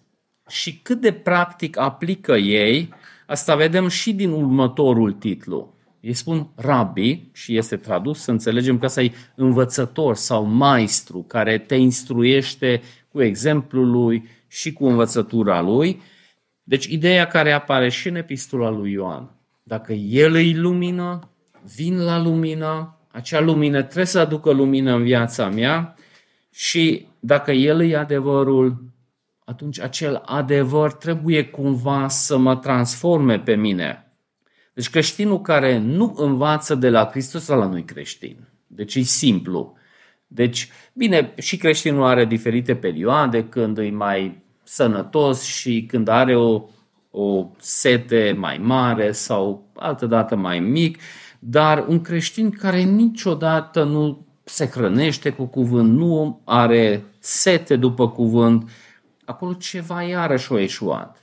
și 0.48 0.78
cât 0.82 1.00
de 1.00 1.12
practic 1.12 1.78
aplică 1.78 2.36
ei, 2.36 2.94
asta 3.26 3.56
vedem 3.56 3.88
și 3.88 4.12
din 4.12 4.30
următorul 4.30 5.12
titlu. 5.12 5.74
Ei 6.00 6.14
spun 6.14 6.48
rabbi 6.54 7.22
și 7.32 7.56
este 7.56 7.76
tradus 7.76 8.22
să 8.22 8.30
înțelegem 8.30 8.78
că 8.78 8.84
ăsta 8.84 9.02
e 9.02 9.12
învățător 9.34 10.14
sau 10.14 10.44
maestru 10.44 11.22
care 11.22 11.58
te 11.58 11.74
instruiește 11.74 12.82
cu 13.08 13.22
exemplul 13.22 13.90
lui 13.90 14.28
și 14.48 14.72
cu 14.72 14.86
învățătura 14.86 15.60
lui. 15.60 16.02
Deci 16.62 16.84
ideea 16.84 17.26
care 17.26 17.52
apare 17.52 17.88
și 17.88 18.08
în 18.08 18.14
epistola 18.14 18.70
lui 18.70 18.92
Ioan. 18.92 19.30
Dacă 19.62 19.92
el 19.92 20.34
îi 20.34 20.54
lumină, 20.54 21.30
vin 21.74 21.98
la 21.98 22.22
lumină, 22.22 22.93
acea 23.14 23.40
lumină 23.40 23.82
trebuie 23.82 24.04
să 24.04 24.18
aducă 24.18 24.50
lumină 24.50 24.94
în 24.94 25.02
viața 25.02 25.48
mea 25.48 25.96
și 26.50 27.06
dacă 27.20 27.52
El 27.52 27.82
e 27.82 27.96
adevărul, 27.96 28.84
atunci 29.44 29.80
acel 29.80 30.22
adevăr 30.24 30.92
trebuie 30.92 31.44
cumva 31.44 32.08
să 32.08 32.36
mă 32.36 32.56
transforme 32.56 33.38
pe 33.38 33.54
mine. 33.54 34.12
Deci 34.72 34.90
creștinul 34.90 35.40
care 35.40 35.78
nu 35.78 36.14
învață 36.16 36.74
de 36.74 36.90
la 36.90 37.08
Hristos, 37.10 37.46
la 37.46 37.66
nu 37.66 37.82
creștin. 37.82 38.36
Deci 38.66 38.94
e 38.94 39.00
simplu. 39.00 39.76
Deci, 40.26 40.68
bine, 40.92 41.34
și 41.38 41.56
creștinul 41.56 42.04
are 42.04 42.24
diferite 42.24 42.76
perioade 42.76 43.48
când 43.48 43.78
e 43.78 43.90
mai 43.90 44.42
sănătos 44.62 45.42
și 45.42 45.84
când 45.88 46.08
are 46.08 46.36
o, 46.36 46.62
o 47.10 47.50
sete 47.58 48.34
mai 48.38 48.58
mare 48.58 49.12
sau 49.12 49.70
altă 49.74 50.06
dată 50.06 50.36
mai 50.36 50.60
mic 50.60 50.98
dar 51.46 51.84
un 51.88 52.00
creștin 52.00 52.50
care 52.50 52.80
niciodată 52.82 53.82
nu 53.82 54.26
se 54.44 54.66
hrănește 54.66 55.30
cu 55.30 55.44
cuvânt, 55.44 55.98
nu 55.98 56.40
are 56.44 57.04
sete 57.18 57.76
după 57.76 58.08
cuvânt, 58.08 58.70
acolo 59.24 59.52
ceva 59.52 60.02
iarăși 60.02 60.52
o 60.52 60.58
eșuat. 60.58 61.18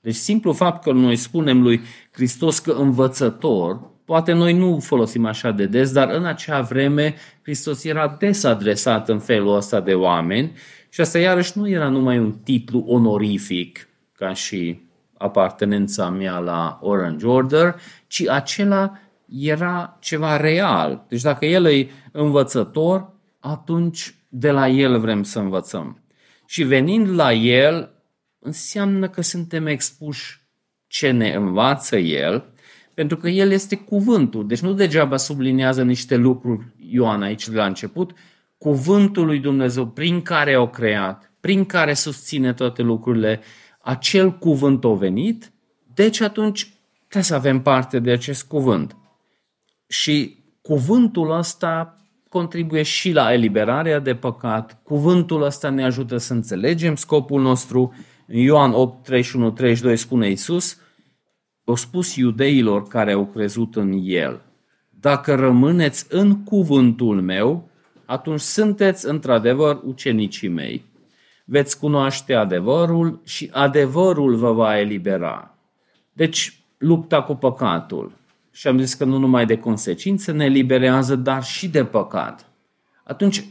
Deci 0.00 0.14
simplu 0.14 0.52
fapt 0.52 0.82
că 0.82 0.92
noi 0.92 1.16
spunem 1.16 1.62
lui 1.62 1.80
Hristos 2.10 2.58
că 2.58 2.72
învățător, 2.72 3.80
poate 4.04 4.32
noi 4.32 4.52
nu 4.52 4.78
folosim 4.80 5.26
așa 5.26 5.50
de 5.50 5.66
des, 5.66 5.92
dar 5.92 6.10
în 6.10 6.24
acea 6.24 6.60
vreme 6.60 7.14
Hristos 7.42 7.84
era 7.84 8.16
des 8.18 8.44
adresat 8.44 9.08
în 9.08 9.18
felul 9.18 9.56
ăsta 9.56 9.80
de 9.80 9.94
oameni 9.94 10.52
și 10.88 11.00
asta 11.00 11.18
iarăși 11.18 11.58
nu 11.58 11.68
era 11.68 11.88
numai 11.88 12.18
un 12.18 12.32
titlu 12.32 12.84
onorific, 12.86 13.88
ca 14.12 14.32
și 14.32 14.80
apartenența 15.18 16.08
mea 16.08 16.38
la 16.38 16.78
Orange 16.82 17.26
Order, 17.26 17.74
ci 18.06 18.28
acela 18.28 18.98
era 19.28 19.96
ceva 20.00 20.36
real. 20.36 21.04
Deci 21.08 21.20
dacă 21.20 21.46
el 21.46 21.64
e 21.64 21.90
învățător, 22.12 23.12
atunci 23.40 24.14
de 24.28 24.50
la 24.50 24.68
el 24.68 24.98
vrem 24.98 25.22
să 25.22 25.38
învățăm. 25.38 26.02
Și 26.46 26.62
venind 26.62 27.08
la 27.08 27.32
el, 27.32 27.90
înseamnă 28.38 29.08
că 29.08 29.20
suntem 29.20 29.66
expuși 29.66 30.40
ce 30.86 31.10
ne 31.10 31.34
învață 31.34 31.96
el, 31.96 32.44
pentru 32.94 33.16
că 33.16 33.28
el 33.28 33.50
este 33.50 33.76
cuvântul. 33.76 34.46
Deci 34.46 34.60
nu 34.60 34.72
degeaba 34.72 35.16
sublinează 35.16 35.82
niște 35.82 36.16
lucruri 36.16 36.66
Ioan 36.90 37.22
aici 37.22 37.48
de 37.48 37.56
la 37.56 37.66
început, 37.66 38.12
cuvântul 38.58 39.26
lui 39.26 39.38
Dumnezeu 39.38 39.86
prin 39.86 40.22
care 40.22 40.54
au 40.54 40.68
creat, 40.68 41.30
prin 41.40 41.64
care 41.64 41.94
susține 41.94 42.52
toate 42.52 42.82
lucrurile, 42.82 43.40
acel 43.82 44.32
cuvânt 44.38 44.84
a 44.84 44.88
venit, 44.88 45.52
deci 45.94 46.20
atunci 46.20 46.74
trebuie 46.98 47.22
să 47.22 47.34
avem 47.34 47.62
parte 47.62 47.98
de 47.98 48.10
acest 48.10 48.44
cuvânt. 48.44 48.96
Și 49.86 50.36
cuvântul 50.62 51.30
ăsta 51.30 51.96
contribuie 52.28 52.82
și 52.82 53.12
la 53.12 53.32
eliberarea 53.32 53.98
de 53.98 54.14
păcat. 54.14 54.80
Cuvântul 54.82 55.42
ăsta 55.42 55.70
ne 55.70 55.84
ajută 55.84 56.16
să 56.16 56.32
înțelegem 56.32 56.94
scopul 56.94 57.42
nostru. 57.42 57.94
În 58.26 58.36
Ioan 58.36 58.72
8, 58.72 59.04
31, 59.04 59.50
32 59.50 59.96
spune 59.96 60.28
Iisus, 60.28 60.78
o 61.64 61.74
spus 61.76 62.16
iudeilor 62.16 62.88
care 62.88 63.12
au 63.12 63.26
crezut 63.26 63.76
în 63.76 64.00
El, 64.02 64.40
dacă 65.00 65.34
rămâneți 65.34 66.06
în 66.08 66.42
cuvântul 66.42 67.22
meu, 67.22 67.68
atunci 68.04 68.40
sunteți 68.40 69.06
într-adevăr 69.06 69.80
ucenicii 69.84 70.48
mei. 70.48 70.84
Veți 71.44 71.78
cunoaște 71.78 72.34
adevărul 72.34 73.20
și 73.24 73.50
adevărul 73.52 74.34
vă 74.34 74.52
va 74.52 74.78
elibera. 74.78 75.54
Deci, 76.12 76.60
lupta 76.78 77.22
cu 77.22 77.34
păcatul, 77.34 78.12
și 78.56 78.66
am 78.66 78.78
zis 78.78 78.94
că 78.94 79.04
nu 79.04 79.18
numai 79.18 79.46
de 79.46 79.58
consecințe 79.58 80.32
ne 80.32 80.44
eliberează, 80.44 81.16
dar 81.16 81.44
și 81.44 81.68
de 81.68 81.84
păcat. 81.84 82.46
Atunci, 83.04 83.44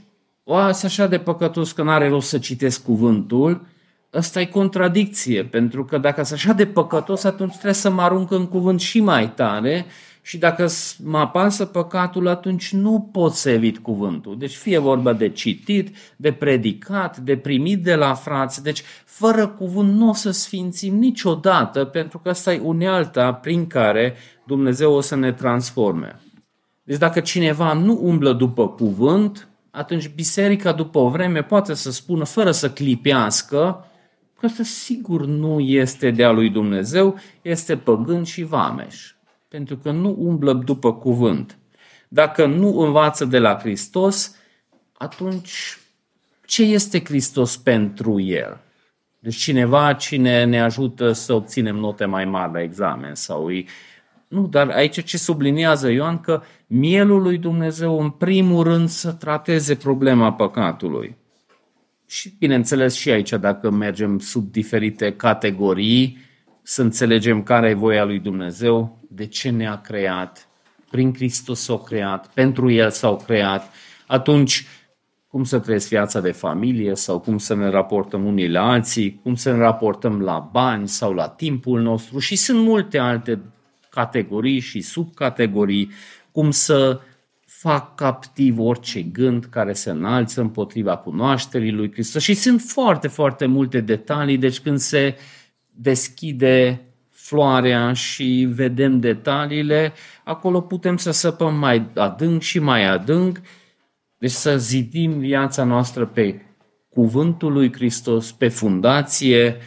oase 0.44 0.86
așa 0.86 1.08
de 1.08 1.18
păcătos 1.18 1.72
că 1.72 1.84
n-are 1.84 2.08
rost 2.08 2.28
să 2.28 2.38
citesc 2.38 2.84
cuvântul, 2.84 3.66
ăsta 4.14 4.42
e 4.42 4.46
contradicție, 4.46 5.44
pentru 5.44 5.86
că 5.86 5.98
dacă 5.98 6.24
sunt 6.24 6.40
așa 6.40 6.54
de 6.54 6.66
păcătos, 6.66 7.24
atunci 7.24 7.52
trebuie 7.52 7.74
să 7.74 7.90
mă 7.90 8.02
arunc 8.02 8.32
în 8.32 8.48
cuvânt 8.48 8.80
și 8.80 9.00
mai 9.00 9.34
tare 9.34 9.86
și 10.26 10.38
dacă 10.38 10.68
mă 11.04 11.18
apasă 11.18 11.66
păcatul, 11.66 12.28
atunci 12.28 12.74
nu 12.74 13.10
pot 13.12 13.34
să 13.34 13.50
evit 13.50 13.78
cuvântul. 13.78 14.38
Deci 14.38 14.56
fie 14.56 14.78
vorba 14.78 15.14
de 15.14 15.30
citit, 15.30 15.98
de 16.16 16.32
predicat, 16.32 17.18
de 17.18 17.38
primit 17.38 17.84
de 17.84 17.96
la 17.96 18.14
frați. 18.14 18.64
Deci 18.64 18.84
fără 19.06 19.48
cuvânt 19.48 19.94
nu 19.94 20.10
o 20.10 20.14
să 20.14 20.32
sfințim 20.32 20.96
niciodată, 20.96 21.84
pentru 21.84 22.20
că 22.20 22.30
asta 22.30 22.54
e 22.54 22.60
unealta 22.60 23.34
prin 23.34 23.68
care 23.68 24.16
Dumnezeu 24.46 24.94
o 24.94 25.02
să 25.02 25.16
ne 25.16 25.32
transforme. 25.32 26.20
Deci 26.84 26.98
dacă 26.98 27.20
cineva 27.20 27.74
nu 27.74 28.00
umblă 28.02 28.34
după 28.34 28.70
cuvânt, 28.70 29.48
atunci 29.72 30.10
biserica 30.16 30.72
după 30.72 31.00
o 31.00 31.10
vreme 31.10 31.44
poate 31.44 31.74
să 31.74 31.92
spună, 31.92 32.24
fără 32.24 32.52
să 32.52 32.70
clipească, 32.70 33.86
că 34.40 34.46
ăsta 34.46 34.64
sigur 34.64 35.26
nu 35.26 35.60
este 35.60 36.12
de-a 36.12 36.32
lui 36.32 36.50
Dumnezeu, 36.50 37.16
este 37.42 37.78
păgân 37.78 38.24
și 38.24 38.44
vameș. 38.44 39.15
Pentru 39.56 39.78
că 39.78 39.92
nu 39.92 40.16
umblă 40.18 40.54
după 40.54 40.94
cuvânt. 40.94 41.58
Dacă 42.08 42.46
nu 42.46 42.80
învață 42.80 43.26
de 43.26 43.40
la 43.40 43.58
Hristos, 43.58 44.36
atunci 44.94 45.78
ce 46.46 46.64
este 46.64 47.04
Hristos 47.04 47.58
pentru 47.58 48.20
el? 48.20 48.62
Deci 49.20 49.36
cineva 49.36 49.94
cine 49.94 50.44
ne 50.44 50.62
ajută 50.62 51.12
să 51.12 51.34
obținem 51.34 51.76
note 51.76 52.06
mai 52.06 52.26
mari 52.26 52.54
la 52.54 52.62
examen 52.62 53.16
sau 53.16 53.46
îi... 53.46 53.68
Nu, 54.28 54.48
dar 54.48 54.70
aici 54.70 55.04
ce 55.04 55.18
subliniază 55.18 55.90
Ioan 55.90 56.20
că 56.20 56.42
mielul 56.68 57.22
lui 57.22 57.38
Dumnezeu 57.38 58.00
în 58.02 58.10
primul 58.10 58.64
rând 58.64 58.90
să 58.90 59.12
trateze 59.12 59.76
problema 59.76 60.34
păcatului. 60.34 61.16
Și 62.06 62.34
bineînțeles 62.40 62.94
și 62.94 63.10
aici 63.10 63.30
dacă 63.30 63.70
mergem 63.70 64.20
sub 64.20 64.52
diferite 64.52 65.14
categorii, 65.14 66.25
să 66.68 66.82
înțelegem 66.82 67.44
care 67.44 67.70
e 67.70 67.74
voia 67.74 68.04
lui 68.04 68.20
Dumnezeu, 68.20 69.00
de 69.10 69.26
ce 69.26 69.50
ne-a 69.50 69.82
creat, 69.82 70.48
prin 70.92 71.14
Hristos 71.14 71.60
s-a 71.60 71.78
creat, 71.78 72.28
pentru 72.34 72.72
El 72.72 72.90
s-au 72.90 73.24
creat, 73.26 73.72
atunci 74.08 74.66
cum 75.28 75.44
să 75.44 75.60
trăiesc 75.60 75.88
viața 75.88 76.22
de 76.22 76.32
familie 76.32 76.96
sau 76.96 77.20
cum 77.20 77.38
să 77.38 77.56
ne 77.56 77.70
raportăm 77.70 78.26
unii 78.26 78.50
la 78.50 78.70
alții, 78.70 79.20
cum 79.24 79.36
să 79.36 79.52
ne 79.52 79.58
raportăm 79.58 80.22
la 80.22 80.50
bani 80.52 80.88
sau 80.88 81.14
la 81.14 81.28
timpul 81.28 81.82
nostru 81.82 82.20
și 82.20 82.36
sunt 82.36 82.60
multe 82.60 82.98
alte 82.98 83.40
categorii 83.90 84.60
și 84.60 84.82
subcategorii, 84.82 85.92
cum 86.32 86.52
să 86.52 87.00
fac 87.46 87.96
captiv 87.96 88.60
orice 88.60 89.02
gând 89.02 89.46
care 89.46 89.74
se 89.74 89.90
înalță 89.90 90.42
împotriva 90.42 90.98
cunoașterii 90.98 91.72
lui 91.72 91.92
Hristos. 91.92 92.22
Și 92.22 92.34
sunt 92.34 92.62
foarte, 92.62 93.08
foarte 93.08 93.46
multe 93.46 93.82
detalii, 93.82 94.38
deci 94.38 94.60
când 94.60 94.78
se 94.78 95.16
deschide 95.76 96.82
floarea 97.10 97.94
și 97.94 98.48
vedem 98.54 99.00
detaliile, 99.00 99.94
acolo 100.24 100.62
putem 100.62 100.98
să 100.98 101.12
săpăm 101.12 101.56
mai 101.56 101.90
adânc 101.96 102.42
și 102.42 102.60
mai 102.60 102.86
adânc 102.86 103.40
deci 104.18 104.32
să 104.32 104.58
zidim 104.58 105.12
viața 105.12 105.64
noastră 105.64 106.06
pe 106.06 106.42
cuvântul 106.90 107.54
lui 107.54 107.74
Hristos, 107.74 108.32
pe 108.32 108.48
fundație, 108.48 109.58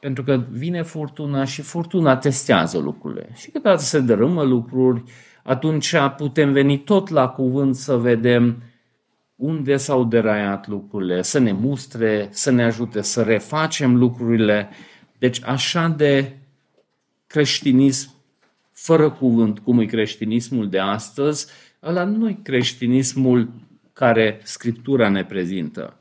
pentru 0.00 0.24
că 0.24 0.44
vine 0.50 0.82
furtuna 0.82 1.44
și 1.44 1.62
furtuna 1.62 2.16
testează 2.16 2.78
lucrurile. 2.78 3.28
Și 3.34 3.50
câteodată 3.50 3.82
se 3.82 4.00
dărâmă 4.00 4.42
lucruri, 4.42 5.02
atunci 5.42 5.94
putem 6.16 6.52
veni 6.52 6.78
tot 6.78 7.08
la 7.08 7.28
cuvânt 7.28 7.74
să 7.74 7.96
vedem 7.96 8.62
unde 9.36 9.76
s-au 9.76 10.04
deraiat 10.04 10.68
lucrurile, 10.68 11.22
să 11.22 11.38
ne 11.38 11.52
mustre, 11.52 12.28
să 12.30 12.50
ne 12.50 12.64
ajute 12.64 13.02
să 13.02 13.22
refacem 13.22 13.96
lucrurile. 13.96 14.68
Deci 15.26 15.42
așa 15.44 15.88
de 15.88 16.36
creștinism 17.26 18.10
fără 18.72 19.10
cuvânt, 19.10 19.58
cum 19.58 19.78
e 19.78 19.84
creștinismul 19.84 20.68
de 20.68 20.78
astăzi, 20.78 21.46
ăla 21.82 22.04
nu 22.04 22.28
e 22.28 22.38
creștinismul 22.42 23.50
care 23.92 24.40
Scriptura 24.42 25.08
ne 25.08 25.24
prezintă. 25.24 26.00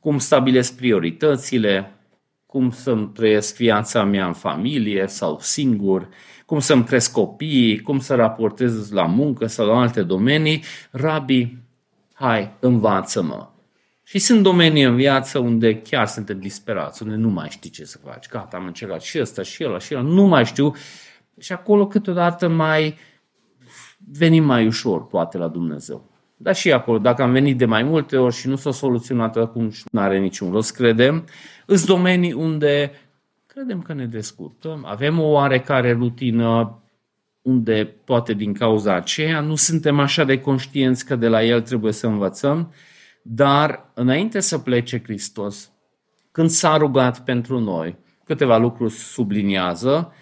Cum 0.00 0.18
stabilesc 0.18 0.76
prioritățile, 0.76 1.92
cum 2.46 2.70
să-mi 2.70 3.08
trăiesc 3.08 3.56
viața 3.56 4.04
mea 4.04 4.26
în 4.26 4.32
familie 4.32 5.06
sau 5.06 5.38
singur, 5.40 6.08
cum 6.46 6.58
să-mi 6.58 6.84
cresc 6.84 7.12
copiii, 7.12 7.80
cum 7.80 7.98
să 7.98 8.14
raportez 8.14 8.90
la 8.90 9.06
muncă 9.06 9.46
sau 9.46 9.66
la 9.66 9.80
alte 9.80 10.02
domenii, 10.02 10.64
rabi, 10.90 11.56
hai, 12.12 12.56
învață-mă. 12.58 13.48
Și 14.10 14.18
sunt 14.18 14.42
domenii 14.42 14.82
în 14.82 14.96
viață 14.96 15.38
unde 15.38 15.80
chiar 15.80 16.06
suntem 16.06 16.38
disperați, 16.38 17.02
unde 17.02 17.14
nu 17.14 17.28
mai 17.28 17.48
știi 17.50 17.70
ce 17.70 17.84
să 17.84 17.98
faci. 18.04 18.28
Gata, 18.28 18.56
am 18.56 18.66
încercat 18.66 19.02
și 19.02 19.20
ăsta 19.20 19.42
și 19.42 19.64
ăla 19.64 19.78
și 19.78 19.94
ăla, 19.94 20.02
nu 20.02 20.24
mai 20.24 20.44
știu. 20.44 20.74
Și 21.38 21.52
acolo 21.52 21.86
câteodată 21.86 22.48
mai 22.48 22.98
venim 24.12 24.44
mai 24.44 24.66
ușor, 24.66 25.06
poate, 25.06 25.38
la 25.38 25.48
Dumnezeu. 25.48 26.10
Dar 26.36 26.54
și 26.54 26.72
acolo, 26.72 26.98
dacă 26.98 27.22
am 27.22 27.32
venit 27.32 27.58
de 27.58 27.64
mai 27.64 27.82
multe 27.82 28.16
ori 28.16 28.34
și 28.34 28.48
nu 28.48 28.56
s-a 28.56 28.70
soluționat 28.70 29.36
acum 29.36 29.70
nu 29.90 30.00
are 30.00 30.18
niciun 30.18 30.50
rost, 30.50 30.74
credem, 30.74 31.24
sunt 31.66 31.86
domenii 31.86 32.32
unde 32.32 32.92
credem 33.46 33.82
că 33.82 33.92
ne 33.92 34.06
descurcăm, 34.06 34.84
avem 34.88 35.18
o 35.18 35.26
oarecare 35.26 35.92
rutină 35.92 36.82
unde 37.42 37.94
poate 38.04 38.32
din 38.32 38.52
cauza 38.52 38.94
aceea 38.94 39.40
nu 39.40 39.54
suntem 39.54 39.98
așa 39.98 40.24
de 40.24 40.40
conștienți 40.40 41.06
că 41.06 41.16
de 41.16 41.28
la 41.28 41.44
el 41.44 41.60
trebuie 41.60 41.92
să 41.92 42.06
învățăm, 42.06 42.72
dar 43.22 43.90
înainte 43.94 44.40
să 44.40 44.58
plece 44.58 45.02
Hristos, 45.02 45.70
când 46.32 46.48
s-a 46.48 46.76
rugat 46.76 47.24
pentru 47.24 47.58
noi, 47.58 47.96
câteva 48.24 48.56
lucruri 48.56 48.92
subliniază, 48.92 50.12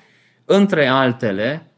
între 0.44 0.86
altele, 0.86 1.72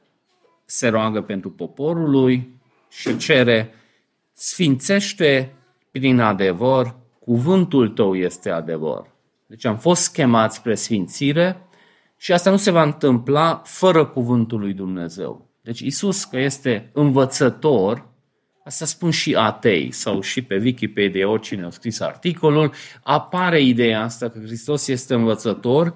se 0.64 0.88
roagă 0.88 1.22
pentru 1.22 1.50
poporul 1.50 2.10
lui 2.10 2.60
și 2.88 3.16
cere 3.16 3.74
sfințește 4.32 5.52
prin 5.90 6.20
adevăr, 6.20 6.96
cuvântul 7.20 7.88
tău 7.88 8.14
este 8.14 8.50
adevăr. 8.50 9.06
Deci 9.46 9.64
am 9.64 9.76
fost 9.76 10.12
chemați 10.12 10.56
spre 10.56 10.74
sfințire 10.74 11.66
și 12.16 12.32
asta 12.32 12.50
nu 12.50 12.56
se 12.56 12.70
va 12.70 12.82
întâmpla 12.82 13.62
fără 13.64 14.06
cuvântul 14.06 14.60
lui 14.60 14.72
Dumnezeu. 14.72 15.48
Deci 15.62 15.80
Isus, 15.80 16.24
că 16.24 16.38
este 16.38 16.90
învățător, 16.92 18.08
asta 18.70 18.84
spun 18.84 19.10
și 19.10 19.34
atei 19.34 19.92
sau 19.92 20.20
și 20.20 20.42
pe 20.42 20.60
Wikipedia, 20.62 21.28
oricine 21.28 21.64
a 21.64 21.70
scris 21.70 22.00
articolul, 22.00 22.72
apare 23.02 23.62
ideea 23.62 24.02
asta 24.02 24.28
că 24.28 24.38
Hristos 24.38 24.88
este 24.88 25.14
învățător, 25.14 25.94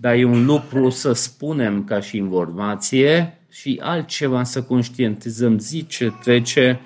dar 0.00 0.14
e 0.14 0.24
un 0.24 0.44
lucru 0.44 0.90
să 0.90 1.12
spunem 1.12 1.84
ca 1.84 2.00
și 2.00 2.16
informație 2.16 3.38
și 3.50 3.80
altceva 3.82 4.42
să 4.42 4.62
conștientizăm 4.62 5.58
zi 5.58 5.86
ce 5.86 6.12
trece 6.22 6.80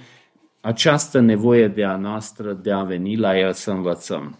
această 0.61 1.21
nevoie 1.21 1.69
de 1.69 1.85
a 1.85 1.97
noastră 1.97 2.53
de 2.53 2.73
a 2.73 2.83
veni 2.83 3.17
la 3.17 3.39
El 3.39 3.53
să 3.53 3.71
învățăm. 3.71 4.39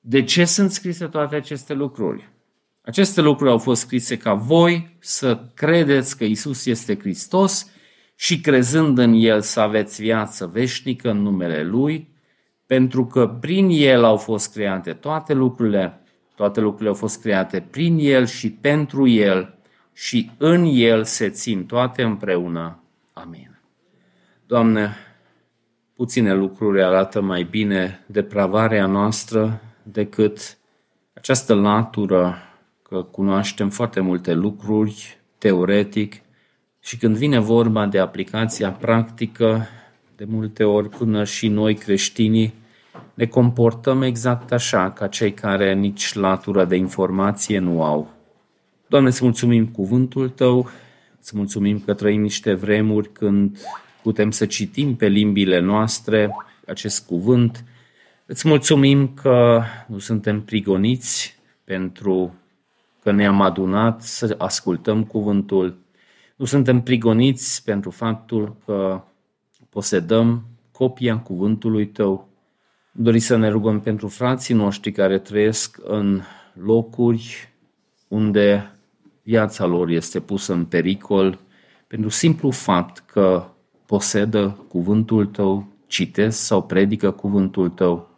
De 0.00 0.22
ce 0.22 0.44
sunt 0.44 0.70
scrise 0.70 1.06
toate 1.06 1.36
aceste 1.36 1.72
lucruri? 1.72 2.30
Aceste 2.82 3.20
lucruri 3.20 3.50
au 3.50 3.58
fost 3.58 3.80
scrise 3.80 4.16
ca 4.16 4.34
voi 4.34 4.96
să 5.00 5.40
credeți 5.54 6.16
că 6.16 6.24
Isus 6.24 6.66
este 6.66 6.98
Hristos 6.98 7.70
și 8.16 8.40
crezând 8.40 8.98
în 8.98 9.12
El 9.12 9.40
să 9.40 9.60
aveți 9.60 10.02
viață 10.02 10.46
veșnică 10.46 11.10
în 11.10 11.22
numele 11.22 11.62
Lui, 11.62 12.08
pentru 12.66 13.06
că 13.06 13.26
prin 13.26 13.68
El 13.70 14.04
au 14.04 14.16
fost 14.16 14.52
create 14.52 14.92
toate 14.92 15.32
lucrurile, 15.32 16.00
toate 16.34 16.60
lucrurile 16.60 16.88
au 16.88 16.94
fost 16.94 17.20
create 17.20 17.66
prin 17.70 17.98
El 18.00 18.26
și 18.26 18.50
pentru 18.52 19.08
El 19.08 19.54
și 19.92 20.30
în 20.38 20.64
El 20.70 21.04
se 21.04 21.28
țin 21.30 21.66
toate 21.66 22.02
împreună. 22.02 22.82
Amin. 23.12 23.60
Doamne, 24.46 24.96
puține 25.94 26.34
lucruri 26.34 26.82
arată 26.82 27.20
mai 27.20 27.42
bine 27.42 28.04
depravarea 28.06 28.86
noastră 28.86 29.60
decât 29.82 30.58
această 31.14 31.54
latură 31.54 32.36
că 32.82 33.02
cunoaștem 33.02 33.70
foarte 33.70 34.00
multe 34.00 34.32
lucruri 34.32 35.18
teoretic 35.38 36.22
și 36.86 36.96
când 36.96 37.16
vine 37.16 37.38
vorba 37.38 37.86
de 37.86 37.98
aplicația 37.98 38.70
practică, 38.70 39.68
de 40.16 40.24
multe 40.28 40.64
ori 40.64 40.88
până 40.88 41.24
și 41.24 41.48
noi 41.48 41.74
creștinii 41.74 42.54
ne 43.14 43.26
comportăm 43.26 44.02
exact 44.02 44.52
așa 44.52 44.90
ca 44.90 45.06
cei 45.06 45.32
care 45.32 45.74
nici 45.74 46.14
latura 46.14 46.64
de 46.64 46.76
informație 46.76 47.58
nu 47.58 47.82
au. 47.82 48.10
Doamne, 48.86 49.10
să 49.10 49.24
mulțumim 49.24 49.66
cuvântul 49.66 50.28
Tău, 50.28 50.68
să 51.18 51.32
mulțumim 51.34 51.80
că 51.80 51.94
trăim 51.94 52.20
niște 52.20 52.54
vremuri 52.54 53.12
când 53.12 53.58
putem 54.02 54.30
să 54.30 54.46
citim 54.46 54.96
pe 54.96 55.06
limbile 55.06 55.60
noastre 55.60 56.30
acest 56.66 57.06
cuvânt. 57.06 57.64
Îți 58.26 58.48
mulțumim 58.48 59.14
că 59.22 59.62
nu 59.86 59.98
suntem 59.98 60.42
prigoniți 60.42 61.38
pentru 61.64 62.34
că 63.02 63.12
ne-am 63.12 63.40
adunat 63.40 64.02
să 64.02 64.34
ascultăm 64.38 65.04
cuvântul. 65.04 65.84
Nu 66.36 66.44
suntem 66.44 66.80
prigoniți 66.82 67.64
pentru 67.64 67.90
faptul 67.90 68.56
că 68.64 69.02
posedăm 69.70 70.44
copia 70.72 71.18
cuvântului 71.18 71.86
tău. 71.86 72.28
Dori 72.92 73.18
să 73.18 73.36
ne 73.36 73.48
rugăm 73.48 73.80
pentru 73.80 74.08
frații 74.08 74.54
noștri 74.54 74.92
care 74.92 75.18
trăiesc 75.18 75.78
în 75.82 76.20
locuri 76.52 77.54
unde 78.08 78.76
viața 79.22 79.66
lor 79.66 79.88
este 79.88 80.20
pusă 80.20 80.52
în 80.52 80.64
pericol, 80.64 81.38
pentru 81.86 82.08
simplu 82.08 82.50
fapt 82.50 82.98
că 82.98 83.44
posedă 83.86 84.64
cuvântul 84.68 85.26
tău, 85.26 85.66
citesc 85.86 86.38
sau 86.38 86.62
predică 86.62 87.10
cuvântul 87.10 87.68
tău. 87.68 88.08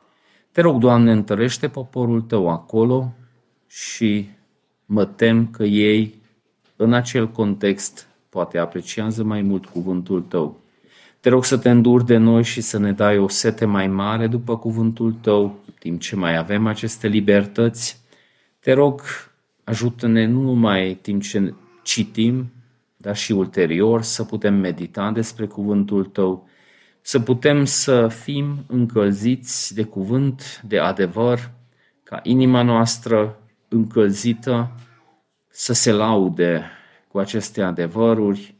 Te 0.52 0.60
rog, 0.60 0.78
Doamne, 0.78 1.12
întărește 1.12 1.68
poporul 1.68 2.20
tău 2.22 2.48
acolo 2.48 3.12
și 3.66 4.28
mă 4.86 5.04
tem 5.04 5.50
că 5.50 5.64
ei, 5.64 6.17
în 6.80 6.92
acel 6.92 7.28
context, 7.28 8.08
poate 8.28 8.58
apreciază 8.58 9.24
mai 9.24 9.42
mult 9.42 9.66
cuvântul 9.66 10.22
tău. 10.22 10.60
Te 11.20 11.28
rog 11.28 11.44
să 11.44 11.56
te 11.56 11.70
înduri 11.70 12.06
de 12.06 12.16
noi 12.16 12.42
și 12.42 12.60
să 12.60 12.78
ne 12.78 12.92
dai 12.92 13.18
o 13.18 13.28
sete 13.28 13.64
mai 13.64 13.86
mare 13.86 14.26
după 14.26 14.58
cuvântul 14.58 15.12
tău, 15.12 15.58
timp 15.78 16.00
ce 16.00 16.16
mai 16.16 16.36
avem 16.36 16.66
aceste 16.66 17.06
libertăți. 17.06 18.00
Te 18.60 18.72
rog, 18.72 19.02
ajută-ne 19.64 20.26
nu 20.26 20.40
numai 20.40 20.98
timp 21.02 21.22
ce 21.22 21.54
citim, 21.82 22.52
dar 22.96 23.16
și 23.16 23.32
ulterior 23.32 24.02
să 24.02 24.24
putem 24.24 24.54
medita 24.54 25.10
despre 25.10 25.46
cuvântul 25.46 26.04
Tău, 26.04 26.48
să 27.00 27.20
putem 27.20 27.64
să 27.64 28.08
fim 28.08 28.64
încălziți 28.66 29.74
de 29.74 29.82
cuvânt, 29.82 30.60
de 30.66 30.78
adevăr, 30.78 31.50
ca 32.02 32.20
inima 32.22 32.62
noastră 32.62 33.40
încălzită 33.68 34.70
să 35.48 35.72
se 35.72 35.92
laude 35.92 36.70
cu 37.08 37.18
aceste 37.18 37.62
adevăruri, 37.62 38.54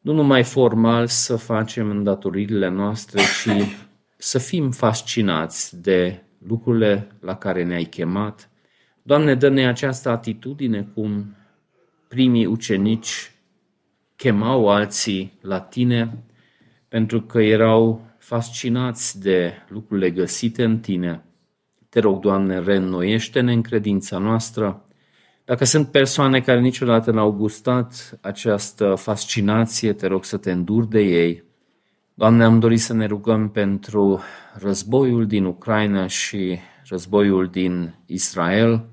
nu 0.00 0.12
numai 0.12 0.42
formal 0.42 1.06
să 1.06 1.36
facem 1.36 1.90
îndatoririle 1.90 2.68
noastre, 2.68 3.20
ci 3.20 3.76
să 4.16 4.38
fim 4.38 4.70
fascinați 4.70 5.82
de 5.82 6.22
lucrurile 6.46 7.08
la 7.20 7.36
care 7.36 7.64
ne-ai 7.64 7.84
chemat. 7.84 8.50
Doamne, 9.02 9.34
dă-ne 9.34 9.66
această 9.66 10.08
atitudine 10.08 10.82
cum 10.94 11.36
primii 12.08 12.46
ucenici 12.46 13.32
chemau 14.16 14.68
alții 14.68 15.38
la 15.40 15.60
tine 15.60 16.24
pentru 16.88 17.22
că 17.22 17.42
erau 17.42 18.00
fascinați 18.18 19.20
de 19.20 19.52
lucrurile 19.68 20.10
găsite 20.10 20.64
în 20.64 20.78
tine. 20.78 21.24
Te 21.88 22.00
rog, 22.00 22.20
Doamne, 22.20 22.58
reînnoiește-ne 22.58 23.52
în 23.52 23.62
credința 23.62 24.18
noastră. 24.18 24.88
Dacă 25.46 25.64
sunt 25.64 25.88
persoane 25.88 26.40
care 26.40 26.60
niciodată 26.60 27.10
n-au 27.10 27.30
gustat 27.32 28.18
această 28.20 28.94
fascinație, 28.94 29.92
te 29.92 30.06
rog 30.06 30.24
să 30.24 30.36
te 30.36 30.52
înduri 30.52 30.88
de 30.88 31.00
ei. 31.00 31.42
Doamne, 32.14 32.44
am 32.44 32.58
dorit 32.58 32.80
să 32.80 32.92
ne 32.92 33.06
rugăm 33.06 33.48
pentru 33.48 34.20
războiul 34.54 35.26
din 35.26 35.44
Ucraina 35.44 36.06
și 36.06 36.58
războiul 36.88 37.46
din 37.48 37.94
Israel. 38.06 38.84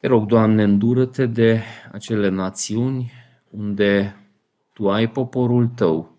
Te 0.00 0.06
rog, 0.06 0.26
Doamne, 0.26 0.62
îndură-te 0.62 1.26
de 1.26 1.62
acele 1.92 2.28
națiuni 2.28 3.12
unde 3.50 4.16
Tu 4.72 4.90
ai 4.90 5.08
poporul 5.08 5.66
Tău, 5.66 6.16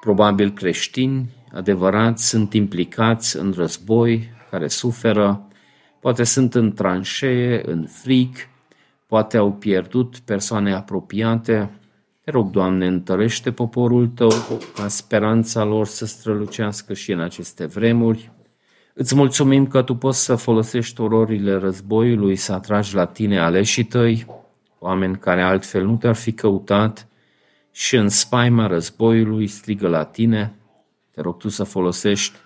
probabil 0.00 0.50
creștini, 0.50 1.30
adevărați, 1.52 2.28
sunt 2.28 2.54
implicați 2.54 3.36
în 3.36 3.52
război, 3.56 4.28
care 4.50 4.68
suferă, 4.68 5.48
poate 6.00 6.24
sunt 6.24 6.54
în 6.54 6.72
tranșee, 6.72 7.62
în 7.64 7.86
frig, 7.86 8.48
poate 9.10 9.36
au 9.36 9.52
pierdut 9.52 10.18
persoane 10.18 10.74
apropiate. 10.74 11.70
Te 12.24 12.30
rog, 12.30 12.50
Doamne, 12.50 12.86
întărește 12.86 13.52
poporul 13.52 14.06
Tău 14.06 14.30
ca 14.74 14.88
speranța 14.88 15.64
lor 15.64 15.86
să 15.86 16.06
strălucească 16.06 16.94
și 16.94 17.12
în 17.12 17.20
aceste 17.20 17.66
vremuri. 17.66 18.32
Îți 18.94 19.14
mulțumim 19.14 19.66
că 19.66 19.82
Tu 19.82 19.94
poți 19.94 20.24
să 20.24 20.34
folosești 20.34 21.00
ororile 21.00 21.54
războiului, 21.54 22.36
să 22.36 22.52
atragi 22.52 22.94
la 22.94 23.04
Tine 23.04 23.38
aleșii 23.38 23.84
Tăi, 23.84 24.26
oameni 24.78 25.18
care 25.18 25.42
altfel 25.42 25.84
nu 25.84 25.96
te-ar 25.96 26.14
fi 26.14 26.32
căutat 26.32 27.08
și 27.70 27.96
în 27.96 28.08
spaima 28.08 28.66
războiului 28.66 29.46
strigă 29.46 29.88
la 29.88 30.04
Tine. 30.04 30.54
Te 31.10 31.20
rog 31.20 31.36
Tu 31.36 31.48
să 31.48 31.64
folosești 31.64 32.36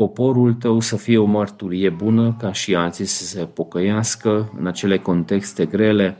poporul 0.00 0.54
tău 0.54 0.80
să 0.80 0.96
fie 0.96 1.18
o 1.18 1.24
mărturie 1.24 1.90
bună, 1.90 2.36
ca 2.38 2.52
și 2.52 2.74
alții 2.74 3.04
să 3.04 3.24
se 3.24 3.44
pocăiască 3.44 4.52
în 4.58 4.66
acele 4.66 4.98
contexte 4.98 5.66
grele. 5.66 6.18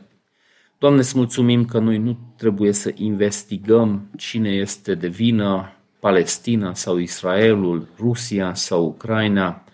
Doamne, 0.79 0.99
îți 0.99 1.17
mulțumim 1.19 1.65
că 1.65 1.79
noi 1.79 1.99
nu 1.99 2.19
trebuie 2.37 2.73
să 2.73 2.93
investigăm 2.95 4.11
cine 4.17 4.49
este 4.49 4.95
de 4.95 5.09
vină, 5.09 5.73
Palestina 6.01 6.75
sau 6.75 6.97
Israelul, 6.97 7.89
Rusia 7.99 8.55
sau 8.55 8.85
Ucraina, 8.85 9.65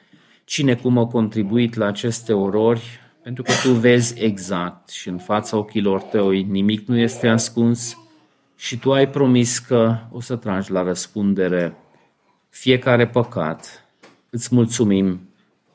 cine 0.44 0.74
cum 0.74 0.98
a 0.98 1.06
contribuit 1.06 1.74
la 1.74 1.86
aceste 1.86 2.32
orori, 2.32 3.00
pentru 3.22 3.42
că 3.42 3.52
tu 3.62 3.70
vezi 3.70 4.22
exact 4.22 4.88
și 4.88 5.08
în 5.08 5.18
fața 5.18 5.56
ochilor 5.56 6.00
tăi 6.00 6.42
nimic 6.42 6.88
nu 6.88 6.98
este 6.98 7.28
ascuns 7.28 7.98
și 8.56 8.78
tu 8.78 8.92
ai 8.92 9.08
promis 9.08 9.58
că 9.58 9.96
o 10.10 10.20
să 10.20 10.36
tragi 10.36 10.72
la 10.72 10.82
răspundere 10.82 11.76
fiecare 12.48 13.06
păcat, 13.06 13.85
Îți 14.36 14.54
mulțumim, 14.54 15.20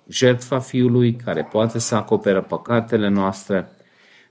jertfa 0.07 0.59
Fiului 0.59 1.15
care 1.15 1.43
poate 1.43 1.79
să 1.79 1.95
acoperă 1.95 2.41
păcatele 2.41 3.07
noastre. 3.07 3.67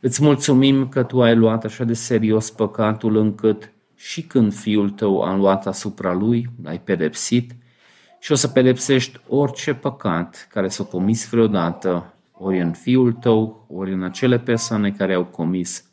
Îți 0.01 0.22
mulțumim 0.22 0.89
că 0.89 1.03
Tu 1.03 1.22
ai 1.22 1.37
luat 1.37 1.64
așa 1.64 1.85
de 1.85 1.93
serios 1.93 2.51
păcatul 2.51 3.16
încât 3.16 3.72
și 3.97 4.22
când 4.22 4.55
Fiul 4.55 4.91
Tău 4.91 5.22
a 5.22 5.37
luat 5.37 5.66
asupra 5.66 6.12
Lui, 6.12 6.51
l-ai 6.62 6.81
pedepsit 6.81 7.57
și 8.20 8.33
o 8.33 8.35
să 8.35 8.49
pedepsești 8.49 9.20
orice 9.28 9.74
păcat 9.74 10.49
care 10.51 10.68
s-a 10.68 10.85
comis 10.85 11.31
vreodată, 11.31 12.14
ori 12.33 12.61
în 12.61 12.72
Fiul 12.72 13.12
Tău, 13.12 13.66
ori 13.68 13.93
în 13.93 14.03
acele 14.03 14.39
persoane 14.39 14.91
care 14.91 15.14
au 15.14 15.24
comis. 15.24 15.85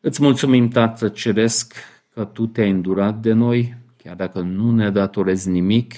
Îți 0.00 0.22
mulțumim, 0.22 0.68
Tată 0.68 1.08
Ceresc, 1.08 1.74
că 2.14 2.24
Tu 2.24 2.46
te-ai 2.46 2.70
îndurat 2.70 3.20
de 3.20 3.32
noi, 3.32 3.76
chiar 4.02 4.14
dacă 4.16 4.40
nu 4.40 4.70
ne 4.70 4.90
datorezi 4.90 5.50
nimic, 5.50 5.94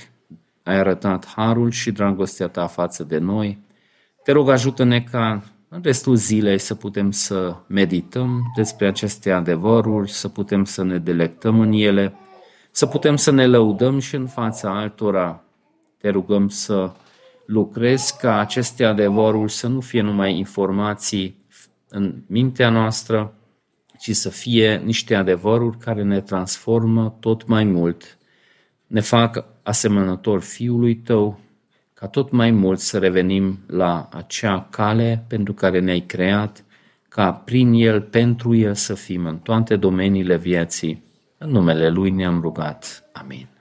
ai 0.63 0.77
arătat 0.77 1.27
harul 1.27 1.71
și 1.71 1.93
dragostea 1.93 2.49
ta 2.49 2.67
față 2.67 3.05
de 3.05 3.19
noi. 3.19 3.59
Te 4.23 4.33
rog, 4.33 4.49
ajută-ne 4.49 5.01
ca 5.01 5.43
în 5.69 5.81
restul 5.83 6.15
zilei 6.15 6.59
să 6.59 6.75
putem 6.75 7.11
să 7.11 7.57
medităm 7.67 8.43
despre 8.57 8.87
aceste 8.87 9.31
adevăruri, 9.31 10.11
să 10.11 10.29
putem 10.29 10.65
să 10.65 10.85
ne 10.85 10.99
delectăm 10.99 11.61
în 11.61 11.73
ele, 11.73 12.15
să 12.71 12.87
putem 12.87 13.17
să 13.17 13.31
ne 13.31 13.47
lăudăm 13.47 13.99
și 13.99 14.15
în 14.15 14.27
fața 14.27 14.79
altora. 14.79 15.45
Te 15.99 16.09
rugăm 16.09 16.49
să 16.49 16.93
lucrezi 17.47 18.17
ca 18.17 18.39
aceste 18.39 18.85
adevăruri 18.85 19.53
să 19.53 19.67
nu 19.69 19.81
fie 19.81 20.01
numai 20.01 20.37
informații 20.37 21.45
în 21.89 22.23
mintea 22.27 22.71
noastră, 22.71 23.35
ci 23.99 24.11
să 24.11 24.29
fie 24.29 24.77
niște 24.85 25.15
adevăruri 25.15 25.79
care 25.79 26.03
ne 26.03 26.21
transformă 26.21 27.17
tot 27.21 27.47
mai 27.47 27.65
mult 27.65 28.19
ne 28.93 29.01
fac 29.01 29.45
asemănător 29.63 30.41
Fiului 30.41 30.97
Tău, 30.97 31.39
ca 31.95 32.07
tot 32.07 32.31
mai 32.31 32.51
mult 32.51 32.79
să 32.79 32.99
revenim 32.99 33.59
la 33.67 34.09
acea 34.13 34.67
cale 34.71 35.25
pentru 35.29 35.53
care 35.53 35.81
ne-ai 35.81 36.01
creat, 36.01 36.65
ca 37.09 37.33
prin 37.33 37.73
El, 37.73 38.01
pentru 38.01 38.55
El 38.55 38.75
să 38.75 38.95
fim 38.95 39.27
în 39.27 39.39
toate 39.39 39.77
domeniile 39.77 40.37
vieții. 40.37 41.03
În 41.39 41.51
numele 41.51 41.89
Lui 41.89 42.11
ne-am 42.11 42.41
rugat. 42.41 43.11
Amin. 43.13 43.52